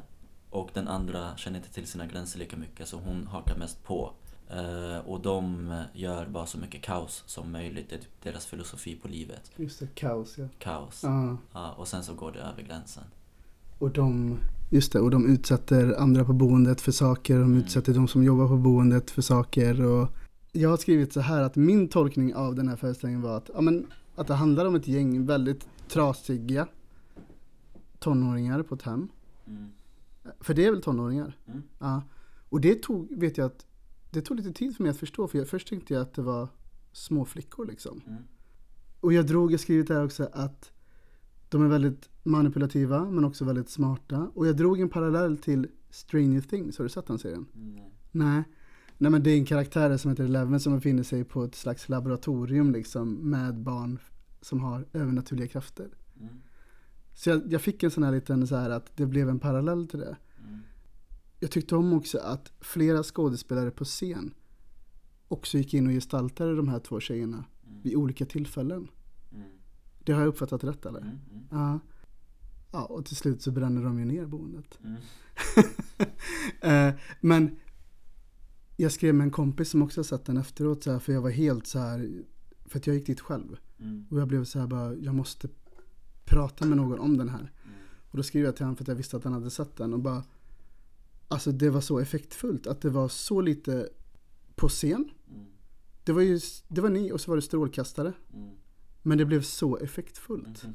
Och 0.51 0.71
den 0.75 0.89
andra 0.89 1.37
känner 1.37 1.59
inte 1.59 1.73
till 1.73 1.87
sina 1.87 2.07
gränser 2.07 2.39
lika 2.39 2.57
mycket 2.57 2.89
så 2.89 2.97
hon 2.99 3.27
hakar 3.27 3.57
mest 3.57 3.85
på. 3.85 4.11
Eh, 4.51 4.99
och 5.07 5.21
de 5.21 5.75
gör 5.93 6.27
bara 6.27 6.47
så 6.47 6.59
mycket 6.59 6.83
kaos 6.83 7.23
som 7.27 7.53
möjligt. 7.53 7.87
Det 7.91 7.95
är 7.95 7.99
typ 7.99 8.23
deras 8.23 8.47
filosofi 8.47 8.95
på 9.03 9.09
livet. 9.09 9.51
Just 9.57 9.81
det, 9.81 9.87
kaos 9.95 10.39
ja. 10.39 10.45
Kaos. 10.59 11.05
Ah. 11.05 11.37
Ja, 11.53 11.73
och 11.73 11.89
sen 11.89 12.05
så 12.05 12.15
går 12.15 12.33
det 12.33 12.39
över 12.39 12.63
gränsen. 12.63 13.05
Och 13.79 13.91
de, 13.91 14.39
just 14.71 14.93
det, 14.93 15.01
och 15.01 15.11
de 15.11 15.27
utsätter 15.31 15.95
andra 16.01 16.25
på 16.25 16.33
boendet 16.33 16.81
för 16.81 16.93
saker. 16.93 17.35
De 17.35 17.43
Mm. 17.45 17.59
utsätter 17.59 17.95
de 17.95 18.09
som 18.09 18.25
jobbar 18.25 18.49
på 18.49 18.57
boendet 18.57 19.11
för 19.11 19.23
saker. 19.23 19.85
Och 19.85 20.09
jag 20.57 20.71
har 20.71 20.77
skrivit 20.77 21.13
så 21.13 21.21
här 21.21 21.43
att 21.43 21.57
min 21.57 21.89
tolkning 21.89 22.35
av 22.35 22.55
den 22.55 22.69
här 22.69 22.77
föreställningen 22.77 23.23
var 23.23 23.37
att, 23.37 23.51
ja, 23.55 23.61
men, 23.61 23.87
att 24.15 24.27
det 24.27 24.35
handlar 24.35 24.67
om 24.67 24.75
ett 24.75 24.89
gäng 24.89 25.27
väldigt 25.27 25.69
trasiga 25.89 26.69
tonåringar 27.99 28.63
på 28.63 28.75
ett 28.75 28.83
hem. 28.83 29.09
Mm. 29.47 29.71
För 30.41 30.55
det 30.55 30.67
är 30.67 30.71
väl 30.71 30.83
tonåringar? 30.83 31.39
Mm. 31.47 31.63
Ja. 31.79 32.03
Och 32.49 32.61
det 32.61 32.83
tog, 32.83 33.19
vet 33.19 33.39
jag 33.39 33.47
att, 33.47 33.67
det 34.11 34.21
tog 34.21 34.37
lite 34.37 34.53
tid 34.53 34.77
för 34.77 34.83
mig 34.83 34.91
att 34.91 34.99
förstå. 34.99 35.29
För 35.29 35.39
jag, 35.39 35.49
först 35.49 35.69
tänkte 35.69 35.95
jag 35.95 36.03
att 36.03 36.15
det 36.15 36.23
var 36.23 36.49
små 36.93 37.25
flickor 37.25 37.67
liksom. 37.67 38.01
Mm. 38.07 38.23
Och 39.01 39.13
jag 39.13 39.27
drog, 39.27 39.53
jag 39.53 39.61
skrivit 39.61 39.89
där 39.89 40.05
också 40.05 40.29
att 40.33 40.73
de 41.49 41.63
är 41.63 41.69
väldigt 41.69 42.09
manipulativa 42.23 43.11
men 43.11 43.25
också 43.25 43.45
väldigt 43.45 43.69
smarta. 43.69 44.31
Och 44.35 44.47
jag 44.47 44.57
drog 44.57 44.81
en 44.81 44.89
parallell 44.89 45.39
till 45.39 45.69
Stranger 45.91 46.41
Things, 46.41 46.79
har 46.79 46.85
du 46.85 46.89
sett 46.89 47.07
den 47.07 47.19
serien? 47.19 47.47
Nej. 47.53 47.93
Nej. 48.11 48.45
Nej 48.99 49.11
men 49.11 49.23
det 49.23 49.31
är 49.31 49.39
en 49.39 49.45
karaktär 49.45 49.97
som 49.97 50.11
heter 50.11 50.25
Eleven 50.25 50.61
som 50.61 50.75
befinner 50.75 51.03
sig 51.03 51.25
på 51.25 51.45
ett 51.45 51.55
slags 51.55 51.89
laboratorium 51.89 52.73
liksom 52.73 53.31
med 53.31 53.59
barn 53.59 53.99
som 54.41 54.61
har 54.61 54.87
övernaturliga 54.93 55.49
krafter. 55.49 55.89
Mm. 56.21 56.41
Så 57.15 57.31
jag, 57.31 57.53
jag 57.53 57.61
fick 57.61 57.83
en 57.83 57.91
sån 57.91 58.05
här 58.05 58.13
liten 58.13 58.47
så 58.47 58.57
här 58.57 58.71
att 58.71 58.97
det 58.97 59.07
blev 59.07 59.29
en 59.29 59.39
parallell 59.39 59.89
till 59.89 59.99
det. 59.99 60.17
Mm. 60.47 60.61
Jag 61.41 61.51
tyckte 61.51 61.77
om 61.77 61.93
också 61.93 62.19
att 62.19 62.53
flera 62.61 63.03
skådespelare 63.03 63.71
på 63.71 63.85
scen 63.85 64.35
också 65.29 65.59
gick 65.59 65.75
in 65.75 65.87
och 65.87 65.93
gestaltade 65.93 66.57
de 66.57 66.69
här 66.69 66.79
två 66.79 67.01
tjejerna 67.01 67.45
vid 67.83 67.97
olika 67.97 68.27
tillfällen. 68.27 68.89
Mm. 69.33 69.49
Det 70.05 70.13
har 70.13 70.21
jag 70.21 70.29
uppfattat 70.29 70.65
rätt 70.65 70.87
eller? 70.87 71.01
Mm. 71.01 71.19
Mm. 71.31 71.45
Ja. 71.51 71.81
Ja, 72.73 72.85
och 72.85 73.07
till 73.07 73.17
slut 73.17 73.43
så 73.43 73.51
bränner 73.51 73.83
de 73.83 73.99
ju 73.99 74.05
ner 74.05 74.27
boendet. 74.27 74.79
Mm. 74.85 74.97
Eh, 76.61 76.95
Men 77.21 77.57
jag 78.77 78.93
skrev 78.93 79.15
med 79.15 79.25
en 79.25 79.31
kompis 79.31 79.71
som 79.71 79.83
också 79.83 80.05
sett 80.05 80.25
den 80.25 80.37
efteråt 80.37 80.83
så 80.83 80.93
här, 80.93 80.99
för 80.99 81.13
jag 81.13 81.23
var 81.23 81.31
helt 81.31 81.67
så 81.67 81.79
här, 81.79 82.25
för 82.65 82.79
att 82.79 82.87
jag 82.87 82.97
gick 82.97 83.07
dit 83.07 83.21
själv. 83.21 83.57
Mm. 83.81 84.07
Och 84.11 84.21
jag 84.21 84.29
blev 84.29 84.45
så 84.45 84.59
här 84.59 84.67
bara, 84.67 84.95
jag 84.95 85.15
måste 85.15 85.49
prata 86.25 86.67
med 86.67 86.77
någon 86.77 86.99
om 86.99 87.17
den 87.17 87.29
här. 87.29 87.53
Och 88.11 88.17
då 88.17 88.23
skrev 88.23 88.45
jag 88.45 88.57
till 88.57 88.65
honom 88.65 88.77
för 88.77 88.85
att 88.85 88.89
jag 88.89 88.95
visste 88.95 89.17
att 89.17 89.25
han 89.25 89.33
hade 89.33 89.51
sett 89.51 89.77
den 89.77 89.95
och 89.95 90.01
bara, 90.01 90.25
alltså 91.29 91.53
det 91.53 91.71
var 91.71 91.81
så 91.81 91.99
effektfullt 91.99 92.67
att 92.67 92.81
det 92.81 92.91
var 92.91 93.09
så 93.09 93.41
lite 93.41 93.89
på 94.55 94.69
scen. 94.69 95.11
Mm. 95.31 95.47
Det 96.05 96.13
var 96.13 96.23
ju, 96.23 96.41
det 96.69 96.81
var 96.81 96.91
ni 96.91 97.13
och 97.13 97.21
så 97.21 97.31
var 97.31 97.37
det 97.37 97.43
strålkastare. 97.43 98.13
Mm. 98.33 98.51
Men 99.03 99.19
det 99.19 99.25
blev 99.25 99.43
så 99.43 99.77
effektfullt. 99.77 100.65
Mhm. 100.65 100.75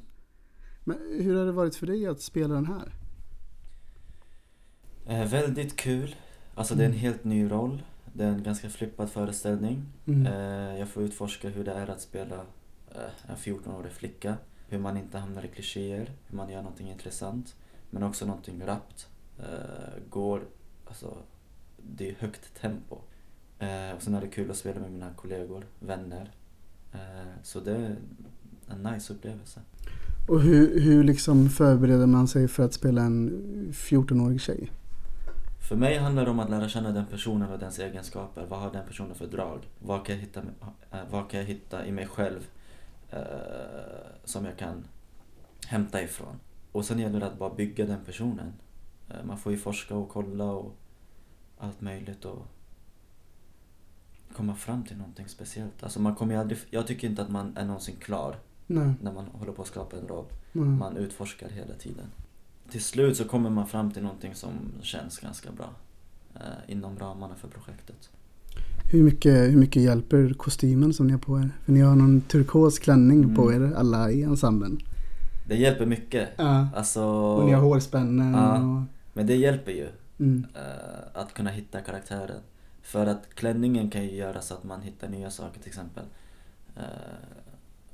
Men 0.83 0.97
hur 1.19 1.35
har 1.35 1.45
det 1.45 1.51
varit 1.51 1.75
för 1.75 1.87
dig 1.87 2.07
att 2.07 2.21
spela 2.21 2.53
den 2.53 2.65
här? 2.65 2.95
Eh, 5.05 5.29
väldigt 5.29 5.75
kul. 5.75 6.15
Alltså 6.55 6.75
det 6.75 6.83
är 6.83 6.87
en 6.87 6.93
helt 6.93 7.23
ny 7.23 7.51
roll. 7.51 7.83
Det 8.13 8.23
är 8.23 8.27
en 8.27 8.43
ganska 8.43 8.69
flippad 8.69 9.09
föreställning. 9.09 9.85
Mm. 10.05 10.25
Eh, 10.25 10.79
jag 10.79 10.87
får 10.87 11.03
utforska 11.03 11.49
hur 11.49 11.63
det 11.63 11.71
är 11.71 11.87
att 11.87 12.01
spela 12.01 12.35
eh, 12.95 13.29
en 13.29 13.35
14-årig 13.35 13.91
flicka. 13.91 14.37
Hur 14.67 14.79
man 14.79 14.97
inte 14.97 15.17
hamnar 15.17 15.45
i 15.45 15.47
klichéer, 15.47 16.11
hur 16.27 16.37
man 16.37 16.49
gör 16.49 16.61
någonting 16.61 16.91
intressant. 16.91 17.55
Men 17.89 18.03
också 18.03 18.25
någonting 18.25 18.65
rappt. 18.65 19.07
Eh, 19.39 20.03
går, 20.09 20.41
alltså, 20.85 21.17
det 21.77 22.09
är 22.09 22.15
högt 22.19 22.61
tempo. 22.61 22.97
Och 23.95 24.01
sen 24.01 24.13
är 24.13 24.21
det 24.21 24.27
kul 24.27 24.51
att 24.51 24.57
spela 24.57 24.79
med 24.79 24.91
mina 24.91 25.13
kollegor, 25.15 25.65
vänner. 25.79 26.31
Så 27.43 27.59
det 27.59 27.71
är 27.71 27.95
en 28.69 28.83
nice 28.83 29.13
upplevelse. 29.13 29.61
Och 30.27 30.41
hur, 30.41 30.79
hur 30.79 31.03
liksom 31.03 31.49
förbereder 31.49 32.05
man 32.05 32.27
sig 32.27 32.47
för 32.47 32.63
att 32.63 32.73
spela 32.73 33.01
en 33.01 33.29
14-årig 33.73 34.41
tjej? 34.41 34.71
För 35.69 35.75
mig 35.75 35.97
handlar 35.97 36.25
det 36.25 36.31
om 36.31 36.39
att 36.39 36.49
lära 36.49 36.69
känna 36.69 36.91
den 36.91 37.05
personen 37.05 37.51
och 37.51 37.59
dens 37.59 37.79
egenskaper. 37.79 38.45
Vad 38.45 38.59
har 38.59 38.71
den 38.71 38.87
personen 38.87 39.15
för 39.15 39.27
drag? 39.27 39.67
Vad 39.79 40.05
kan 40.05 40.15
jag 40.15 40.21
hitta, 40.21 40.41
eh, 40.91 40.99
vad 41.09 41.29
kan 41.29 41.39
jag 41.39 41.47
hitta 41.47 41.85
i 41.85 41.91
mig 41.91 42.07
själv 42.07 42.47
eh, 43.09 43.19
som 44.23 44.45
jag 44.45 44.57
kan 44.57 44.83
hämta 45.67 46.01
ifrån? 46.01 46.39
Och 46.71 46.85
sen 46.85 46.99
gäller 46.99 47.19
det 47.19 47.25
att 47.25 47.39
bara 47.39 47.53
bygga 47.53 47.85
den 47.85 48.05
personen. 48.05 48.53
Eh, 49.09 49.23
man 49.23 49.37
får 49.37 49.51
ju 49.51 49.57
forska 49.57 49.95
och 49.95 50.09
kolla 50.09 50.45
och 50.45 50.75
allt 51.57 51.81
möjligt 51.81 52.25
och 52.25 52.45
komma 54.35 54.55
fram 54.55 54.83
till 54.83 54.97
någonting 54.97 55.27
speciellt. 55.27 55.83
Alltså 55.83 56.01
man 56.01 56.15
kommer 56.15 56.37
aldrig, 56.37 56.59
jag 56.69 56.87
tycker 56.87 57.09
inte 57.09 57.21
att 57.21 57.29
man 57.29 57.57
är 57.57 57.65
någonsin 57.65 57.95
klar 57.95 58.35
Nej. 58.67 58.93
när 59.01 59.13
man 59.13 59.25
håller 59.25 59.51
på 59.51 59.61
att 59.61 59.67
skapa 59.67 59.97
en 59.97 60.07
roll. 60.07 60.25
Mm. 60.53 60.77
Man 60.77 60.97
utforskar 60.97 61.49
hela 61.49 61.73
tiden. 61.73 62.05
Till 62.71 62.83
slut 62.83 63.17
så 63.17 63.23
kommer 63.25 63.49
man 63.49 63.67
fram 63.67 63.91
till 63.91 64.03
någonting 64.03 64.35
som 64.35 64.49
känns 64.81 65.19
ganska 65.19 65.51
bra 65.51 65.69
eh, 66.35 66.71
inom 66.71 66.99
ramarna 66.99 67.35
för 67.35 67.47
projektet. 67.47 68.09
Hur, 68.91 69.03
mycket, 69.03 69.33
hur 69.51 69.57
mycket 69.57 69.81
hjälper 69.83 70.33
kostymen 70.33 70.93
som 70.93 71.07
ni 71.07 71.13
har 71.13 71.19
på 71.19 71.39
er? 71.39 71.49
För 71.65 71.71
ni 71.71 71.79
har 71.81 71.95
någon 71.95 72.21
turkos 72.21 72.79
klänning 72.79 73.23
Mm. 73.23 73.35
på 73.35 73.53
er 73.53 73.73
alla 73.75 74.11
i 74.11 74.23
ensemblen. 74.23 74.79
Det 75.47 75.55
hjälper 75.55 75.85
mycket. 75.85 76.29
Ja. 76.37 76.67
Alltså, 76.75 77.03
Och 77.03 77.45
ni 77.45 77.51
har 77.51 77.61
hårspännen 77.61 78.33
Ja. 78.33 78.55
och... 78.63 78.81
men 79.13 79.27
det 79.27 79.35
hjälper 79.35 79.71
ju 79.71 79.87
Mm. 80.19 80.45
eh, 80.55 81.21
att 81.21 81.33
kunna 81.33 81.49
hitta 81.49 81.81
karaktären. 81.81 82.41
För 82.81 83.05
att 83.05 83.35
klänningen 83.35 83.89
kan 83.89 84.03
ju 84.03 84.11
göra 84.15 84.41
så 84.41 84.53
att 84.53 84.63
man 84.63 84.81
hittar 84.81 85.09
nya 85.09 85.29
saker 85.29 85.59
till 85.59 85.69
exempel. 85.69 86.03
Eh, 86.75 86.83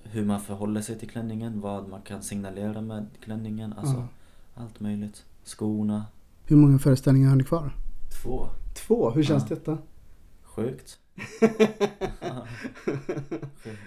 hur 0.04 0.26
man 0.26 0.42
förhåller 0.42 0.82
sig 0.82 1.00
till 1.00 1.10
klänningen, 1.10 1.62
vad 1.62 1.90
man 1.90 2.02
kan 2.02 2.22
signalera 2.22 2.82
med 2.82 3.06
klänningen. 3.24 3.74
Alltså 3.74 3.94
Ja. 3.96 4.08
Allt 4.56 4.80
möjligt. 4.80 5.26
Skorna. 5.44 6.06
Hur 6.46 6.56
många 6.56 6.80
föreställningar 6.80 7.30
har 7.30 7.36
ni 7.36 7.44
kvar? 7.44 7.76
Två. 8.24 8.48
Två, 8.76 9.10
hur 9.12 9.24
känns 9.24 9.44
Ja. 9.50 9.56
detta? 9.56 9.78
Sjukt. 10.44 11.00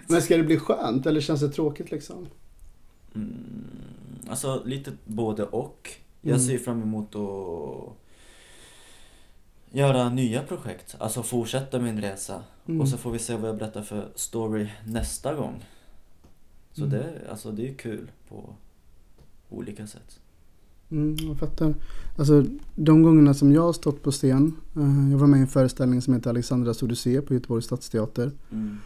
Men 0.07 0.21
ska 0.21 0.37
det 0.37 0.43
bli 0.43 0.57
skönt 0.59 1.05
eller 1.05 1.21
känns 1.21 1.41
det 1.41 1.49
tråkigt 1.49 1.91
liksom? 1.91 2.27
Mm, 3.15 3.67
alltså 4.29 4.63
lite 4.65 4.91
både 5.05 5.43
och. 5.43 5.89
Jag 6.21 6.29
Mm. 6.35 6.47
ser 6.47 6.57
fram 6.57 6.81
emot 6.81 7.15
att 7.15 7.95
göra 9.71 10.09
nya 10.09 10.43
projekt. 10.43 10.95
Alltså 10.99 11.23
fortsätta 11.23 11.79
min 11.79 12.01
resa. 12.01 12.43
Mm. 12.67 12.81
Och 12.81 12.89
så 12.89 12.97
får 12.97 13.11
vi 13.11 13.19
se 13.19 13.35
vad 13.35 13.49
jag 13.49 13.57
berättar 13.57 13.81
för 13.81 14.09
story 14.15 14.69
nästa 14.85 15.33
gång. 15.35 15.65
Så 16.71 16.83
Mm. 16.85 16.89
det, 16.99 17.27
alltså 17.31 17.51
det 17.51 17.69
är 17.69 17.73
kul 17.73 18.11
på 18.29 18.55
olika 19.49 19.87
sätt. 19.87 20.19
Mm, 20.91 21.15
jag 21.19 21.37
fattar. 21.37 21.75
Alltså 22.17 22.45
de 22.75 23.03
gångerna 23.03 23.33
som 23.33 23.51
jag 23.51 23.61
har 23.61 23.73
stått 23.73 24.03
på 24.03 24.11
scen. 24.11 24.55
eh, 24.75 25.11
jag 25.11 25.17
var 25.17 25.27
med 25.27 25.37
i 25.37 25.41
en 25.41 25.47
föreställning 25.47 26.01
som 26.01 26.13
heter 26.13 26.29
Alexandras 26.29 26.83
Odyssé 26.83 27.21
på 27.21 27.33
Göteborgs 27.33 27.65
stadsteater. 27.65 28.31
Mm. 28.51 28.77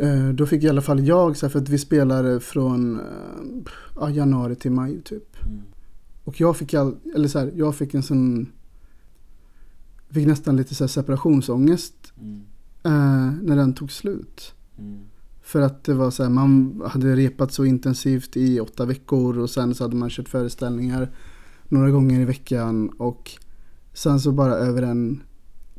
Eh, 0.00 0.28
då 0.34 0.46
fick 0.46 0.62
i 0.62 0.68
alla 0.68 0.82
fall 0.82 1.06
jag, 1.06 1.36
så 1.36 1.46
här, 1.46 1.50
för 1.50 1.58
att 1.58 1.68
vi 1.68 1.78
spelade 1.78 2.40
från 2.40 3.00
eh, 3.00 3.06
ja, 3.96 4.10
januari 4.10 4.54
till 4.54 4.70
maj 4.72 5.00
typ. 5.02 5.44
Mm. 5.46 5.62
Och 6.24 6.40
jag 6.40 6.56
fick, 6.56 6.74
all, 6.74 6.96
eller 7.14 7.28
så 7.28 7.38
här, 7.38 7.52
jag 7.56 7.74
fick 7.76 7.94
en 7.94 8.02
sån, 8.02 8.46
fick 10.10 10.26
nästan 10.26 10.56
lite 10.56 10.74
så 10.74 10.84
här 10.84 10.88
separationsångest 10.88 11.94
Mm. 12.20 12.42
eh, 12.82 13.32
när 13.42 13.56
den 13.56 13.74
tog 13.74 13.92
slut. 13.92 14.54
Mm. 14.78 15.00
För 15.48 15.60
att 15.62 15.84
det 15.84 15.94
var 15.94 16.10
så 16.10 16.22
här, 16.22 16.30
man 16.30 16.82
hade 16.86 17.16
repat 17.16 17.52
så 17.52 17.64
intensivt 17.64 18.36
i 18.36 18.60
åtta 18.60 18.84
veckor 18.86 19.38
och 19.38 19.50
sen 19.50 19.74
så 19.74 19.84
hade 19.84 19.96
man 19.96 20.10
kört 20.10 20.28
föreställningar 20.28 21.10
några 21.68 21.90
gånger 21.90 22.20
i 22.20 22.24
veckan 22.24 22.88
och 22.88 23.30
sen 23.92 24.20
så 24.20 24.32
bara 24.32 24.52
över 24.54 24.82
en 24.82 25.22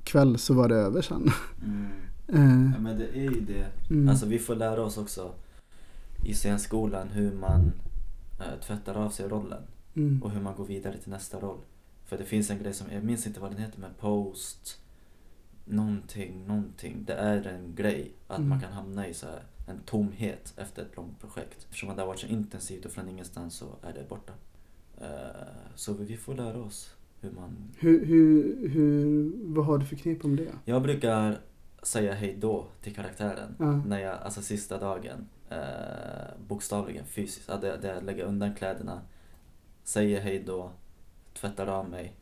kväll 0.03 0.37
så 0.37 0.53
var 0.53 0.69
det 0.69 0.75
över 0.75 1.01
sen. 1.01 1.29
Mm. 1.65 1.85
Eh, 2.33 2.71
Ja 2.75 2.79
men 2.79 2.97
det 2.97 3.07
är 3.17 3.21
ju 3.31 3.39
det. 3.41 3.65
mm, 3.89 4.09
Alltså 4.09 4.25
vi 4.25 4.39
får 4.39 4.55
lära 4.55 4.81
oss 4.83 4.97
också 4.97 5.31
i 6.25 6.33
scenskolan 6.33 7.07
hur 7.07 7.31
man 7.33 7.71
äh, 8.39 8.65
tvättar 8.67 8.95
av 8.95 9.09
sig 9.09 9.27
rollen 9.27 9.61
mm, 9.95 10.23
och 10.23 10.31
hur 10.31 10.41
man 10.41 10.55
går 10.55 10.65
vidare 10.65 10.97
till 10.97 11.11
nästa 11.11 11.39
roll. 11.39 11.57
För 12.05 12.17
det 12.17 12.23
finns 12.25 12.49
en 12.49 12.59
grej 12.59 12.73
som, 12.73 12.87
jag 12.93 13.03
minns 13.03 13.27
inte 13.27 13.39
vad 13.39 13.51
den 13.51 13.59
heter 13.59 13.79
men 13.79 13.91
post 13.99 14.77
någonting, 15.65 16.47
någonting. 16.47 17.03
Det 17.07 17.13
är 17.13 17.47
en 17.47 17.75
grej 17.75 18.11
att 18.27 18.37
Mm. 18.37 18.49
man 18.49 18.59
kan 18.61 18.73
hamna 18.73 19.07
i 19.07 19.13
så 19.13 19.25
här 19.25 19.43
en 19.69 19.79
tomhet 19.85 20.53
efter 20.57 20.81
ett 20.81 20.95
långt 20.95 21.19
projekt. 21.19 21.65
Eftersom 21.69 21.95
det 21.95 22.01
har 22.01 22.07
varit 22.07 22.19
så 22.19 22.27
intensivt 22.27 22.85
och 22.85 22.91
från 22.91 23.09
ingenstans 23.09 23.55
så 23.55 23.65
är 23.81 23.93
det 23.93 24.09
borta. 24.09 24.33
Eh, 25.01 25.07
så 25.75 25.93
vi 25.93 26.17
får 26.17 26.35
lära 26.35 26.57
oss 26.57 26.95
hur 27.21 27.31
man... 27.31 27.71
hur, 27.77 28.05
hur, 28.05 28.69
hur, 28.69 29.33
vad 29.43 29.65
har 29.65 29.77
du 29.77 29.85
för 29.85 29.95
knep 29.95 30.25
om 30.25 30.35
det? 30.35 30.51
Jag 30.65 30.81
brukar 30.81 31.39
säga 31.83 32.13
hej 32.13 32.37
då 32.39 32.67
till 32.81 32.95
karaktären. 32.95 33.55
Ja. 33.59 33.71
När 33.71 33.99
jag, 33.99 34.21
alltså 34.21 34.41
sista 34.41 34.79
dagen, 34.79 35.27
eh, 35.49 35.57
bokstavligen 36.47 37.05
fysiskt, 37.05 37.49
ja, 37.49 37.57
det, 37.57 37.77
det 37.77 37.89
är 37.89 37.95
att 37.95 38.03
lägga 38.03 38.23
undan 38.23 38.55
kläderna, 38.55 39.01
säger 39.83 40.21
hej 40.21 40.43
då, 40.47 40.71
tvättar 41.33 41.67
av 41.67 41.89
mig 41.89 42.13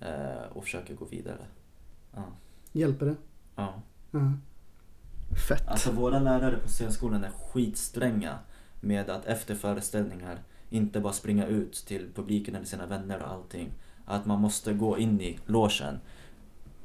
eh, 0.00 0.52
och 0.52 0.64
försöker 0.64 0.94
gå 0.94 1.04
vidare. 1.04 1.46
Ja. 2.14 2.24
Hjälper 2.72 3.06
det? 3.06 3.16
ja. 3.56 3.82
Ja. 4.10 4.32
Fett. 5.48 5.68
Alltså 5.68 5.90
våra 5.92 6.18
lärare 6.18 6.56
på 6.56 6.68
scenskolan 6.68 7.24
är 7.24 7.30
skitstränga 7.52 8.38
med 8.80 9.10
att 9.10 9.26
efter 9.26 9.54
föreställningar 9.54 10.38
inte 10.70 11.00
bara 11.00 11.12
springa 11.12 11.46
ut 11.46 11.72
till 11.86 12.06
publiken 12.14 12.54
eller 12.54 12.66
sina 12.66 12.86
vänner 12.86 13.22
och 13.22 13.30
allting. 13.30 13.70
Att 14.06 14.26
man 14.26 14.40
måste 14.40 14.72
gå 14.72 14.98
in 14.98 15.20
i 15.20 15.38
logen, 15.46 15.98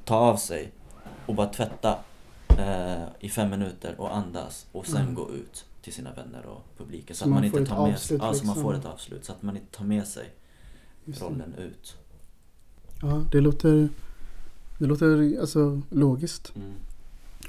ta 0.04 0.16
av 0.16 0.36
sig 0.36 0.72
och 1.26 1.34
bara 1.34 1.46
tvätta 1.46 1.98
eh, 2.58 3.02
i 3.20 3.28
fem 3.28 3.50
minuter 3.50 4.00
och 4.00 4.16
andas 4.16 4.66
och 4.72 4.86
sen 4.86 5.02
Mm. 5.02 5.14
gå 5.14 5.30
ut 5.30 5.64
till 5.82 5.92
sina 5.92 6.12
vänner 6.12 6.46
och 6.46 6.64
publiken. 6.78 7.16
Så, 7.16 7.18
Så 7.18 7.24
att 7.24 7.30
man 7.30 7.36
man, 7.36 7.44
inte 7.44 7.66
tar 7.66 7.82
med, 7.86 7.94
avslut, 7.94 8.20
ja, 8.22 8.34
så 8.34 8.44
man 8.46 8.54
liksom. 8.54 8.62
får 8.62 8.74
ett 8.74 8.84
avslut. 8.84 9.24
Så 9.24 9.32
att 9.32 9.42
man 9.42 9.56
inte 9.56 9.76
tar 9.78 9.84
med 9.84 10.06
sig 10.06 10.30
Just 11.04 11.20
det. 11.20 11.26
rollen 11.26 11.54
ut. 11.58 11.96
Ja, 13.02 13.22
det 13.32 13.40
låter, 13.40 13.88
det 14.78 14.86
låter 14.86 15.40
alltså 15.40 15.80
logiskt. 15.90 16.52
Mm. 16.56 16.72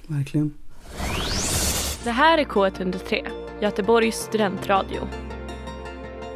Verkligen. 0.08 0.54
Det 2.04 2.12
här 2.12 2.38
är 2.38 2.44
K103, 2.44 3.28
Göteborgs 3.62 4.16
studentradio. 4.16 5.08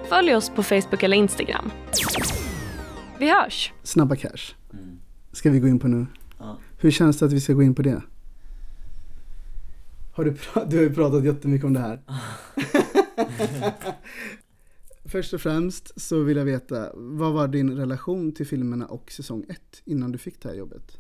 Följ 0.10 0.36
oss 0.36 0.50
på 0.50 0.64
Facebook 0.64 1.04
eller 1.04 1.18
Instagram. 1.18 1.72
Vi 3.20 3.30
hörs! 3.30 3.74
Snabba 3.84 4.16
cash. 4.16 4.54
Ska 5.32 5.50
vi 5.50 5.60
gå 5.60 5.68
in 5.68 5.80
på 5.80 5.88
nu. 5.88 6.06
Ja. 6.40 6.58
Hur 6.80 6.92
känns 6.92 7.20
det 7.20 7.26
att 7.26 7.34
vi 7.34 7.42
ska 7.42 7.54
gå 7.54 7.64
in 7.64 7.76
på 7.76 7.82
det? 7.82 8.02
Har 10.14 10.24
du, 10.24 10.32
pra- 10.32 10.66
du 10.70 10.78
har 10.78 10.84
ju 10.84 10.94
pratat 10.94 11.24
jättemycket 11.26 11.66
om 11.66 11.74
det 11.74 11.80
här. 11.80 12.02
Först 15.06 15.34
och 15.34 15.42
främst 15.42 16.02
så 16.02 16.20
vill 16.24 16.38
jag 16.38 16.46
veta, 16.46 16.92
vad 16.96 17.34
var 17.34 17.48
din 17.48 17.78
relation 17.78 18.32
till 18.32 18.48
filmerna 18.48 18.86
och 18.86 19.12
säsong 19.12 19.46
1 19.50 19.60
innan 19.86 20.12
du 20.12 20.18
fick 20.18 20.42
det 20.42 20.50
här 20.50 20.56
jobbet? 20.56 20.98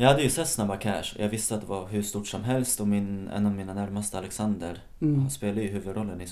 Jag 0.00 0.08
hade 0.08 0.22
ju 0.22 0.30
sett 0.30 0.48
Snabba 0.48 0.76
Cash 0.76 1.14
och 1.14 1.20
jag 1.20 1.28
visste 1.28 1.54
att 1.54 1.60
det 1.60 1.66
var 1.66 1.88
hur 1.88 2.02
stort 2.02 2.26
som 2.26 2.44
helst 2.44 2.80
och 2.80 2.88
min, 2.88 3.28
en 3.28 3.46
av 3.46 3.52
mina 3.52 3.74
närmaste, 3.74 4.18
Alexander, 4.18 4.78
Mm. 5.00 5.20
han 5.20 5.30
spelar 5.30 5.62
ju 5.62 5.68
huvudrollen 5.68 6.20
i 6.20 6.28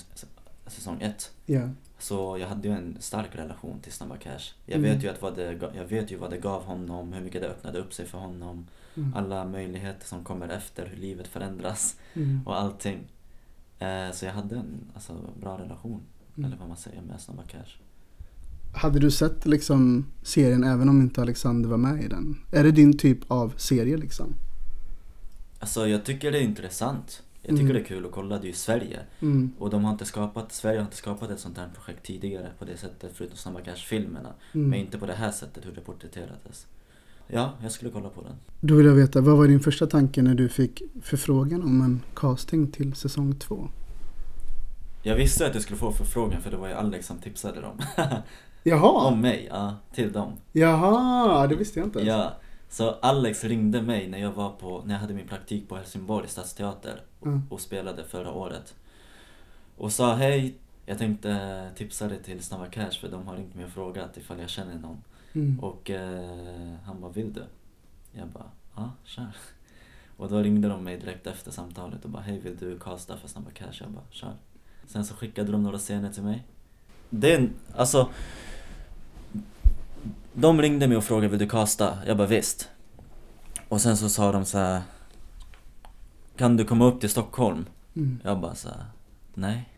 säsong 0.67 1.01
ett. 1.01 1.31
Ja. 1.45 1.69
Så 1.99 2.37
jag 2.37 2.47
hade 2.47 2.67
ju 2.67 2.73
en 2.73 2.97
stark 2.99 3.35
relation 3.35 3.79
till 3.79 3.91
Snabba 3.91 4.17
Cash. 4.17 4.53
Jag, 4.65 4.77
Mm. 4.79 4.91
vet 4.93 5.03
ju 5.03 5.09
att 5.09 5.21
vad 5.21 5.35
det, 5.35 5.59
jag 5.75 5.85
vet 5.85 6.11
ju 6.11 6.17
vad 6.17 6.29
det 6.29 6.37
gav 6.37 6.63
honom, 6.63 7.13
hur 7.13 7.21
mycket 7.21 7.41
det 7.41 7.47
öppnade 7.47 7.79
upp 7.79 7.93
sig 7.93 8.05
för 8.05 8.17
honom. 8.17 8.67
Mm. 8.97 9.13
Alla 9.15 9.45
möjligheter 9.45 10.05
som 10.07 10.23
kommer 10.23 10.49
efter, 10.49 10.85
hur 10.85 10.97
livet 10.97 11.27
förändras 11.27 11.95
Mm. 12.13 12.41
och 12.47 12.59
allting. 12.59 12.99
Eh, 13.79 14.11
så 14.11 14.25
jag 14.25 14.33
hade 14.33 14.55
en 14.55 14.91
alltså, 14.93 15.13
bra 15.41 15.57
relation, 15.59 16.01
Mm. 16.37 16.47
eller 16.47 16.57
vad 16.59 16.67
man 16.67 16.77
säger, 16.77 17.01
med 17.01 17.21
Snabba 17.21 17.43
Cash. 17.43 17.77
Hade 18.73 18.99
du 18.99 19.11
sett 19.11 19.45
liksom 19.45 20.05
serien 20.23 20.63
även 20.63 20.89
om 20.89 21.01
inte 21.01 21.21
Alexander 21.21 21.69
var 21.69 21.77
med 21.77 22.03
i 22.03 22.07
den? 22.07 22.37
Är 22.51 22.63
det 22.63 22.71
din 22.71 22.97
typ 22.97 23.19
av 23.27 23.53
serie 23.57 23.97
liksom? 23.97 24.35
Alltså 25.59 25.87
jag 25.87 26.05
tycker 26.05 26.31
det 26.31 26.37
är 26.37 26.43
intressant. 26.43 27.23
Jag 27.41 27.49
tycker 27.55 27.63
Mm. 27.63 27.73
det 27.73 27.79
är 27.79 27.83
kul 27.83 28.05
att 28.05 28.11
kolla, 28.11 28.37
det 28.37 28.43
är 28.45 28.47
ju 28.47 28.53
Sverige. 28.53 28.99
Mm. 29.21 29.51
Och 29.59 29.69
de 29.69 29.83
har 29.83 29.91
inte 29.91 30.05
skapat, 30.05 30.51
Sverige 30.51 30.77
har 30.79 30.85
inte 30.85 30.97
skapat 30.97 31.29
ett 31.29 31.39
sånt 31.39 31.57
här 31.57 31.69
projekt 31.75 32.05
tidigare 32.05 32.49
på 32.59 32.65
det 32.65 32.77
sättet 32.77 33.11
förutom 33.15 33.37
Snabba 33.37 33.59
Cash-filmerna. 33.61 34.29
Mm. 34.53 34.69
Men 34.69 34.79
inte 34.79 34.97
på 34.97 35.05
det 35.05 35.13
här 35.13 35.31
sättet 35.31 35.65
hur 35.65 35.71
det 35.71 35.81
porträtterades. 35.81 36.67
Ja, 37.27 37.53
jag 37.61 37.71
skulle 37.71 37.91
kolla 37.91 38.09
på 38.09 38.21
den. 38.21 38.35
Då 38.59 38.75
vill 38.75 38.85
jag 38.85 38.93
veta, 38.93 39.21
vad 39.21 39.37
var 39.37 39.47
din 39.47 39.59
första 39.59 39.87
tanke 39.87 40.21
när 40.21 40.35
du 40.35 40.49
fick 40.49 40.81
förfrågan 41.01 41.63
om 41.63 41.81
en 41.81 42.01
casting 42.15 42.71
till 42.71 42.93
säsong 42.95 43.35
2? 43.35 43.69
Jag 45.03 45.15
visste 45.15 45.47
att 45.47 45.53
jag 45.53 45.63
skulle 45.63 45.77
få 45.77 45.91
förfrågan 45.91 46.41
för 46.41 46.51
det 46.51 46.57
var 46.57 46.67
ju 46.67 46.73
Alex 46.73 47.07
som 47.07 47.17
tipsade 47.17 47.61
dem. 47.61 47.79
Jaha! 48.63 49.07
Om 49.07 49.21
mig, 49.21 49.47
ja, 49.51 49.75
till 49.93 50.11
dem. 50.11 50.33
Jaha, 50.51 51.47
det 51.47 51.55
visste 51.55 51.79
jag 51.79 51.87
inte. 51.87 51.99
Ja, 51.99 52.33
så 52.69 52.91
Alex 52.91 53.43
ringde 53.43 53.81
mig 53.81 54.07
när 54.07 54.17
jag 54.17 54.31
var 54.31 54.49
på, 54.49 54.81
när 54.85 54.93
jag 54.93 55.01
hade 55.01 55.13
min 55.13 55.27
praktik 55.27 55.69
på 55.69 55.75
Helsingborg 55.75 56.27
stadsteater 56.27 57.01
och, 57.19 57.27
Mm. 57.27 57.41
och 57.49 57.59
spelade 57.59 58.03
förra 58.03 58.31
året. 58.31 58.75
Och 59.77 59.91
sa 59.91 60.13
hej, 60.13 60.55
jag 60.85 60.97
tänkte 60.97 61.71
tipsa 61.75 62.07
dig 62.07 62.23
till 62.23 62.43
Snabba 62.43 62.65
Cash 62.65 62.91
för 63.01 63.09
de 63.11 63.27
har 63.27 63.35
ringt 63.35 63.55
mig 63.55 63.65
och 63.65 63.71
frågat 63.71 64.17
ifall 64.17 64.39
jag 64.39 64.49
känner 64.49 64.75
någon. 64.75 65.03
Mm. 65.33 65.59
Och 65.59 65.89
eh, 65.89 66.73
han 66.85 67.01
bara, 67.01 67.11
vill 67.11 67.33
du? 67.33 67.43
Jag 68.11 68.27
bara, 68.27 68.51
ja, 68.75 68.91
kör. 69.03 69.27
Och 70.17 70.29
då 70.29 70.39
ringde 70.39 70.67
de 70.67 70.83
mig 70.83 70.97
direkt 70.99 71.27
efter 71.27 71.51
samtalet 71.51 72.05
och 72.05 72.09
bara, 72.11 72.21
hej 72.23 72.39
vill 72.39 72.57
du 72.57 72.79
casta 72.79 73.17
för 73.17 73.27
Snabba 73.27 73.49
Cash? 73.51 73.73
Jag 73.79 73.89
bara, 73.91 74.03
kör. 74.09 74.33
Sen 74.85 75.05
så 75.05 75.13
skickade 75.15 75.51
de 75.51 75.63
några 75.63 75.77
scener 75.77 76.11
till 76.11 76.23
mig. 76.23 76.43
Det 77.09 77.33
är 77.33 77.37
en, 77.39 77.53
alltså 77.75 78.09
De 80.33 80.61
ringde 80.61 80.87
mig 80.87 80.97
och 80.97 81.03
frågade, 81.03 81.27
vill 81.27 81.39
du 81.39 81.47
casta? 81.47 81.97
Jag 82.05 82.17
bara, 82.17 82.27
visst. 82.27 82.69
Och 83.69 83.81
sen 83.81 83.97
så 83.97 84.09
sa 84.09 84.31
de 84.31 84.45
så 84.45 84.57
här. 84.57 84.81
Kan 86.37 86.57
du 86.57 86.65
komma 86.65 86.85
upp 86.85 86.99
till 86.99 87.09
Stockholm? 87.09 87.65
Mm. 87.95 88.19
Jag 88.23 88.39
bara 88.39 88.55
så 88.55 88.69
här, 88.69 88.85
nej. 89.33 89.69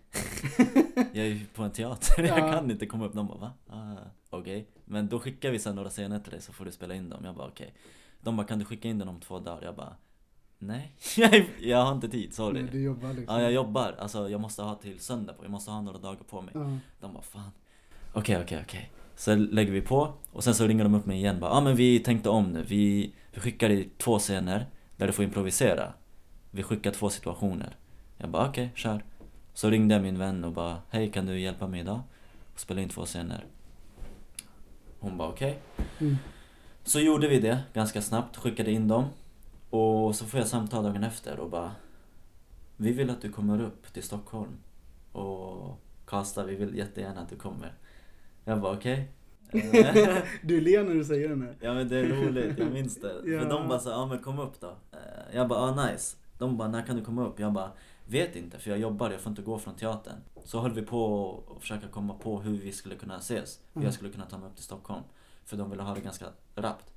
jag 0.96 1.26
är 1.26 1.30
ju 1.30 1.46
på 1.46 1.64
en 1.64 1.72
teater, 1.72 2.24
jag 2.24 2.40
Ja. 2.40 2.52
kan 2.52 2.72
inte 2.72 2.86
komma 2.86 3.06
upp. 3.06 3.14
De 3.14 3.28
bara 3.28 3.38
va? 3.38 3.52
Ah, 3.70 3.96
Okej. 4.30 4.68
Men 4.86 5.08
då 5.08 5.20
skickar 5.20 5.52
vi 5.52 5.60
sen 5.60 5.76
några 5.76 5.90
scener 5.90 6.20
till 6.20 6.32
dig 6.32 6.42
så 6.42 6.54
får 6.54 6.66
du 6.66 6.72
spela 6.72 6.96
in 6.96 7.10
dem. 7.10 7.26
Jag 7.26 7.36
bara 7.36 7.48
okej. 7.48 7.74
De 8.22 8.38
bara 8.38 8.48
kan 8.48 8.60
du 8.60 8.66
skicka 8.66 8.88
in 8.88 9.00
den 9.00 9.08
om 9.08 9.20
två 9.20 9.40
dagar? 9.40 9.62
Jag 9.66 9.76
bara 9.76 9.96
nej. 10.60 10.96
jag, 11.60 11.86
har 11.86 11.92
inte 11.92 12.10
tid, 12.10 12.34
sorry. 12.34 12.68
Du 12.72 12.82
jobbar 12.84 13.14
liksom. 13.14 13.36
Ja 13.36 13.42
jag 13.42 13.52
jobbar, 13.52 13.96
alltså 14.00 14.30
jag 14.30 14.42
måste 14.42 14.62
ha 14.62 14.76
till 14.76 15.00
söndag 15.00 15.34
på, 15.34 15.44
jag 15.44 15.52
måste 15.52 15.72
ha 15.72 15.82
några 15.82 15.98
dagar 15.98 16.24
på 16.30 16.42
mig. 16.42 16.52
Ja. 16.54 16.78
De 17.00 17.14
bara 17.14 17.24
fan. 17.24 17.52
Okej 18.14 18.42
okej 18.42 18.62
okej. 18.66 18.92
Så 19.22 19.36
lägger 19.36 19.72
vi 19.72 19.82
på 19.82 20.14
och 20.32 20.44
sen 20.44 20.56
så 20.56 20.68
ringer 20.68 20.84
de 20.84 20.96
upp 20.96 21.06
mig 21.06 21.18
igen 21.18 21.40
bara 21.40 21.52
ja 21.52 21.58
ah, 21.58 21.62
men 21.62 21.76
vi 21.76 22.00
tänkte 22.00 22.30
om 22.30 22.52
nu. 22.52 22.64
Vi, 22.64 23.14
vi 23.32 23.40
skickar 23.40 23.70
dig 23.70 23.90
två 23.98 24.20
scener 24.20 24.66
där 24.98 25.08
du 25.08 25.14
får 25.14 25.26
improvisera. 25.26 25.94
Vi 26.52 26.64
skickar 26.64 26.92
två 26.92 27.10
situationer. 27.10 27.76
Jag 28.18 28.30
bara 28.30 28.50
okej, 28.50 28.72
kör. 28.76 29.04
Så 29.54 29.70
ringde 29.70 29.96
jag 29.96 30.02
min 30.02 30.18
vän 30.18 30.44
och 30.44 30.52
bara 30.52 30.82
hej 30.90 31.12
kan 31.12 31.26
du 31.26 31.40
hjälpa 31.40 31.68
mig 31.68 31.80
idag? 31.80 32.00
Och 32.54 32.60
spela 32.60 32.82
in 32.82 32.90
två 32.90 33.06
scener. 33.06 33.46
Hon 35.00 35.18
bara 35.18 35.30
okej. 35.30 35.60
Mm. 36.00 36.18
Så 36.84 37.00
gjorde 37.00 37.28
vi 37.28 37.40
det 37.40 37.60
ganska 37.74 38.02
snabbt, 38.02 38.38
skickade 38.38 38.72
in 38.72 38.88
dem. 38.88 39.06
Och 39.70 40.16
så 40.16 40.26
får 40.26 40.40
jag 40.40 40.48
samtal 40.48 40.84
dagen 40.84 41.04
efter 41.04 41.40
och 41.40 41.50
bara 41.50 41.76
Vi 42.78 42.92
vill 42.92 43.10
att 43.10 43.22
du 43.22 43.32
kommer 43.32 43.62
upp 43.62 43.94
till 43.94 44.04
Stockholm 44.04 44.58
och 45.12 45.80
Karlstad, 46.06 46.44
vi 46.44 46.56
vill 46.56 46.76
jättegärna 46.76 47.22
att 47.22 47.30
du 47.30 47.36
kommer. 47.36 47.74
Jag 48.44 48.62
bara 48.62 48.74
okej. 48.74 49.12
Okay. 49.54 50.22
du 50.44 50.62
ler 50.62 50.84
när 50.84 50.94
du 50.96 51.06
säger 51.06 51.30
det 51.30 51.36
nu. 51.36 51.56
Ja 51.62 51.74
men 51.74 51.88
det 51.90 51.98
är 51.98 52.08
roligt, 52.08 52.60
jag 52.60 52.72
minns 52.72 52.96
det. 53.02 53.08
Ja. 53.26 53.40
För 53.40 53.50
de 53.50 53.68
bara 53.68 53.80
så, 53.80 53.90
ja 53.90 54.06
men 54.06 54.20
kom 54.20 54.40
upp 54.40 54.60
då. 54.62 54.68
Eh, 54.92 55.36
Jag 55.36 55.48
bara, 55.48 55.60
ah 55.60 55.86
nice. 55.92 56.18
De 56.38 56.58
bara, 56.58 56.68
när 56.68 56.82
kan 56.86 56.96
du 56.96 57.04
komma 57.06 57.26
upp? 57.28 57.40
Jag 57.40 57.54
bara, 57.54 57.72
vet 58.08 58.36
inte 58.36 58.60
för 58.60 58.70
jag 58.70 58.80
jobbar, 58.80 59.12
jag 59.12 59.22
får 59.22 59.30
inte 59.30 59.42
gå 59.42 59.60
från 59.60 59.76
teatern. 59.76 60.16
Så 60.44 60.60
höll 60.60 60.74
vi 60.74 60.82
på 60.82 61.44
att 61.56 61.62
försöka 61.62 61.88
komma 61.88 62.14
på 62.14 62.40
hur 62.42 62.58
vi 62.58 62.72
skulle 62.72 62.96
kunna 62.96 63.18
ses. 63.18 63.60
Hur 63.74 63.80
Mm. 63.82 63.86
jag 63.86 63.94
skulle 63.94 64.10
kunna 64.10 64.26
ta 64.26 64.38
mig 64.38 64.48
upp 64.50 64.56
till 64.56 64.64
Stockholm. 64.66 65.04
För 65.46 65.58
de 65.58 65.70
ville 65.70 65.84
ha 65.84 65.96
det 65.96 66.02
ganska 66.02 66.26
rappt. 66.56 66.92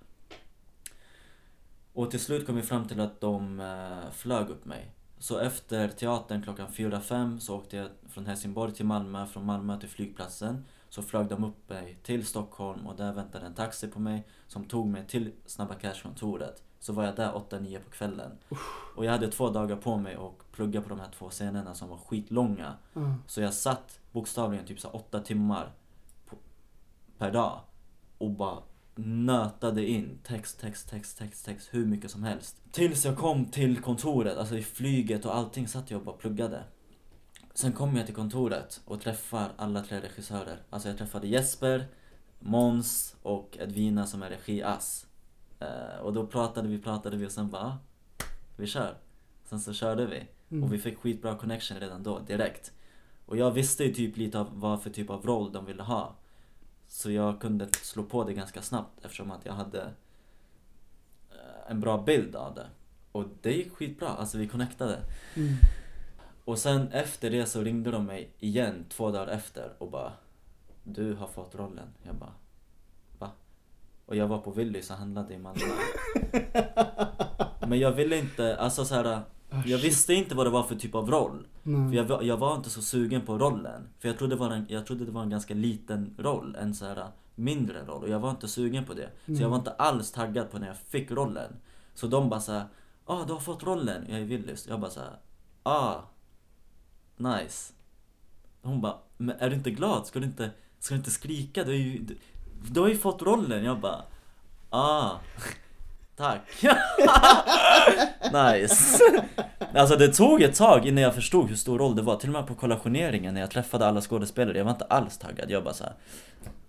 Och 1.93 2.11
till 2.11 2.21
slut 2.21 2.47
kom 2.47 2.57
vi 2.57 2.63
fram 2.63 2.89
till 2.89 3.01
att 3.01 3.21
de 3.21 3.61
eh, 3.61 4.11
flög 4.13 4.49
upp 4.49 4.65
mig. 4.65 4.91
Så 5.19 5.39
efter 5.39 5.89
teatern 5.89 6.43
klockan 6.43 6.67
4-5 6.69 7.39
så 7.39 7.57
åkte 7.57 7.77
jag 7.77 7.89
från 8.09 8.27
Helsingborg 8.27 8.73
till 8.73 8.87
Malmö, 8.87 9.27
från 9.27 9.45
Malmö 9.47 9.81
till 9.81 9.89
flygplatsen. 9.89 10.65
Så 10.95 11.03
flög 11.03 11.27
de 11.27 11.45
upp 11.45 11.69
mig 11.69 11.99
till 12.03 12.27
Stockholm 12.27 12.87
och 12.87 12.97
där 12.97 13.13
väntade 13.13 13.47
en 13.47 13.55
taxi 13.55 13.89
på 13.89 14.01
mig 14.01 14.27
som 14.47 14.65
tog 14.65 14.89
mig 14.89 15.07
till 15.07 15.33
Snabba 15.47 15.75
Cash-kontoret. 15.75 16.63
Så 16.81 16.93
var 16.93 17.05
jag 17.05 17.17
där 17.17 17.33
8-9 17.33 17.79
på 17.79 17.91
kvällen. 17.91 18.39
Och 18.97 19.05
jag 19.05 19.13
hade 19.13 19.31
två 19.31 19.51
dagar 19.51 19.77
på 19.77 19.97
mig 19.97 20.15
att 20.15 20.53
plugga 20.53 20.83
på 20.83 20.89
de 20.89 21.01
här 21.01 21.11
två 21.19 21.31
scenerna 21.31 21.75
som 21.75 21.89
var 21.89 21.97
skitlånga. 21.97 22.75
Ja. 22.93 23.15
Så 23.27 23.41
jag 23.41 23.55
satt 23.55 24.01
bokstavligen 24.13 24.67
typ 24.67 24.81
så 24.81 24.89
här 24.89 24.97
åtta 24.97 25.21
timmar 25.21 25.73
på, 26.27 26.37
per 27.19 27.33
dag 27.33 27.61
och 28.19 28.31
bara 28.31 28.59
nötade 28.95 29.87
in 29.89 30.19
text, 30.25 30.61
text, 30.61 30.91
text, 30.91 31.19
text, 31.19 31.45
text 31.45 31.69
hur 31.73 31.87
mycket 31.87 32.11
som 32.11 32.23
helst. 32.23 32.57
Tills 32.71 33.05
jag 33.05 33.17
kom 33.17 33.45
till 33.45 33.81
kontoret, 33.81 34.39
alltså 34.39 34.57
i 34.57 34.63
flyget 34.63 35.25
och 35.25 35.37
allting 35.37 35.69
satt 35.69 35.91
jag 35.91 35.99
och 35.99 36.05
bara 36.05 36.17
pluggade. 36.17 36.65
Sen 37.57 37.73
kom 37.73 37.97
jag 37.97 38.07
till 38.07 38.15
kontoret 38.15 38.81
och 38.85 39.01
träffar 39.01 39.53
alla 39.57 39.83
tre 39.83 40.01
regissörer. 40.01 40.63
Alltså 40.71 40.89
jag 40.89 40.99
träffade 40.99 41.27
Jesper, 41.27 41.87
Mons 42.39 43.17
och 43.23 43.59
Edvina 43.61 44.07
som 44.07 44.23
är 44.23 44.31
regiass. 44.31 45.07
Eh, 45.61 46.01
och 46.03 46.13
då 46.13 46.27
pratade 46.27 46.69
vi, 46.69 46.79
pratade 46.79 47.17
vi 47.17 47.27
och 47.27 47.33
sen 47.33 47.51
bara, 47.51 47.63
ah, 47.63 47.79
vi 48.57 48.67
kör. 48.67 48.97
Sen 49.45 49.61
så 49.61 49.73
körde 49.73 50.07
vi. 50.07 50.27
Mm. 50.51 50.65
Och 50.65 50.73
vi 50.73 50.79
fick 50.79 50.99
skitbra 50.99 51.37
connection 51.37 51.81
redan 51.81 52.03
då, 52.03 52.19
direkt. 52.19 52.73
Och 53.27 53.37
jag 53.37 53.51
visste 53.51 53.85
ju 53.85 53.95
typ 53.95 54.17
lite 54.17 54.41
av 54.41 54.49
vad 54.61 54.83
för 54.83 54.91
typ 54.91 55.11
av 55.11 55.27
roll 55.27 55.53
de 55.53 55.67
ville 55.67 55.83
ha. 55.83 56.15
Så 56.89 57.11
jag 57.11 57.41
kunde 57.41 57.69
slå 57.73 58.03
på 58.03 58.25
det 58.25 58.35
ganska 58.35 58.63
snabbt 58.63 59.05
eftersom 59.05 59.31
att 59.31 59.47
jag 59.47 59.53
hade 59.53 59.83
eh, 61.31 61.71
en 61.71 61.81
bra 61.81 62.03
bild 62.03 62.37
av 62.37 62.55
det. 62.55 62.67
Och 63.13 63.25
det 63.43 63.53
gick 63.53 63.73
skitbra, 63.73 64.09
alltså 64.09 64.39
vi 64.39 64.49
connectade. 64.49 65.01
Mm. 65.35 65.55
Och 66.45 66.59
sen 66.59 66.89
efter 66.93 67.31
det 67.31 67.47
så 67.47 67.61
ringde 67.63 67.91
de 67.91 68.05
mig 68.07 68.31
igen 68.39 68.85
två 68.89 69.11
dagar 69.11 69.27
efter 69.33 69.73
och 69.79 69.91
bara 69.91 70.13
Du 70.83 71.15
har 71.15 71.27
fått 71.27 71.55
rollen. 71.55 71.89
Jag 72.03 72.15
bara 72.15 72.33
Va? 73.19 73.31
Och 74.07 74.17
jag 74.17 74.29
var 74.29 74.39
på 74.39 74.51
Willys 74.51 74.91
och 74.91 74.97
handlade 74.97 75.35
i 75.35 75.39
Malmö. 75.39 75.61
Men 77.69 77.79
jag 77.79 77.93
ville 77.93 78.19
inte, 78.19 78.57
alltså 78.57 78.85
så 78.85 78.95
här. 78.95 79.21
Jag 79.67 79.79
visste 79.79 80.15
inte 80.15 80.35
vad 80.35 80.47
det 80.47 80.51
var 80.51 80.63
för 80.63 80.75
typ 80.75 80.95
av 80.95 81.11
roll. 81.11 81.47
Nej. 81.63 81.89
För 81.91 81.97
jag, 81.97 82.05
var- 82.05 82.23
jag 82.23 82.37
var 82.37 82.57
inte 82.57 82.71
så 82.71 82.83
sugen 82.83 83.21
på 83.27 83.39
rollen. 83.39 83.89
För 83.99 84.09
jag 84.09 84.19
trodde, 84.19 84.35
det 84.35 84.39
var 84.41 84.51
en, 84.51 84.67
jag 84.69 84.87
trodde 84.87 85.05
det 85.05 85.11
var 85.11 85.23
en 85.23 85.31
ganska 85.31 85.55
liten 85.55 86.15
roll, 86.19 86.57
en 86.61 86.75
så 86.75 86.85
här 86.87 87.07
mindre 87.35 87.85
roll. 87.85 88.03
Och 88.03 88.09
jag 88.09 88.19
var 88.21 88.31
inte 88.31 88.49
sugen 88.49 88.85
på 88.85 88.95
det. 88.95 89.09
Så 89.37 89.43
jag 89.43 89.49
var 89.49 89.57
inte 89.57 89.71
alls 89.73 90.13
taggad 90.13 90.51
på 90.51 90.59
när 90.59 90.67
jag 90.67 90.77
fick 90.77 91.11
rollen. 91.11 91.57
Så 91.95 92.07
de 92.07 92.29
bara 92.29 92.41
såhär, 92.41 92.65
ah 93.05 93.25
du 93.27 93.33
har 93.33 93.41
fått 93.41 93.63
rollen, 93.63 94.05
jag 94.09 94.21
är 94.21 94.25
Willys. 94.25 94.67
Jag 94.69 94.81
bara 94.81 94.91
såhär, 94.91 95.17
ah, 95.63 95.95
nice. 97.17 97.73
Hon 98.63 98.81
bara, 98.81 98.97
men 99.17 99.37
är 99.39 99.51
du 99.51 99.57
inte 99.57 99.71
glad? 99.71 100.07
Ska 100.07 100.19
du 100.19 100.27
inte, 100.27 100.51
ska 100.79 100.95
du 100.95 100.99
inte 100.99 101.11
skrika? 101.11 101.65
Du, 101.65 101.73
är 101.73 101.77
ju, 101.77 101.99
du, 101.99 102.17
du 102.71 102.81
har 102.81 102.89
ju 102.89 102.97
fått 102.97 103.23
rollen. 103.23 103.65
Jag 103.65 103.81
bara, 103.81 104.03
ah, 104.71 105.11
tack. 106.17 106.63
nice. 108.33 108.99
Alltså 109.75 109.97
det 109.97 110.09
tog 110.09 110.43
ett 110.43 110.57
tag 110.57 110.87
innan 110.87 111.03
jag 111.03 111.15
förstod 111.15 111.49
hur 111.49 111.57
stor 111.57 111.79
roll 111.79 111.97
det 111.97 112.03
var. 112.03 112.17
Till 112.17 112.29
och 112.29 112.33
med 112.33 112.47
på 112.47 112.55
kollationeringen 112.55 113.35
när 113.35 113.41
jag 113.41 113.51
träffade 113.51 113.87
alla 113.87 114.01
skådespelare. 114.01 114.59
Jag 114.59 114.65
var 114.65 114.73
inte 114.73 114.85
alls 114.85 115.19
taggad. 115.19 115.51
Jag 115.51 115.65
bara 115.65 115.75
såhär, 115.75 115.93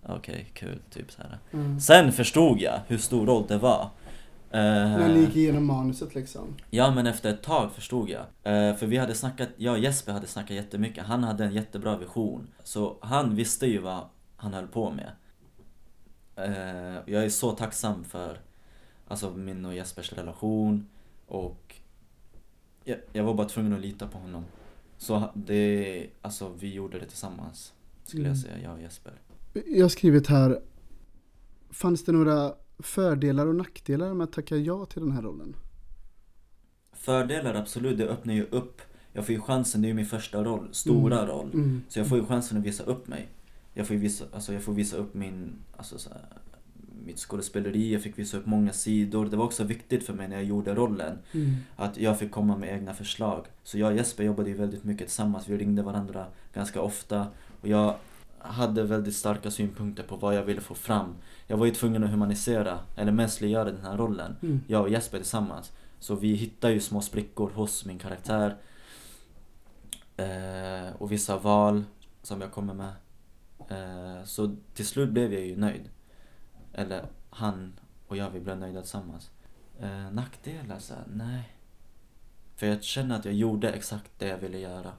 okej 0.02 0.50
kul, 0.54 0.78
typ 0.90 1.12
så 1.12 1.22
här. 1.22 1.38
Mm. 1.52 1.80
Sen 1.80 2.12
förstod 2.12 2.60
jag 2.60 2.80
hur 2.86 2.98
stor 2.98 3.26
roll 3.26 3.46
det 3.48 3.58
var. 3.58 3.90
Eh, 4.50 4.58
När 4.60 5.08
ni 5.14 5.20
gick 5.20 5.36
igenom 5.36 5.66
manuset 5.66 6.14
liksom. 6.14 6.54
Ja 6.70 6.94
men 6.94 7.06
efter 7.06 7.30
ett 7.30 7.42
tag 7.42 7.72
förstod 7.72 8.08
jag. 8.10 8.20
Eh, 8.42 8.76
för 8.76 8.86
vi 8.86 8.96
hade 8.96 9.14
snackat, 9.14 9.48
jag 9.56 9.72
och 9.72 9.78
Jesper 9.78 10.12
hade 10.12 10.26
snackat 10.26 10.50
jättemycket. 10.56 11.04
Han 11.06 11.24
hade 11.24 11.44
en 11.44 11.52
jättebra 11.52 11.96
vision. 11.96 12.48
Så 12.64 12.96
han 13.00 13.34
visste 13.34 13.66
ju 13.66 13.78
vad 13.78 14.00
han 14.36 14.54
höll 14.54 14.66
på 14.66 14.90
med. 14.90 15.10
Eh, 16.36 17.02
jag 17.12 17.24
är 17.24 17.28
så 17.28 17.50
tacksam 17.52 18.04
för 18.04 18.40
alltså, 19.08 19.30
min 19.30 19.64
och 19.64 19.74
Jespers 19.74 20.12
relation. 20.12 20.88
Och 21.26 21.74
jag, 22.84 22.98
jag 23.12 23.24
var 23.24 23.34
bara 23.34 23.48
tvungen 23.48 23.72
att 23.72 23.80
lita 23.80 24.06
på 24.06 24.18
honom. 24.18 24.44
Så 24.98 25.30
det, 25.34 26.06
alltså 26.22 26.52
vi 26.58 26.74
gjorde 26.74 26.98
det 26.98 27.06
tillsammans. 27.06 27.72
Skulle 28.04 28.22
Mm. 28.22 28.32
jag 28.32 28.38
säga, 28.38 28.58
jag 28.62 28.72
och 28.72 28.80
Jesper. 28.82 29.12
Jag 29.66 29.84
har 29.84 29.88
skrivit 29.88 30.26
här. 30.26 30.60
Fanns 31.70 32.04
det 32.04 32.12
några 32.12 32.54
fördelar 32.78 33.46
och 33.46 33.54
nackdelar 33.54 34.14
med 34.14 34.24
att 34.24 34.32
tacka 34.32 34.56
ja 34.56 34.86
till 34.86 35.02
den 35.02 35.12
här 35.12 35.22
rollen? 35.22 35.56
Fördelar 36.92 37.54
absolut, 37.54 37.98
det 37.98 38.08
öppnar 38.08 38.34
ju 38.34 38.46
upp. 38.50 38.80
Jag 39.12 39.26
får 39.26 39.34
ju 39.34 39.40
chansen, 39.40 39.82
det 39.82 39.86
är 39.86 39.88
ju 39.88 39.94
min 39.94 40.06
första 40.06 40.44
roll, 40.44 40.68
stora 40.72 41.16
Mm. 41.18 41.28
roll. 41.30 41.50
Mm. 41.54 41.82
Så 41.88 41.98
jag 41.98 42.08
får 42.08 42.18
ju 42.18 42.24
chansen 42.24 42.58
att 42.58 42.64
visa 42.64 42.82
upp 42.84 43.08
mig. 43.08 43.28
Jag 43.74 43.86
får 43.86 43.94
visa, 43.94 44.24
alltså 44.32 44.52
jag 44.52 44.62
får 44.62 44.72
visa 44.72 44.96
upp 44.96 45.14
min, 45.14 45.52
alltså 45.76 45.98
så 45.98 46.10
här, 46.10 46.20
mitt 47.06 47.18
skådespeleri, 47.18 47.92
jag 47.92 48.02
fick 48.02 48.18
visa 48.18 48.36
upp 48.36 48.46
många 48.46 48.72
sidor. 48.72 49.26
Det 49.26 49.36
var 49.36 49.44
också 49.44 49.64
viktigt 49.64 50.06
för 50.06 50.12
mig 50.12 50.28
när 50.28 50.36
jag 50.36 50.44
gjorde 50.44 50.74
rollen. 50.74 51.18
Mm. 51.32 51.54
Att 51.76 51.98
jag 51.98 52.18
fick 52.18 52.30
komma 52.30 52.56
med 52.56 52.74
egna 52.74 52.94
förslag. 52.94 53.46
Så 53.62 53.78
jag 53.78 53.90
och 53.90 53.96
Jesper 53.96 54.24
jobbade 54.24 54.50
ju 54.50 54.56
väldigt 54.56 54.84
mycket 54.84 55.06
tillsammans. 55.06 55.48
Vi 55.48 55.56
ringde 55.56 55.82
varandra 55.82 56.26
ganska 56.54 56.80
ofta. 56.80 57.26
Och 57.60 57.68
jag 57.68 57.94
hade 58.38 58.82
väldigt 58.82 59.16
starka 59.16 59.50
synpunkter 59.50 60.02
på 60.02 60.16
vad 60.16 60.34
jag 60.34 60.44
ville 60.44 60.60
få 60.60 60.74
fram. 60.74 61.14
Jag 61.46 61.56
var 61.56 61.66
ju 61.66 61.72
tvungen 61.72 62.04
att 62.04 62.10
humanisera, 62.10 62.78
eller 62.96 63.12
mänskliggöra 63.12 63.64
den 63.64 63.84
här 63.84 63.96
rollen. 63.96 64.36
Mm. 64.42 64.60
Jag 64.66 64.82
och 64.82 64.88
Jesper 64.90 65.18
tillsammans. 65.18 65.72
Så 65.98 66.14
vi 66.14 66.34
hittar 66.34 66.68
ju 66.68 66.80
små 66.80 67.00
sprickor 67.00 67.50
hos 67.50 67.84
min 67.84 67.98
karaktär. 67.98 68.56
Eh, 70.16 70.96
och 70.98 71.12
vissa 71.12 71.38
val 71.38 71.84
som 72.22 72.40
jag 72.40 72.52
kommer 72.52 72.74
med. 72.74 72.92
Eh, 73.68 74.24
så 74.24 74.56
till 74.74 74.86
slut 74.86 75.10
blev 75.10 75.32
jag 75.32 75.46
ju 75.46 75.56
nöjd. 75.56 75.90
Eller 76.72 77.04
han 77.30 77.80
och 78.06 78.16
jag, 78.16 78.30
vi 78.30 78.40
blev 78.40 78.58
nöjda 78.58 78.80
tillsammans. 78.80 79.30
Eh, 79.80 80.10
nackdelar 80.10 80.78
så 80.78 80.94
nej. 81.06 81.52
För 82.56 82.66
jag 82.66 82.82
känner 82.82 83.16
att 83.16 83.24
jag 83.24 83.34
gjorde 83.34 83.70
exakt 83.70 84.10
det 84.18 84.26
jag 84.26 84.38
ville 84.38 84.58
göra. 84.58 84.92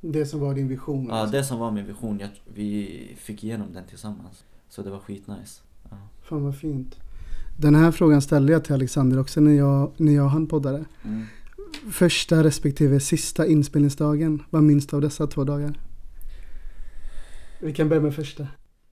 Det 0.00 0.26
som 0.26 0.40
var 0.40 0.54
din 0.54 0.68
vision. 0.68 1.06
Ja, 1.06 1.14
alltså. 1.14 1.36
det 1.36 1.44
som 1.44 1.58
var 1.58 1.70
min 1.70 1.86
vision, 1.86 2.18
jag, 2.18 2.28
vi 2.54 3.16
fick 3.18 3.44
igenom 3.44 3.72
den 3.72 3.84
tillsammans. 3.86 4.44
Så 4.68 4.82
det 4.82 4.90
var 4.90 4.98
skitnice. 4.98 5.62
Ja. 5.90 5.96
Fan 6.22 6.44
vad 6.44 6.58
fint. 6.58 6.96
Den 7.56 7.74
här 7.74 7.90
frågan 7.90 8.22
ställde 8.22 8.52
jag 8.52 8.64
till 8.64 8.74
Alexander 8.74 9.20
också 9.20 9.40
när 9.40 9.52
jag, 9.52 9.92
när 9.96 10.12
jag 10.12 10.24
och 10.24 10.30
han 10.30 10.46
poddade. 10.46 10.84
Mm. 11.04 11.26
Första 11.92 12.44
respektive 12.44 13.00
sista 13.00 13.46
inspelningsdagen. 13.46 14.42
Vad 14.50 14.62
minns 14.62 14.86
du 14.86 14.96
av 14.96 15.02
dessa 15.02 15.26
två 15.26 15.44
dagar? 15.44 15.80
Vi 17.60 17.72
kan 17.72 17.88
börja 17.88 18.02
med 18.02 18.14
första. 18.14 18.46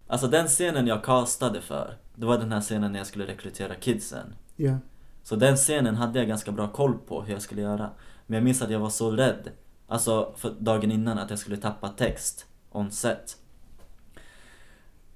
Alltså 0.06 0.26
den 0.26 0.46
scenen 0.46 0.86
jag 0.86 1.04
castade 1.04 1.60
för, 1.60 1.96
det 2.14 2.26
var 2.26 2.38
den 2.38 2.52
här 2.52 2.60
scenen 2.60 2.92
när 2.92 2.98
jag 2.98 3.06
skulle 3.06 3.26
rekrytera 3.26 3.74
kidsen. 3.74 4.34
Ja. 4.56 4.78
Så 5.22 5.36
den 5.36 5.56
scenen 5.56 5.94
hade 5.94 6.18
jag 6.18 6.28
ganska 6.28 6.52
bra 6.52 6.68
koll 6.68 6.98
på 7.08 7.22
hur 7.22 7.32
jag 7.32 7.42
skulle 7.42 7.62
göra. 7.62 7.90
Men 8.26 8.34
jag 8.36 8.44
minns 8.44 8.62
att 8.62 8.70
jag 8.70 8.80
var 8.80 8.90
så 8.90 9.10
rädd. 9.10 9.50
Alltså 9.86 10.32
för 10.36 10.54
dagen 10.58 10.90
innan 10.90 11.18
att 11.18 11.30
jag 11.30 11.38
skulle 11.38 11.56
tappa 11.56 11.88
text 11.88 12.46
on 12.72 12.90
set. 12.90 13.36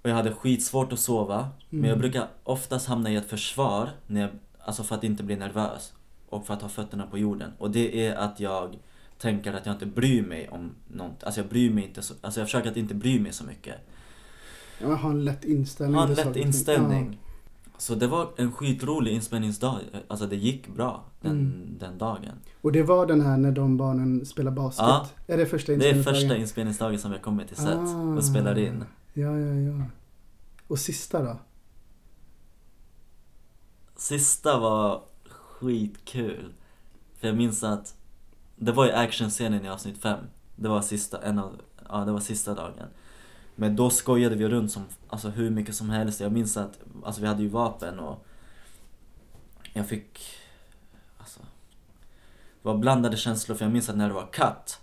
Och 0.02 0.10
jag 0.10 0.14
hade 0.14 0.32
skitsvårt 0.32 0.92
att 0.92 0.98
sova. 1.00 1.48
Men 1.70 1.80
jag 1.84 1.88
Mm. 1.96 1.98
brukar 2.00 2.28
oftast 2.44 2.86
hamna 2.86 3.10
i 3.10 3.16
ett 3.16 3.30
försvar, 3.30 3.90
när 4.06 4.20
jag, 4.20 4.30
alltså 4.60 4.82
för 4.82 4.94
att 4.94 5.04
inte 5.04 5.22
bli 5.22 5.36
nervös. 5.36 5.92
Och 6.28 6.46
för 6.46 6.54
att 6.54 6.62
ha 6.62 6.68
fötterna 6.68 7.06
på 7.06 7.18
jorden. 7.18 7.52
Och 7.58 7.70
det 7.70 8.06
är 8.06 8.14
att 8.16 8.40
jag 8.40 8.78
tänker 9.18 9.52
att 9.52 9.66
jag 9.66 9.74
inte 9.74 9.86
bryr 9.86 10.22
mig 10.22 10.48
om 10.48 10.70
något. 10.88 11.24
Alltså 11.24 11.40
jag 11.40 11.48
bryr 11.50 11.70
mig 11.70 11.84
inte 11.84 12.02
så, 12.02 12.14
alltså 12.20 12.40
jag 12.40 12.46
försöker 12.48 12.70
att 12.70 12.76
inte 12.76 12.94
bry 12.94 13.20
mig 13.20 13.32
så 13.32 13.44
mycket. 13.44 13.74
Ja, 14.82 14.94
ha 14.94 15.10
en 15.10 15.24
lätt 15.24 15.44
inställning. 15.44 15.96
Ha 15.96 16.04
en 16.08 16.14
lätt 16.14 16.36
inställning. 16.36 17.18
Så 17.80 17.94
det 17.94 18.06
var 18.06 18.28
en 18.36 18.52
skitrolig 18.52 19.12
inspelningsdag. 19.12 19.80
Alltså 20.08 20.26
det 20.26 20.36
gick 20.36 20.68
bra 20.68 21.04
den, 21.20 21.32
Mm. 21.32 21.78
den 21.78 21.98
dagen. 21.98 22.32
Och 22.60 22.72
det 22.72 22.82
var 22.82 23.06
den 23.06 23.20
här 23.20 23.36
när 23.36 23.52
de 23.52 23.76
barnen 23.76 24.26
spelar 24.26 24.50
basket. 24.50 24.84
Ja. 24.86 25.06
Är 25.26 25.36
det 25.36 25.46
första 25.46 25.72
Det 25.72 25.74
är 25.74 25.94
inspelningsdagen? 25.94 26.14
första 26.14 26.36
inspelningsdagen 26.36 26.98
som 26.98 27.12
jag 27.12 27.22
kommer 27.22 27.44
till 27.44 27.56
set 27.56 27.78
Ah. 27.78 28.16
och 28.16 28.24
spelar 28.24 28.58
in. 28.58 28.84
Ja, 29.12 29.38
ja, 29.38 29.54
ja. 29.54 29.84
Och 30.68 30.78
sista 30.78 31.22
då? 31.22 31.36
Sista 33.96 34.58
var 34.58 35.02
skitkul. 35.28 36.52
För 37.20 37.26
jag 37.28 37.36
minns 37.36 37.64
att 37.64 37.94
det 38.56 38.72
var 38.72 38.84
ju 38.86 38.92
actionscenen 38.92 39.64
i 39.64 39.68
avsnitt 39.68 39.98
5. 39.98 40.18
Det 40.56 40.68
var 40.68 40.82
sista, 40.82 41.22
en 41.22 41.38
av, 41.38 41.60
ja 41.88 42.04
det 42.04 42.12
var 42.12 42.20
sista 42.20 42.54
dagen. 42.54 42.88
Men 43.60 43.76
då 43.76 43.90
skojade 43.90 44.36
vi 44.36 44.48
runt 44.48 44.72
som, 44.72 44.82
alltså 45.08 45.28
hur 45.28 45.50
mycket 45.50 45.74
som 45.74 45.90
helst. 45.90 46.20
Jag 46.20 46.32
minns 46.32 46.56
att, 46.56 46.78
alltså 47.04 47.20
vi 47.20 47.26
hade 47.26 47.42
ju 47.42 47.48
vapen 47.48 47.98
och 47.98 48.24
jag 49.72 49.88
fick, 49.88 50.20
alltså 51.18 51.40
det 52.62 52.68
var 52.68 52.76
blandade 52.78 53.16
känslor 53.16 53.56
för 53.56 53.64
jag 53.64 53.72
minns 53.72 53.88
att 53.88 53.96
när 53.96 54.08
det 54.08 54.14
var 54.14 54.26
cut 54.32 54.80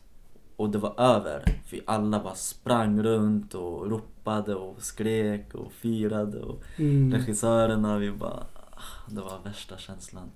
och 0.55 0.69
det 0.69 0.77
var 0.77 0.99
över, 0.99 1.43
vi 1.71 1.81
alla 1.85 2.23
bara 2.23 2.35
sprang 2.35 3.03
runt 3.03 3.53
och 3.53 3.89
ropade 3.91 4.55
och 4.55 4.81
skrek 4.83 5.53
och 5.55 5.71
firade 5.71 6.39
och 6.41 6.63
Mm. 6.77 7.13
regissörerna, 7.13 7.97
vi 7.97 8.11
bara, 8.11 8.43
ah, 8.71 9.09
det 9.09 9.21
var 9.21 9.39
värsta 9.43 9.77
känslan. 9.77 10.31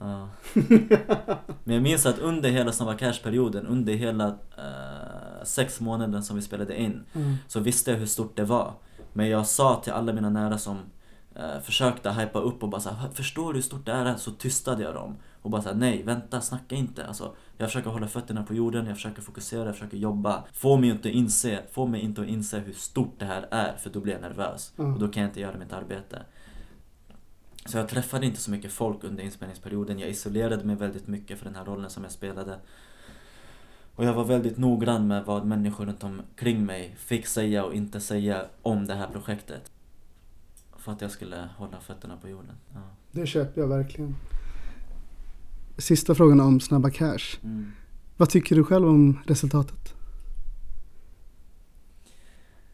Ja. 0.00 0.28
Men 1.64 1.74
jag 1.74 1.82
minns 1.82 2.06
att 2.06 2.18
under 2.18 2.50
hela 2.50 2.72
Snabba 2.72 2.94
Cash-perioden, 2.94 3.66
under 3.66 3.92
hela 3.92 4.26
eh, 4.58 4.85
sex 5.46 5.80
månader 5.80 6.20
som 6.20 6.36
vi 6.36 6.42
spelade 6.42 6.80
in, 6.80 7.04
Mm. 7.14 7.34
så 7.48 7.60
visste 7.60 7.90
jag 7.90 7.98
hur 7.98 8.06
stort 8.06 8.36
det 8.36 8.44
var. 8.44 8.74
Men 9.12 9.28
jag 9.28 9.46
sa 9.46 9.80
till 9.84 9.92
alla 9.92 10.12
mina 10.12 10.30
nära 10.30 10.58
som 10.58 10.78
eh, 11.34 11.60
försökte 11.62 12.10
hypa 12.12 12.38
upp 12.38 12.62
och 12.62 12.68
bara 12.68 12.80
så 12.80 12.90
här, 12.90 13.08
förstår 13.10 13.52
du 13.52 13.58
hur 13.58 13.62
stort 13.62 13.86
det 13.86 13.92
är? 13.92 14.16
Så 14.16 14.30
tystade 14.30 14.82
jag 14.82 14.94
dem. 14.94 15.16
Och 15.42 15.50
bara 15.50 15.62
såhär, 15.62 15.76
nej 15.76 16.02
vänta, 16.02 16.40
snacka 16.40 16.74
inte. 16.74 17.06
Alltså, 17.06 17.34
jag 17.58 17.68
försöker 17.68 17.90
hålla 17.90 18.08
fötterna 18.08 18.42
på 18.42 18.54
jorden, 18.54 18.86
jag 18.86 18.96
försöker 18.96 19.22
fokusera, 19.22 19.64
jag 19.64 19.74
försöker 19.74 19.96
jobba. 19.96 20.44
Få 20.52 20.76
mig 20.76 20.90
inte 20.90 21.08
att 21.08 21.14
inse, 21.14 21.62
få 21.72 21.86
mig 21.86 22.00
inte 22.00 22.20
att 22.20 22.26
inse 22.28 22.58
hur 22.58 22.72
stort 22.72 23.14
det 23.18 23.24
här 23.24 23.48
är, 23.50 23.76
för 23.76 23.90
då 23.90 24.00
blir 24.00 24.12
jag 24.12 24.22
nervös. 24.22 24.72
Mm. 24.78 24.94
Och 24.94 25.00
då 25.00 25.08
kan 25.08 25.22
jag 25.22 25.30
inte 25.30 25.40
göra 25.40 25.58
mitt 25.58 25.72
arbete. 25.72 26.22
Så 27.66 27.78
jag 27.78 27.88
träffade 27.88 28.26
inte 28.26 28.40
så 28.40 28.50
mycket 28.50 28.72
folk 28.72 29.04
under 29.04 29.24
inspelningsperioden. 29.24 29.98
Jag 29.98 30.08
isolerade 30.10 30.64
mig 30.64 30.76
väldigt 30.76 31.06
mycket 31.08 31.38
för 31.38 31.44
den 31.44 31.54
här 31.54 31.64
rollen 31.64 31.90
som 31.90 32.02
jag 32.02 32.12
spelade. 32.12 32.58
Och 33.96 34.04
jag 34.04 34.14
var 34.14 34.24
väldigt 34.24 34.58
noggrann 34.58 35.06
med 35.08 35.24
vad 35.24 35.46
människor 35.46 35.86
runt 35.86 36.04
omkring 36.04 36.64
mig 36.66 36.94
fick 36.98 37.26
säga 37.26 37.64
och 37.64 37.74
inte 37.74 38.00
säga 38.00 38.44
om 38.62 38.86
det 38.86 38.94
här 38.94 39.08
projektet. 39.12 39.70
För 40.76 40.92
att 40.92 41.00
jag 41.00 41.10
skulle 41.10 41.48
hålla 41.56 41.80
fötterna 41.80 42.16
på 42.16 42.28
jorden. 42.28 42.54
Ja. 42.74 42.80
Det 43.12 43.26
köper 43.26 43.60
jag 43.60 43.68
verkligen. 43.68 44.16
Sista 45.78 46.14
frågan 46.14 46.40
om 46.40 46.60
Snabba 46.60 46.90
Cash. 46.90 47.38
Mm. 47.42 47.72
Vad 48.16 48.30
tycker 48.30 48.56
du 48.56 48.64
själv 48.64 48.88
om 48.88 49.18
resultatet? 49.26 49.94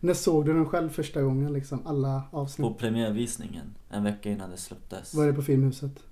När 0.01 0.15
såg 0.15 0.45
du 0.47 0.53
den 0.53 0.67
själv 0.67 0.89
första 0.91 1.23
gången? 1.23 1.53
Liksom 1.53 1.87
alla 1.87 2.23
avsnitt? 2.31 2.69
På 2.69 2.75
premiärvisningen, 2.75 3.75
en 3.91 4.05
vecka 4.05 4.31
innan 4.31 4.51
det 4.51 4.57
släpptes. 4.57 5.15
Var 5.15 5.27
det 5.27 5.33
på 5.33 5.43
Filmhuset? 5.43 6.03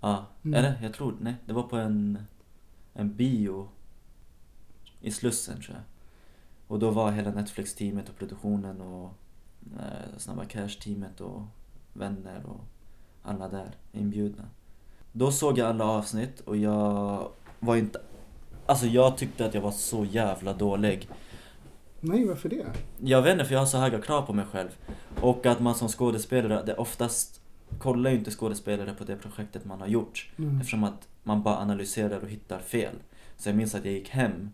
Ja, 0.00 0.26
Mm. 0.42 0.54
eller? 0.58 0.78
Jag 0.82 0.94
tror, 0.94 1.14
nej. 1.20 1.34
Det 1.46 1.52
var 1.52 1.62
på 1.62 1.76
en, 1.76 2.18
en 2.94 3.16
bio 3.16 3.68
i 5.02 5.10
Slussen 5.10 5.60
tror 5.60 5.76
jag. 5.76 5.84
Och 6.66 6.78
då 6.78 6.90
var 6.90 7.10
hela 7.12 7.30
Netflix-teamet 7.30 8.08
och 8.08 8.16
produktionen 8.16 8.80
och 8.80 9.10
eh, 9.78 10.18
Snabba 10.18 10.44
Cash-teamet 10.44 11.20
och 11.20 11.42
vänner 11.92 12.42
och 12.46 12.60
alla 13.22 13.48
där 13.48 13.76
inbjudna. 13.92 14.44
Då 15.12 15.32
såg 15.32 15.58
jag 15.58 15.68
alla 15.68 15.84
avsnitt 15.84 16.40
och 16.40 16.56
jag 16.56 17.28
var 17.60 17.76
inte... 17.76 18.00
Alltså 18.66 18.86
jag 18.86 19.16
tyckte 19.16 19.46
att 19.46 19.54
jag 19.54 19.60
var 19.60 19.70
så 19.70 20.04
jävla 20.04 20.52
dålig. 20.52 21.08
Nej, 22.00 22.26
varför 22.26 22.48
det? 22.48 22.66
Jag 22.98 23.22
vet 23.22 23.32
inte 23.32 23.44
för 23.44 23.52
jag 23.52 23.60
har 23.60 23.66
så 23.66 23.78
höga 23.78 24.00
krav 24.00 24.22
på 24.22 24.32
mig 24.32 24.44
själv. 24.44 24.68
Och 25.20 25.46
att 25.46 25.60
man 25.60 25.74
som 25.74 25.88
skådespelare, 25.88 26.62
det 26.66 26.74
oftast 26.74 27.40
kollar 27.78 28.10
ju 28.10 28.16
inte 28.16 28.30
skådespelare 28.30 28.94
på 28.94 29.04
det 29.04 29.16
projektet 29.16 29.64
man 29.64 29.80
har 29.80 29.88
gjort. 29.88 30.30
Mm. 30.38 30.56
Eftersom 30.60 30.84
att 30.84 31.08
man 31.22 31.42
bara 31.42 31.56
analyserar 31.56 32.20
och 32.20 32.28
hittar 32.28 32.58
fel. 32.58 32.94
Så 33.36 33.48
jag 33.48 33.56
minns 33.56 33.74
att 33.74 33.84
jag 33.84 33.94
gick 33.94 34.08
hem 34.08 34.50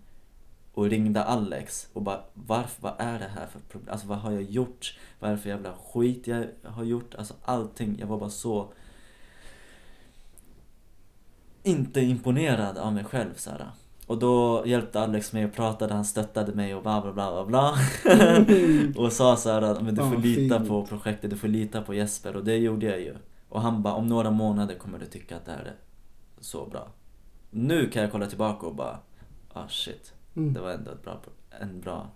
och 0.79 0.91
ringde 0.91 1.25
Alex 1.25 1.89
och 1.93 2.03
bara 2.03 2.21
varför, 2.35 2.83
vad 2.83 2.95
är 2.99 3.19
det 3.19 3.31
här 3.35 3.47
för 3.47 3.61
problem? 3.61 3.93
Alltså 3.93 4.07
vad 4.07 4.19
har 4.19 4.33
jag 4.33 4.43
gjort? 4.43 4.99
Vad 5.21 5.31
är 5.31 5.35
det 5.35 5.43
för 5.43 5.49
jävla 5.49 5.73
skit 5.73 6.27
jag 6.27 6.47
har 6.63 6.85
gjort? 6.85 7.15
Alltså 7.15 7.35
allting, 7.45 7.97
jag 7.99 8.07
var 8.07 8.19
bara 8.19 8.31
så 8.31 8.73
inte 11.63 12.01
imponerad 12.01 12.79
av 12.79 12.93
mig 12.93 13.05
själv 13.05 13.35
så 13.37 13.51
här. 13.51 13.71
Och 14.07 14.19
då 14.19 14.63
hjälpte 14.67 15.01
Alex 15.01 15.33
mig 15.33 15.45
och 15.45 15.53
pratade, 15.53 15.95
han 15.95 16.05
stöttade 16.05 16.53
mig 16.53 16.75
och 16.75 16.83
bla 16.83 17.01
bla 17.01 17.13
bla 17.13 17.33
bla 17.33 17.45
bla. 17.45 17.79
och 19.03 19.13
sa 19.13 19.37
så 19.37 19.51
här, 19.51 19.81
men 19.81 19.95
du 19.95 20.03
får 20.03 20.17
lita 20.17 20.61
på 20.61 20.87
projektet, 20.87 21.31
du 21.31 21.37
får 21.37 21.49
lita 21.49 21.83
på 21.83 21.95
Jesper 21.95 22.37
och 22.37 22.45
det 22.45 22.57
gjorde 22.57 22.87
jag 22.87 23.01
ju. 23.01 23.17
Och 23.49 23.63
han 23.63 23.83
bara, 23.83 23.95
om 23.95 24.07
några 24.07 24.31
månader 24.31 24.75
kommer 24.75 24.99
du 24.99 25.07
tycka 25.07 25.37
att 25.37 25.45
det 25.45 25.53
här 25.53 25.65
är 25.65 25.77
så 26.41 26.67
bra. 26.67 26.89
Nu 27.51 27.91
kan 27.91 28.03
jag 28.03 28.13
kolla 28.13 28.27
tillbaka 28.27 28.67
och 28.67 28.75
bara, 28.75 28.99
ah 29.53 29.69
shit, 29.69 30.13
Mm. 30.37 30.53
det 30.53 30.61
var 30.61 30.71
ändå 30.71 30.91
ett 30.91 31.03
bra, 31.03 31.23
en 31.61 31.81
bra 31.81 32.11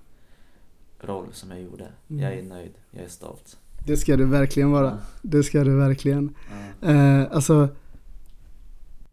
roll 1.00 1.26
som 1.32 1.50
jag 1.50 1.62
gjorde. 1.62 1.92
Mm. 2.08 2.22
Jag 2.22 2.34
är 2.34 2.42
nöjd, 2.42 2.72
jag 2.90 3.04
är 3.04 3.08
stolt. 3.08 3.58
Det 3.86 3.96
ska 3.96 4.16
du 4.16 4.24
verkligen 4.24 4.70
vara. 4.70 4.86
Ja. 4.86 4.98
Det 5.22 5.42
ska 5.42 5.64
du 5.64 5.76
verkligen. 5.76 6.34
Ja. 6.80 6.88
Eh, 6.88 7.26
alltså, 7.32 7.68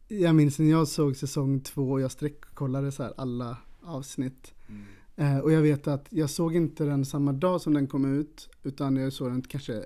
jag 0.08 0.36
minns 0.36 0.60
när 0.60 0.70
jag 0.70 0.88
såg 0.88 1.16
säsong 1.16 1.60
två 1.60 1.92
och 1.92 2.02
jag 2.02 2.12
sträckkollade 2.12 2.92
så 2.92 3.04
här 3.04 3.14
alla 3.18 3.58
avsnitt. 3.82 4.54
Mm. 4.68 4.84
Eh, 5.16 5.40
och 5.40 5.52
jag 5.52 5.62
vet 5.62 5.88
att 5.88 6.06
jag 6.10 6.30
såg 6.30 6.56
inte 6.56 6.84
den 6.84 7.06
samma 7.06 7.34
dag 7.34 7.62
som 7.62 7.74
den 7.74 7.88
kom 7.88 8.20
ut, 8.20 8.50
utan 8.64 8.96
jag 8.96 9.14
såg 9.14 9.32
den 9.32 9.42
kanske 9.42 9.86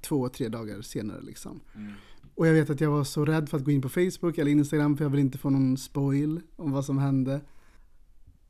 två, 0.00 0.28
tre 0.28 0.48
dagar 0.48 0.82
senare 0.82 1.20
liksom. 1.22 1.60
Mm. 1.76 1.92
Och 2.34 2.46
jag 2.46 2.54
vet 2.54 2.70
att 2.70 2.80
jag 2.80 2.90
var 2.90 3.04
så 3.04 3.24
rädd 3.24 3.48
för 3.48 3.56
att 3.56 3.64
gå 3.64 3.70
in 3.70 3.82
på 3.82 3.88
Facebook 3.88 4.38
eller 4.38 4.50
Instagram 4.50 4.96
för 4.96 5.04
jag 5.04 5.10
vill 5.10 5.20
inte 5.20 5.38
få 5.38 5.50
någon 5.50 5.76
spoil 5.76 6.40
om 6.56 6.72
vad 6.72 6.84
som 6.84 6.98
hände. 6.98 7.40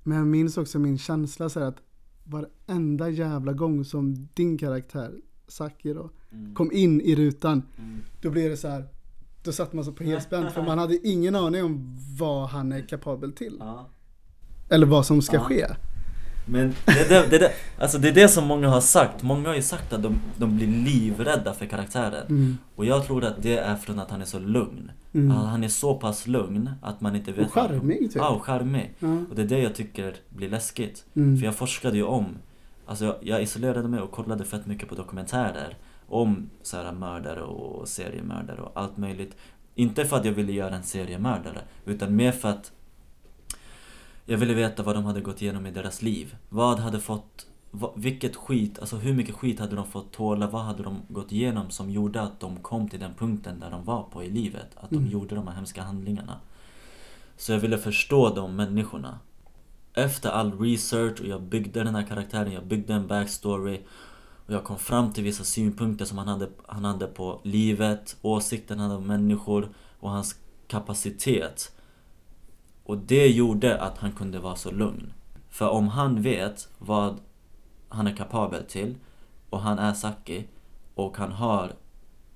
Men 0.02 0.18
jag 0.18 0.26
minns 0.26 0.58
också 0.58 0.78
min 0.78 0.98
känsla 0.98 1.48
så 1.48 1.60
här 1.60 1.66
att 1.66 1.78
varenda 2.24 3.08
jävla 3.08 3.52
gång 3.52 3.84
som 3.84 4.28
din 4.34 4.58
karaktär, 4.58 5.12
Saki 5.48 5.92
då, 5.92 6.10
Mm. 6.32 6.54
kom 6.54 6.72
in 6.72 7.00
i 7.00 7.14
rutan, 7.16 7.62
Mm. 7.78 7.98
då 8.22 8.30
blev 8.30 8.50
det 8.50 8.56
så 8.56 8.68
här, 8.68 8.84
då 9.44 9.52
satt 9.52 9.72
man 9.72 9.84
så 9.84 9.92
på 9.92 10.04
helspänn 10.04 10.50
för 10.50 10.62
man 10.62 10.78
hade 10.78 11.08
ingen 11.08 11.34
aning 11.36 11.64
om 11.64 11.98
vad 12.18 12.48
han 12.48 12.72
är 12.72 12.80
kapabel 12.88 13.32
till. 13.32 13.56
Ja. 13.60 13.88
Eller 14.68 14.86
vad 14.86 15.06
som 15.06 15.22
ska 15.22 15.36
Ja. 15.36 15.42
ske. 15.44 15.66
Men 16.50 16.74
det, 16.86 17.08
det, 17.08 17.30
det, 17.30 17.38
det, 17.38 17.52
alltså 17.78 17.98
det 17.98 18.08
är 18.08 18.12
det 18.12 18.28
som 18.28 18.46
många 18.46 18.68
har 18.68 18.80
sagt. 18.80 19.22
Många 19.22 19.48
har 19.48 19.56
ju 19.56 19.62
sagt 19.62 19.92
att 19.92 20.02
de, 20.02 20.20
de 20.36 20.56
blir 20.56 20.66
livrädda 20.66 21.54
för 21.54 21.66
karaktären. 21.66 22.26
Mm. 22.28 22.58
Och 22.76 22.84
jag 22.84 23.06
tror 23.06 23.24
att 23.24 23.42
det 23.42 23.58
är 23.58 23.76
från 23.76 23.98
att 23.98 24.10
han 24.10 24.20
är 24.20 24.24
så 24.24 24.38
lugn. 24.38 24.90
Mm. 25.14 25.30
Han, 25.30 25.64
är 25.64 25.68
så 25.68 25.94
pass 25.94 26.26
lugn 26.26 26.70
att 26.82 27.00
man 27.00 27.16
inte 27.16 27.32
vet 27.32 27.46
Och 27.46 27.52
charmig, 27.52 27.98
typ. 27.98 28.16
Ja, 28.16 28.28
och 28.28 28.44
charmig. 28.44 28.94
Ja. 28.98 29.08
Och 29.08 29.34
det 29.34 29.42
är 29.42 29.46
det 29.46 29.58
jag 29.58 29.74
tycker 29.74 30.16
blir 30.28 30.48
läskigt. 30.48 31.04
Mm. 31.16 31.38
För 31.38 31.44
jag 31.44 31.54
forskade 31.54 31.96
ju 31.96 32.04
om, 32.04 32.26
alltså 32.86 33.04
jag, 33.04 33.16
jag 33.20 33.42
isolerade 33.42 33.88
mig 33.88 34.00
och 34.00 34.10
kollade 34.10 34.44
fett 34.44 34.66
mycket 34.66 34.88
på 34.88 34.94
dokumentärer 34.94 35.76
om 36.08 36.50
så 36.62 36.76
här 36.76 36.92
mördare 36.92 37.42
och 37.42 37.88
seriemördare 37.88 38.60
och 38.60 38.72
allt 38.74 38.96
möjligt. 38.96 39.36
Inte 39.74 40.04
för 40.04 40.16
att 40.16 40.24
jag 40.24 40.32
ville 40.32 40.52
göra 40.52 40.74
en 40.76 40.82
seriemördare, 40.82 41.60
utan 41.86 42.16
mer 42.16 42.32
för 42.32 42.48
att 42.48 42.72
jag 44.30 44.38
ville 44.38 44.54
veta 44.54 44.82
vad 44.82 44.96
de 44.96 45.04
hade 45.04 45.20
gått 45.20 45.42
igenom 45.42 45.66
i 45.66 45.70
deras 45.70 46.02
liv. 46.02 46.36
Vad 46.48 46.78
hade 46.78 47.00
fått, 47.00 47.46
vad, 47.70 47.90
vilket 47.96 48.36
skit, 48.36 48.78
alltså 48.78 48.96
hur 48.96 49.14
mycket 49.14 49.34
skit 49.34 49.60
hade 49.60 49.76
de 49.76 49.86
fått 49.86 50.12
tåla? 50.12 50.46
Vad 50.46 50.62
hade 50.62 50.82
de 50.82 51.02
gått 51.08 51.32
igenom 51.32 51.70
som 51.70 51.90
gjorde 51.90 52.22
att 52.22 52.40
de 52.40 52.56
kom 52.56 52.88
till 52.88 53.00
den 53.00 53.14
punkten 53.14 53.60
där 53.60 53.70
de 53.70 53.84
var 53.84 54.02
på 54.02 54.24
i 54.24 54.30
livet? 54.30 54.66
Att 54.76 54.90
de 54.90 54.96
Mm. 54.96 55.10
gjorde 55.10 55.34
de 55.34 55.48
här 55.48 55.54
hemska 55.54 55.82
handlingarna. 55.82 56.36
Så 57.36 57.52
jag 57.52 57.58
ville 57.58 57.78
förstå 57.78 58.34
de 58.34 58.56
människorna. 58.56 59.18
Efter 59.94 60.30
all 60.30 60.58
research 60.60 61.20
och 61.20 61.26
jag 61.26 61.42
byggde 61.42 61.84
den 61.84 61.94
här 61.94 62.06
karaktären, 62.06 62.52
jag 62.52 62.66
byggde 62.66 62.94
en 62.94 63.06
backstory 63.06 63.80
och 64.46 64.54
jag 64.54 64.64
kom 64.64 64.78
fram 64.78 65.12
till 65.12 65.24
vissa 65.24 65.44
synpunkter 65.44 66.04
som 66.04 66.18
han 66.18 66.28
hade, 66.28 66.48
han 66.66 66.84
hade 66.84 67.06
på 67.06 67.40
livet, 67.42 68.16
åsikten 68.22 68.78
han 68.78 68.90
hade 68.90 69.00
om 69.02 69.06
människor 69.06 69.68
och 70.00 70.10
hans 70.10 70.36
kapacitet. 70.66 71.72
Och 72.84 72.98
det 72.98 73.26
gjorde 73.28 73.80
att 73.80 73.98
han 73.98 74.12
kunde 74.12 74.38
vara 74.38 74.56
så 74.56 74.70
lugn. 74.70 75.12
För 75.48 75.68
om 75.68 75.88
han 75.88 76.22
vet 76.22 76.68
vad 76.78 77.20
han 77.88 78.06
är 78.06 78.16
kapabel 78.16 78.64
till 78.64 78.94
och 79.50 79.60
han 79.60 79.78
är 79.78 79.92
Saki 79.92 80.44
och 80.94 81.16
han 81.16 81.32
har 81.32 81.72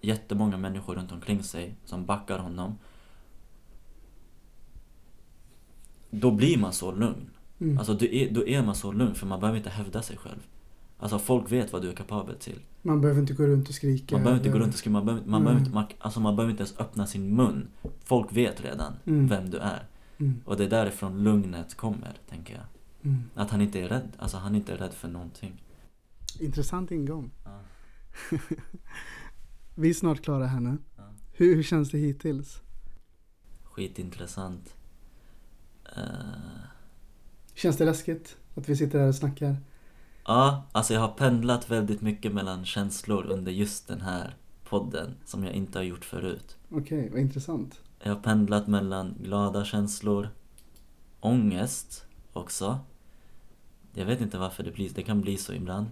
jättemånga 0.00 0.56
människor 0.56 0.94
runt 0.94 1.12
omkring 1.12 1.42
sig 1.42 1.74
som 1.84 2.06
backar 2.06 2.38
honom. 2.38 2.78
Då 6.10 6.30
blir 6.30 6.58
man 6.58 6.72
så 6.72 6.92
lugn. 6.92 7.30
Mm. 7.60 7.78
Alltså 7.78 7.94
då 7.94 8.04
är, 8.06 8.30
då 8.30 8.46
är 8.48 8.62
man 8.62 8.74
så 8.74 8.92
lugn 8.92 9.14
för 9.14 9.26
man 9.26 9.40
behöver 9.40 9.58
inte 9.58 9.70
hävda 9.70 10.02
sig 10.02 10.16
själv. 10.16 10.40
Alltså 10.98 11.18
folk 11.18 11.52
vet 11.52 11.72
vad 11.72 11.82
du 11.82 11.90
är 11.90 11.94
kapabel 11.94 12.34
till. 12.36 12.58
Man 12.82 13.00
behöver 13.00 13.20
inte 13.20 13.32
gå 13.34 13.42
runt 13.46 13.68
och 13.68 13.74
skrika. 13.74 14.14
Man 14.14 14.22
behöver 14.24 14.38
inte 14.38 14.48
gå 14.48 14.54
eller- 14.54 14.64
runt 14.64 14.74
och 14.74 14.78
skriva, 14.78 14.92
man 14.92 15.06
behöver, 15.06 15.26
man 15.26 15.34
Mm. 15.40 15.44
behöver 15.44 15.60
inte, 15.60 15.74
man, 15.74 15.86
alltså 15.98 16.20
man 16.20 16.36
behöver 16.36 16.50
inte 16.50 16.62
ens 16.62 16.78
öppna 16.80 17.06
sin 17.06 17.36
mun. 17.36 17.68
Folk 18.04 18.32
vet 18.32 18.64
redan 18.64 18.92
Mm. 19.06 19.28
vem 19.28 19.50
du 19.50 19.58
är. 19.58 19.82
Mm. 20.18 20.40
Och 20.44 20.56
det 20.56 20.64
är 20.64 20.70
därifrån 20.70 21.24
lugnet 21.24 21.74
kommer, 21.76 22.18
tänker 22.28 22.54
jag. 22.54 22.64
Mm. 23.12 23.22
Att 23.34 23.50
han 23.50 23.60
inte 23.60 23.80
är 23.80 23.88
rädd, 23.88 24.08
alltså 24.18 24.36
han 24.36 24.54
är 24.54 24.58
inte 24.58 24.76
rädd 24.76 24.94
för 24.94 25.08
någonting. 25.08 25.62
Intressant 26.40 26.90
ingång. 26.90 27.30
Ja. 27.44 27.60
Vi 29.74 29.90
är 29.90 29.94
snart 29.94 30.22
klara 30.22 30.46
här 30.46 30.60
nu. 30.60 30.78
Ja. 30.96 31.02
Hur, 31.32 31.54
hur 31.56 31.62
känns 31.62 31.90
det 31.90 31.98
hittills? 31.98 32.60
Skitintressant. 33.64 34.74
Eh, 35.96 36.02
Känns 37.54 37.76
det 37.76 37.84
läskigt 37.84 38.36
att 38.54 38.68
vi 38.68 38.76
sitter 38.76 38.98
här 38.98 39.08
och 39.08 39.14
snackar? 39.14 39.56
ja, 40.26 40.66
alltså 40.72 40.94
jag 40.94 41.00
har 41.00 41.08
pendlat 41.08 41.70
väldigt 41.70 42.00
mycket 42.00 42.32
mellan 42.34 42.64
känslor 42.64 43.26
under 43.26 43.52
just 43.52 43.88
den 43.88 44.00
här 44.00 44.36
podden 44.64 45.14
som 45.24 45.44
jag 45.44 45.52
inte 45.54 45.78
har 45.78 45.84
gjort 45.84 46.04
förut. 46.04 46.56
Okej, 46.70 47.08
vad 47.10 47.20
intressant. 47.20 47.80
Jag 48.06 48.14
har 48.14 48.20
pendlat 48.20 48.66
mellan 48.66 49.14
glada 49.20 49.64
känslor, 49.64 50.28
ångest 51.20 52.06
också. 52.32 52.78
Jag 53.92 54.06
vet 54.06 54.20
inte 54.20 54.38
varför 54.38 54.62
det 54.62 54.70
blir 54.70 54.90
det 54.94 55.02
kan 55.02 55.20
bli 55.20 55.36
så 55.36 55.52
ibland. 55.52 55.86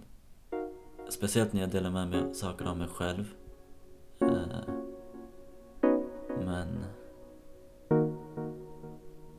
Speciellt 1.09 1.53
när 1.53 1.61
jag 1.61 1.69
delar 1.69 1.89
med 1.89 2.07
mig 2.07 2.33
saker 2.33 2.65
av 2.65 2.77
mig 2.77 2.87
själv. 2.87 3.33
Eh, 4.19 4.27
men... 6.45 6.85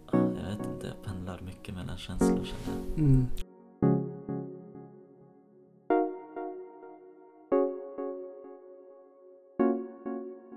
Ah, 0.06 0.18
jag 0.18 0.50
vet 0.50 0.66
inte, 0.66 0.86
jag 0.86 1.02
pendlar 1.04 1.40
mycket 1.40 1.74
mellan 1.74 1.98
känslor 1.98 2.44
känner 2.44 2.78
jag. 2.78 2.98
Mm. 2.98 3.26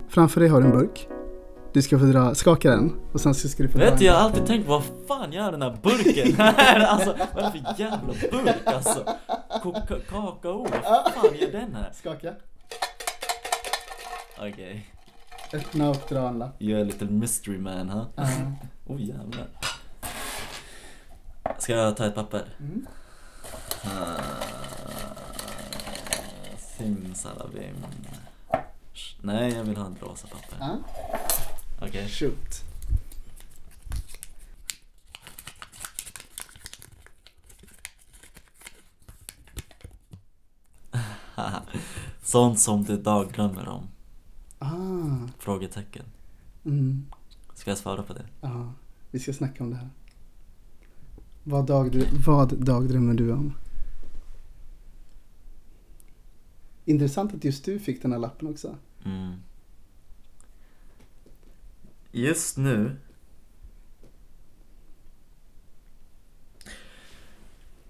Framför 0.07 0.39
dig 0.39 0.49
har 0.49 0.61
du 0.61 0.67
en 0.67 0.73
burk. 0.73 1.16
Du 1.77 1.81
ska 1.81 1.99
få 1.99 2.05
dra, 2.05 2.35
skaka 2.35 2.69
den 2.69 2.99
och 3.13 3.21
sen 3.21 3.33
så 3.35 3.49
ska 3.49 3.63
du 3.63 3.69
få 3.69 3.77
Vet 3.79 3.91
en 3.93 3.99
du, 3.99 4.05
jag 4.05 4.13
har 4.13 4.19
alltid 4.19 4.45
tänkt 4.47 4.67
vad 4.67 4.83
fan 5.07 5.33
gör 5.33 5.51
den 5.51 5.61
här 5.61 5.77
burken 5.83 6.35
här? 6.37 6.79
Alltså, 6.79 7.15
vad 7.35 7.43
är 7.43 7.51
det 7.51 7.59
för 7.75 7.83
jävla 7.83 8.13
burk 8.31 8.67
alltså? 8.67 9.03
Koka- 9.63 9.99
Kakao, 10.09 10.67
vad 10.83 11.13
fan 11.13 11.35
gör 11.39 11.51
den 11.51 11.75
här? 11.75 11.91
Skaka. 11.93 12.33
Okej, 14.39 14.89
Öppna 15.53 15.89
och 15.89 16.01
dra 16.09 16.19
en 16.27 16.43
you're 16.43 16.81
a 16.81 16.83
little 16.83 17.07
mystery 17.07 17.57
man 17.57 17.89
ha? 17.89 18.05
Ja. 18.15 18.23
Oh 18.87 19.01
jävlar. 19.01 19.47
Ska 21.59 21.73
jag 21.73 21.97
ta 21.97 22.05
ett 22.05 22.15
papper? 22.15 22.45
Mm. 22.59 22.87
Ah, 23.83 24.21
Simsalabim. 26.77 27.75
Nej, 29.21 29.53
jag 29.53 29.63
vill 29.63 29.77
ha 29.77 29.85
ett 29.91 30.01
rosa 30.03 30.27
papper. 30.27 30.57
Ja. 30.59 30.77
Okej. 31.87 32.07
Shoot. 32.09 32.63
Sånt 42.23 42.59
som 42.59 42.83
du 42.83 42.97
dagdrömmer 42.97 43.67
om? 43.67 43.87
Ah. 44.59 45.27
Frågetecken. 45.39 46.05
Mm. 46.65 47.05
Ska 47.53 47.71
jag 47.71 47.77
svara 47.77 48.03
på 48.03 48.13
det? 48.13 48.25
Ja, 48.41 48.73
vi 49.11 49.19
ska 49.19 49.33
snacka 49.33 49.63
om 49.63 49.69
det 49.69 49.75
här. 49.75 49.89
Vad, 51.43 51.69
dagdrö- 51.69 52.25
vad 52.25 52.57
dagdrömmer 52.57 53.13
du 53.13 53.31
om? 53.31 53.53
Intressant 56.85 57.33
att 57.33 57.43
just 57.43 57.65
du 57.65 57.79
fick 57.79 58.01
den 58.01 58.11
här 58.11 58.19
lappen 58.19 58.47
också. 58.47 58.75
Mm. 59.05 59.33
Just 62.11 62.57
nu 62.57 62.97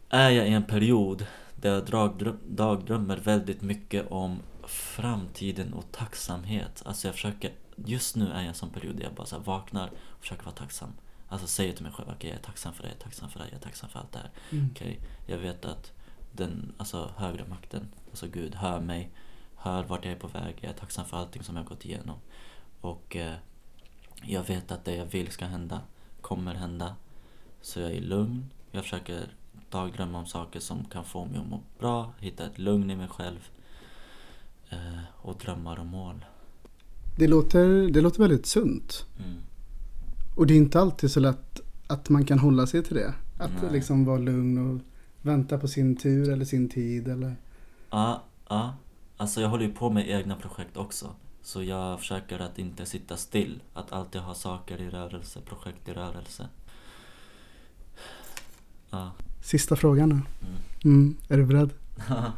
är 0.10 0.30
jag 0.30 0.48
i 0.48 0.52
en 0.52 0.64
period 0.64 1.26
där 1.56 1.74
jag 1.74 1.86
dagdröm- 1.86 2.40
dagdrömmer 2.48 3.18
väldigt 3.18 3.62
mycket 3.62 4.12
om 4.12 4.40
framtiden 4.68 5.74
och 5.74 5.92
tacksamhet. 5.92 6.84
Alltså 6.86 7.08
jag 7.08 7.16
försöker, 7.16 7.52
just 7.76 8.16
nu 8.16 8.28
är 8.28 8.36
jag 8.36 8.44
i 8.44 8.48
en 8.48 8.54
sån 8.54 8.70
period 8.70 8.96
där 8.96 9.04
jag 9.04 9.14
bara 9.14 9.26
så 9.28 9.40
vaknar 9.40 9.88
och 9.98 10.22
försöker 10.22 10.44
vara 10.44 10.56
tacksam. 10.56 10.90
Alltså 11.30 11.48
säger 11.48 11.74
till 11.74 11.84
mig 11.84 11.92
själv, 11.92 12.10
okej 12.16 12.30
jag 12.30 12.40
är 12.40 12.44
tacksam 12.44 12.74
för 12.74 12.84
det, 12.84 12.90
jag 12.90 12.98
är 12.98 13.02
tacksam 13.02 13.30
för 13.30 13.40
det, 13.40 13.46
jag 13.46 13.54
är 13.56 13.60
tacksam 13.64 13.90
för 13.90 14.00
allt 14.00 14.12
det 14.12 14.20
här. 14.20 14.32
Mm. 14.52 14.70
Okej, 14.72 15.00
jag 15.26 15.38
vet 15.38 15.66
att 15.66 15.92
den 16.32 16.74
alltså, 16.78 17.12
högre 17.18 17.46
makten, 17.48 17.88
alltså 18.10 18.28
Gud, 18.28 18.56
hör 18.56 18.80
mig, 18.80 19.12
hör 19.56 19.84
vart 19.84 20.06
jag 20.06 20.14
är 20.14 20.20
på 20.20 20.28
väg. 20.28 20.56
Jag 20.62 20.70
är 20.72 20.76
tacksam 20.78 21.06
för 21.06 21.18
allting 21.18 21.44
som 21.44 21.56
jag 21.56 21.66
gått 21.66 21.86
igenom. 21.86 22.20
Och 22.82 23.16
eh, 23.16 23.36
jag 24.26 24.44
vet 24.44 24.72
att 24.72 24.86
det 24.86 24.96
jag 24.96 25.06
vill 25.06 25.32
ska 25.32 25.46
hända 25.46 25.82
kommer 26.22 26.56
hända. 26.56 26.96
Så 27.62 27.80
jag 27.80 27.92
är 27.92 28.02
lugn. 28.02 28.46
Jag 28.72 28.84
försöker 28.84 29.34
dagdrömma 29.70 30.20
om 30.20 30.26
saker 30.26 30.60
som 30.60 30.86
kan 30.86 31.06
få 31.06 31.26
mig 31.26 31.40
att 31.40 31.50
må 31.50 31.62
bra, 31.80 32.14
hitta 32.20 32.46
ett 32.46 32.60
lugn 32.60 32.92
i 32.92 32.96
mig 32.96 33.08
själv. 33.08 33.50
Eh, 34.70 35.04
och 35.22 35.38
drömmar 35.38 35.80
och 35.80 35.86
mål. 35.86 36.26
Det, 37.18 37.28
låter, 37.28 37.92
det 37.92 38.02
låter 38.02 38.20
väldigt 38.20 38.46
sunt. 38.46 39.06
Mm. 39.20 39.38
Och 40.36 40.48
det 40.48 40.54
är 40.54 40.58
inte 40.58 40.80
alltid 40.80 41.12
så 41.12 41.20
lätt 41.20 41.62
att 41.88 42.10
man 42.10 42.26
kan 42.26 42.40
hålla 42.40 42.68
sig 42.68 42.84
till 42.84 42.96
det. 42.96 43.14
Att 43.38 43.62
Nej. 43.62 43.72
liksom 43.72 44.06
vara 44.06 44.18
lugn 44.18 44.58
och 44.58 44.82
vänta 45.22 45.58
på 45.58 45.68
sin 45.68 45.96
tur 45.96 46.30
eller 46.30 46.46
sin 46.46 46.70
tid 46.70 47.08
eller... 47.08 47.36
Ja, 47.90 48.24
ja. 48.50 48.74
Alltså 49.18 49.42
jag 49.42 49.50
håller 49.50 49.66
ju 49.66 49.74
på 49.74 49.90
med 49.90 50.10
egna 50.10 50.36
projekt 50.36 50.78
också. 50.78 51.16
Så 51.48 51.64
jag 51.64 52.00
försöker 52.00 52.40
att 52.40 52.60
inte 52.60 52.86
sitta 52.86 53.18
still. 53.18 53.64
Att 53.74 53.92
alltid 53.92 54.22
ha 54.22 54.34
saker 54.34 54.82
i 54.82 54.90
rörelse, 54.90 55.42
projekt 55.42 55.90
i 55.90 55.94
rörelse. 55.94 56.50
Ja. 58.90 59.12
Sista 59.42 59.76
frågan 59.76 60.10
nu. 60.10 60.16
Mm. 60.16 60.58
Mm, 60.84 61.18
är 61.28 61.38
du 61.38 61.46
beredd? 61.46 61.74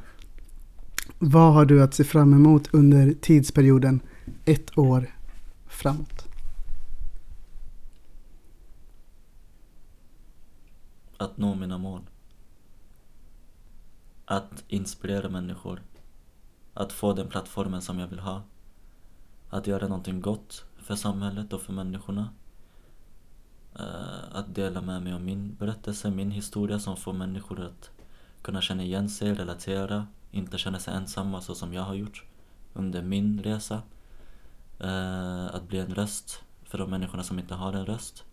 Vad 1.20 1.54
har 1.54 1.66
du 1.66 1.84
att 1.84 1.94
se 1.94 2.04
fram 2.04 2.34
emot 2.34 2.74
under 2.74 3.14
tidsperioden 3.14 4.00
ett 4.46 4.78
år 4.78 5.16
framåt? 5.68 6.28
Att 11.18 11.38
nå 11.38 11.56
mina 11.56 11.78
mål. 11.78 12.02
Att 14.26 14.64
inspirera 14.68 15.30
människor. 15.30 15.82
Att 16.74 16.94
få 16.94 17.14
den 17.14 17.28
plattformen 17.28 17.82
som 17.82 18.00
jag 18.00 18.08
vill 18.08 18.20
ha. 18.20 18.44
Att 19.50 19.68
göra 19.68 19.88
någonting 19.88 20.22
gott 20.22 20.66
för 20.78 20.96
samhället 20.96 21.54
och 21.54 21.62
för 21.62 21.74
människorna. 21.74 22.30
Eh, 23.76 24.36
Att 24.36 24.56
dela 24.56 24.82
med 24.82 25.02
mig 25.04 25.14
av 25.14 25.22
min 25.22 25.56
berättelse, 25.56 26.10
min 26.12 26.32
historia 26.32 26.80
som 26.80 26.98
får 26.98 27.14
människor 27.14 27.60
att 27.62 27.90
kunna 28.42 28.62
känna 28.62 28.84
igen 28.84 29.10
sig, 29.10 29.34
relatera, 29.34 30.08
inte 30.32 30.58
känna 30.58 30.80
sig 30.80 30.94
ensamma 30.94 31.42
så 31.42 31.56
som 31.56 31.74
jag 31.74 31.82
har 31.84 31.94
gjort 31.94 32.24
under 32.74 33.02
min 33.04 33.44
resa. 33.44 33.82
Eh, 34.80 35.46
Att 35.46 35.68
bli 35.68 35.80
en 35.80 35.96
röst 35.96 36.42
för 36.64 36.78
de 36.78 36.90
människorna 36.90 37.24
som 37.24 37.40
inte 37.40 37.56
har 37.56 37.74
en 37.74 37.86
röst. 37.86 38.24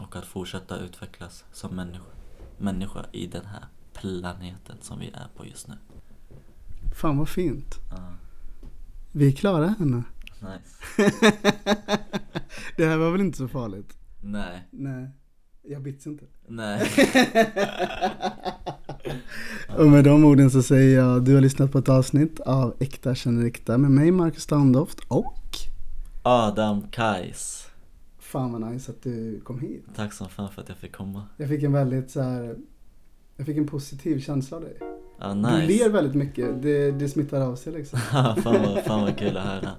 Och 0.00 0.16
att 0.16 0.26
fortsätta 0.26 0.78
utvecklas 0.78 1.44
som 1.52 1.76
människa, 1.76 2.04
människa 2.58 3.04
i 3.12 3.26
den 3.26 3.44
här 3.46 3.64
planeten 3.92 4.76
som 4.80 4.98
vi 4.98 5.06
är 5.10 5.26
på 5.36 5.46
just 5.46 5.68
nu. 5.68 5.74
Fan 6.94 7.18
vad 7.18 7.28
fint. 7.28 7.74
Ja, 7.90 8.12
Vi 9.12 9.28
är 9.28 9.32
klara 9.32 9.66
här 9.68 9.84
nu. 9.86 10.02
Nice. 10.42 11.12
det 12.76 12.86
här 12.86 12.96
var 12.96 13.10
väl 13.10 13.20
inte 13.20 13.38
så 13.38 13.48
farligt? 13.48 13.96
Nej, 14.20 14.68
Nej, 14.70 15.08
jag 15.62 15.82
bits 15.82 16.06
inte. 16.06 16.24
nej. 16.48 16.88
Och 19.78 19.86
med 19.86 20.04
de 20.04 20.24
orden 20.24 20.50
så 20.50 20.62
säger 20.62 20.98
jag 20.98 21.24
du 21.24 21.34
har 21.34 21.40
lyssnat 21.40 21.72
på 21.72 21.78
ett 21.78 21.88
avsnitt 21.88 22.40
av 22.40 22.74
Äkta 22.80 23.14
känner 23.14 23.46
äkta 23.46 23.78
med 23.78 23.90
mig 23.90 24.10
Marcus 24.10 24.42
Standoft 24.42 24.98
och 25.08 25.34
Adam 26.22 26.82
Kajs. 26.90 27.66
fan 28.18 28.52
vad 28.52 28.72
nice 28.72 28.90
att 28.92 29.02
du 29.02 29.40
kom 29.40 29.60
hit. 29.60 29.84
Tack 29.96 30.12
som 30.12 30.28
fan 30.28 30.48
för 30.52 30.62
att 30.62 30.68
jag 30.68 30.78
fick 30.78 30.92
komma. 30.92 31.22
Jag 31.36 31.48
fick 31.48 31.62
en 31.62 31.72
väldigt 31.72 32.10
så 32.10 32.20
här, 32.22 32.56
jag 33.36 33.46
fick 33.46 33.56
en 33.56 33.66
positiv 33.66 34.20
känsla 34.20 34.56
av 34.56 34.62
dig. 34.62 34.76
Du 35.22 35.34
nice. 35.34 35.66
ler 35.66 35.88
väldigt 35.88 36.14
mycket, 36.14 36.62
det, 36.62 36.90
det 36.90 37.08
smittar 37.08 37.40
av 37.40 37.56
sig 37.56 37.72
liksom. 37.72 37.98
fan, 38.10 38.36
vad, 38.44 38.84
fan 38.84 39.02
vad 39.02 39.18
kul 39.18 39.36
att 39.36 39.44
höra. 39.44 39.70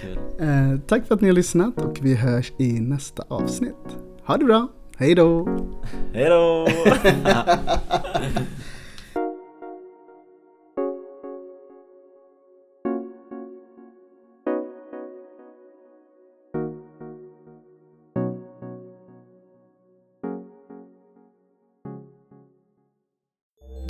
Kul. 0.00 0.18
Eh, 0.40 0.78
tack 0.86 1.06
för 1.06 1.14
att 1.14 1.20
ni 1.20 1.28
har 1.28 1.34
lyssnat 1.34 1.78
och 1.78 1.98
vi 2.02 2.14
hörs 2.14 2.52
i 2.58 2.80
nästa 2.80 3.24
avsnitt. 3.28 3.98
Ha 4.24 4.36
det 4.36 4.44
bra, 4.44 4.68
hej 4.96 5.14
då! 5.14 5.48
Hejdå! 6.12 6.68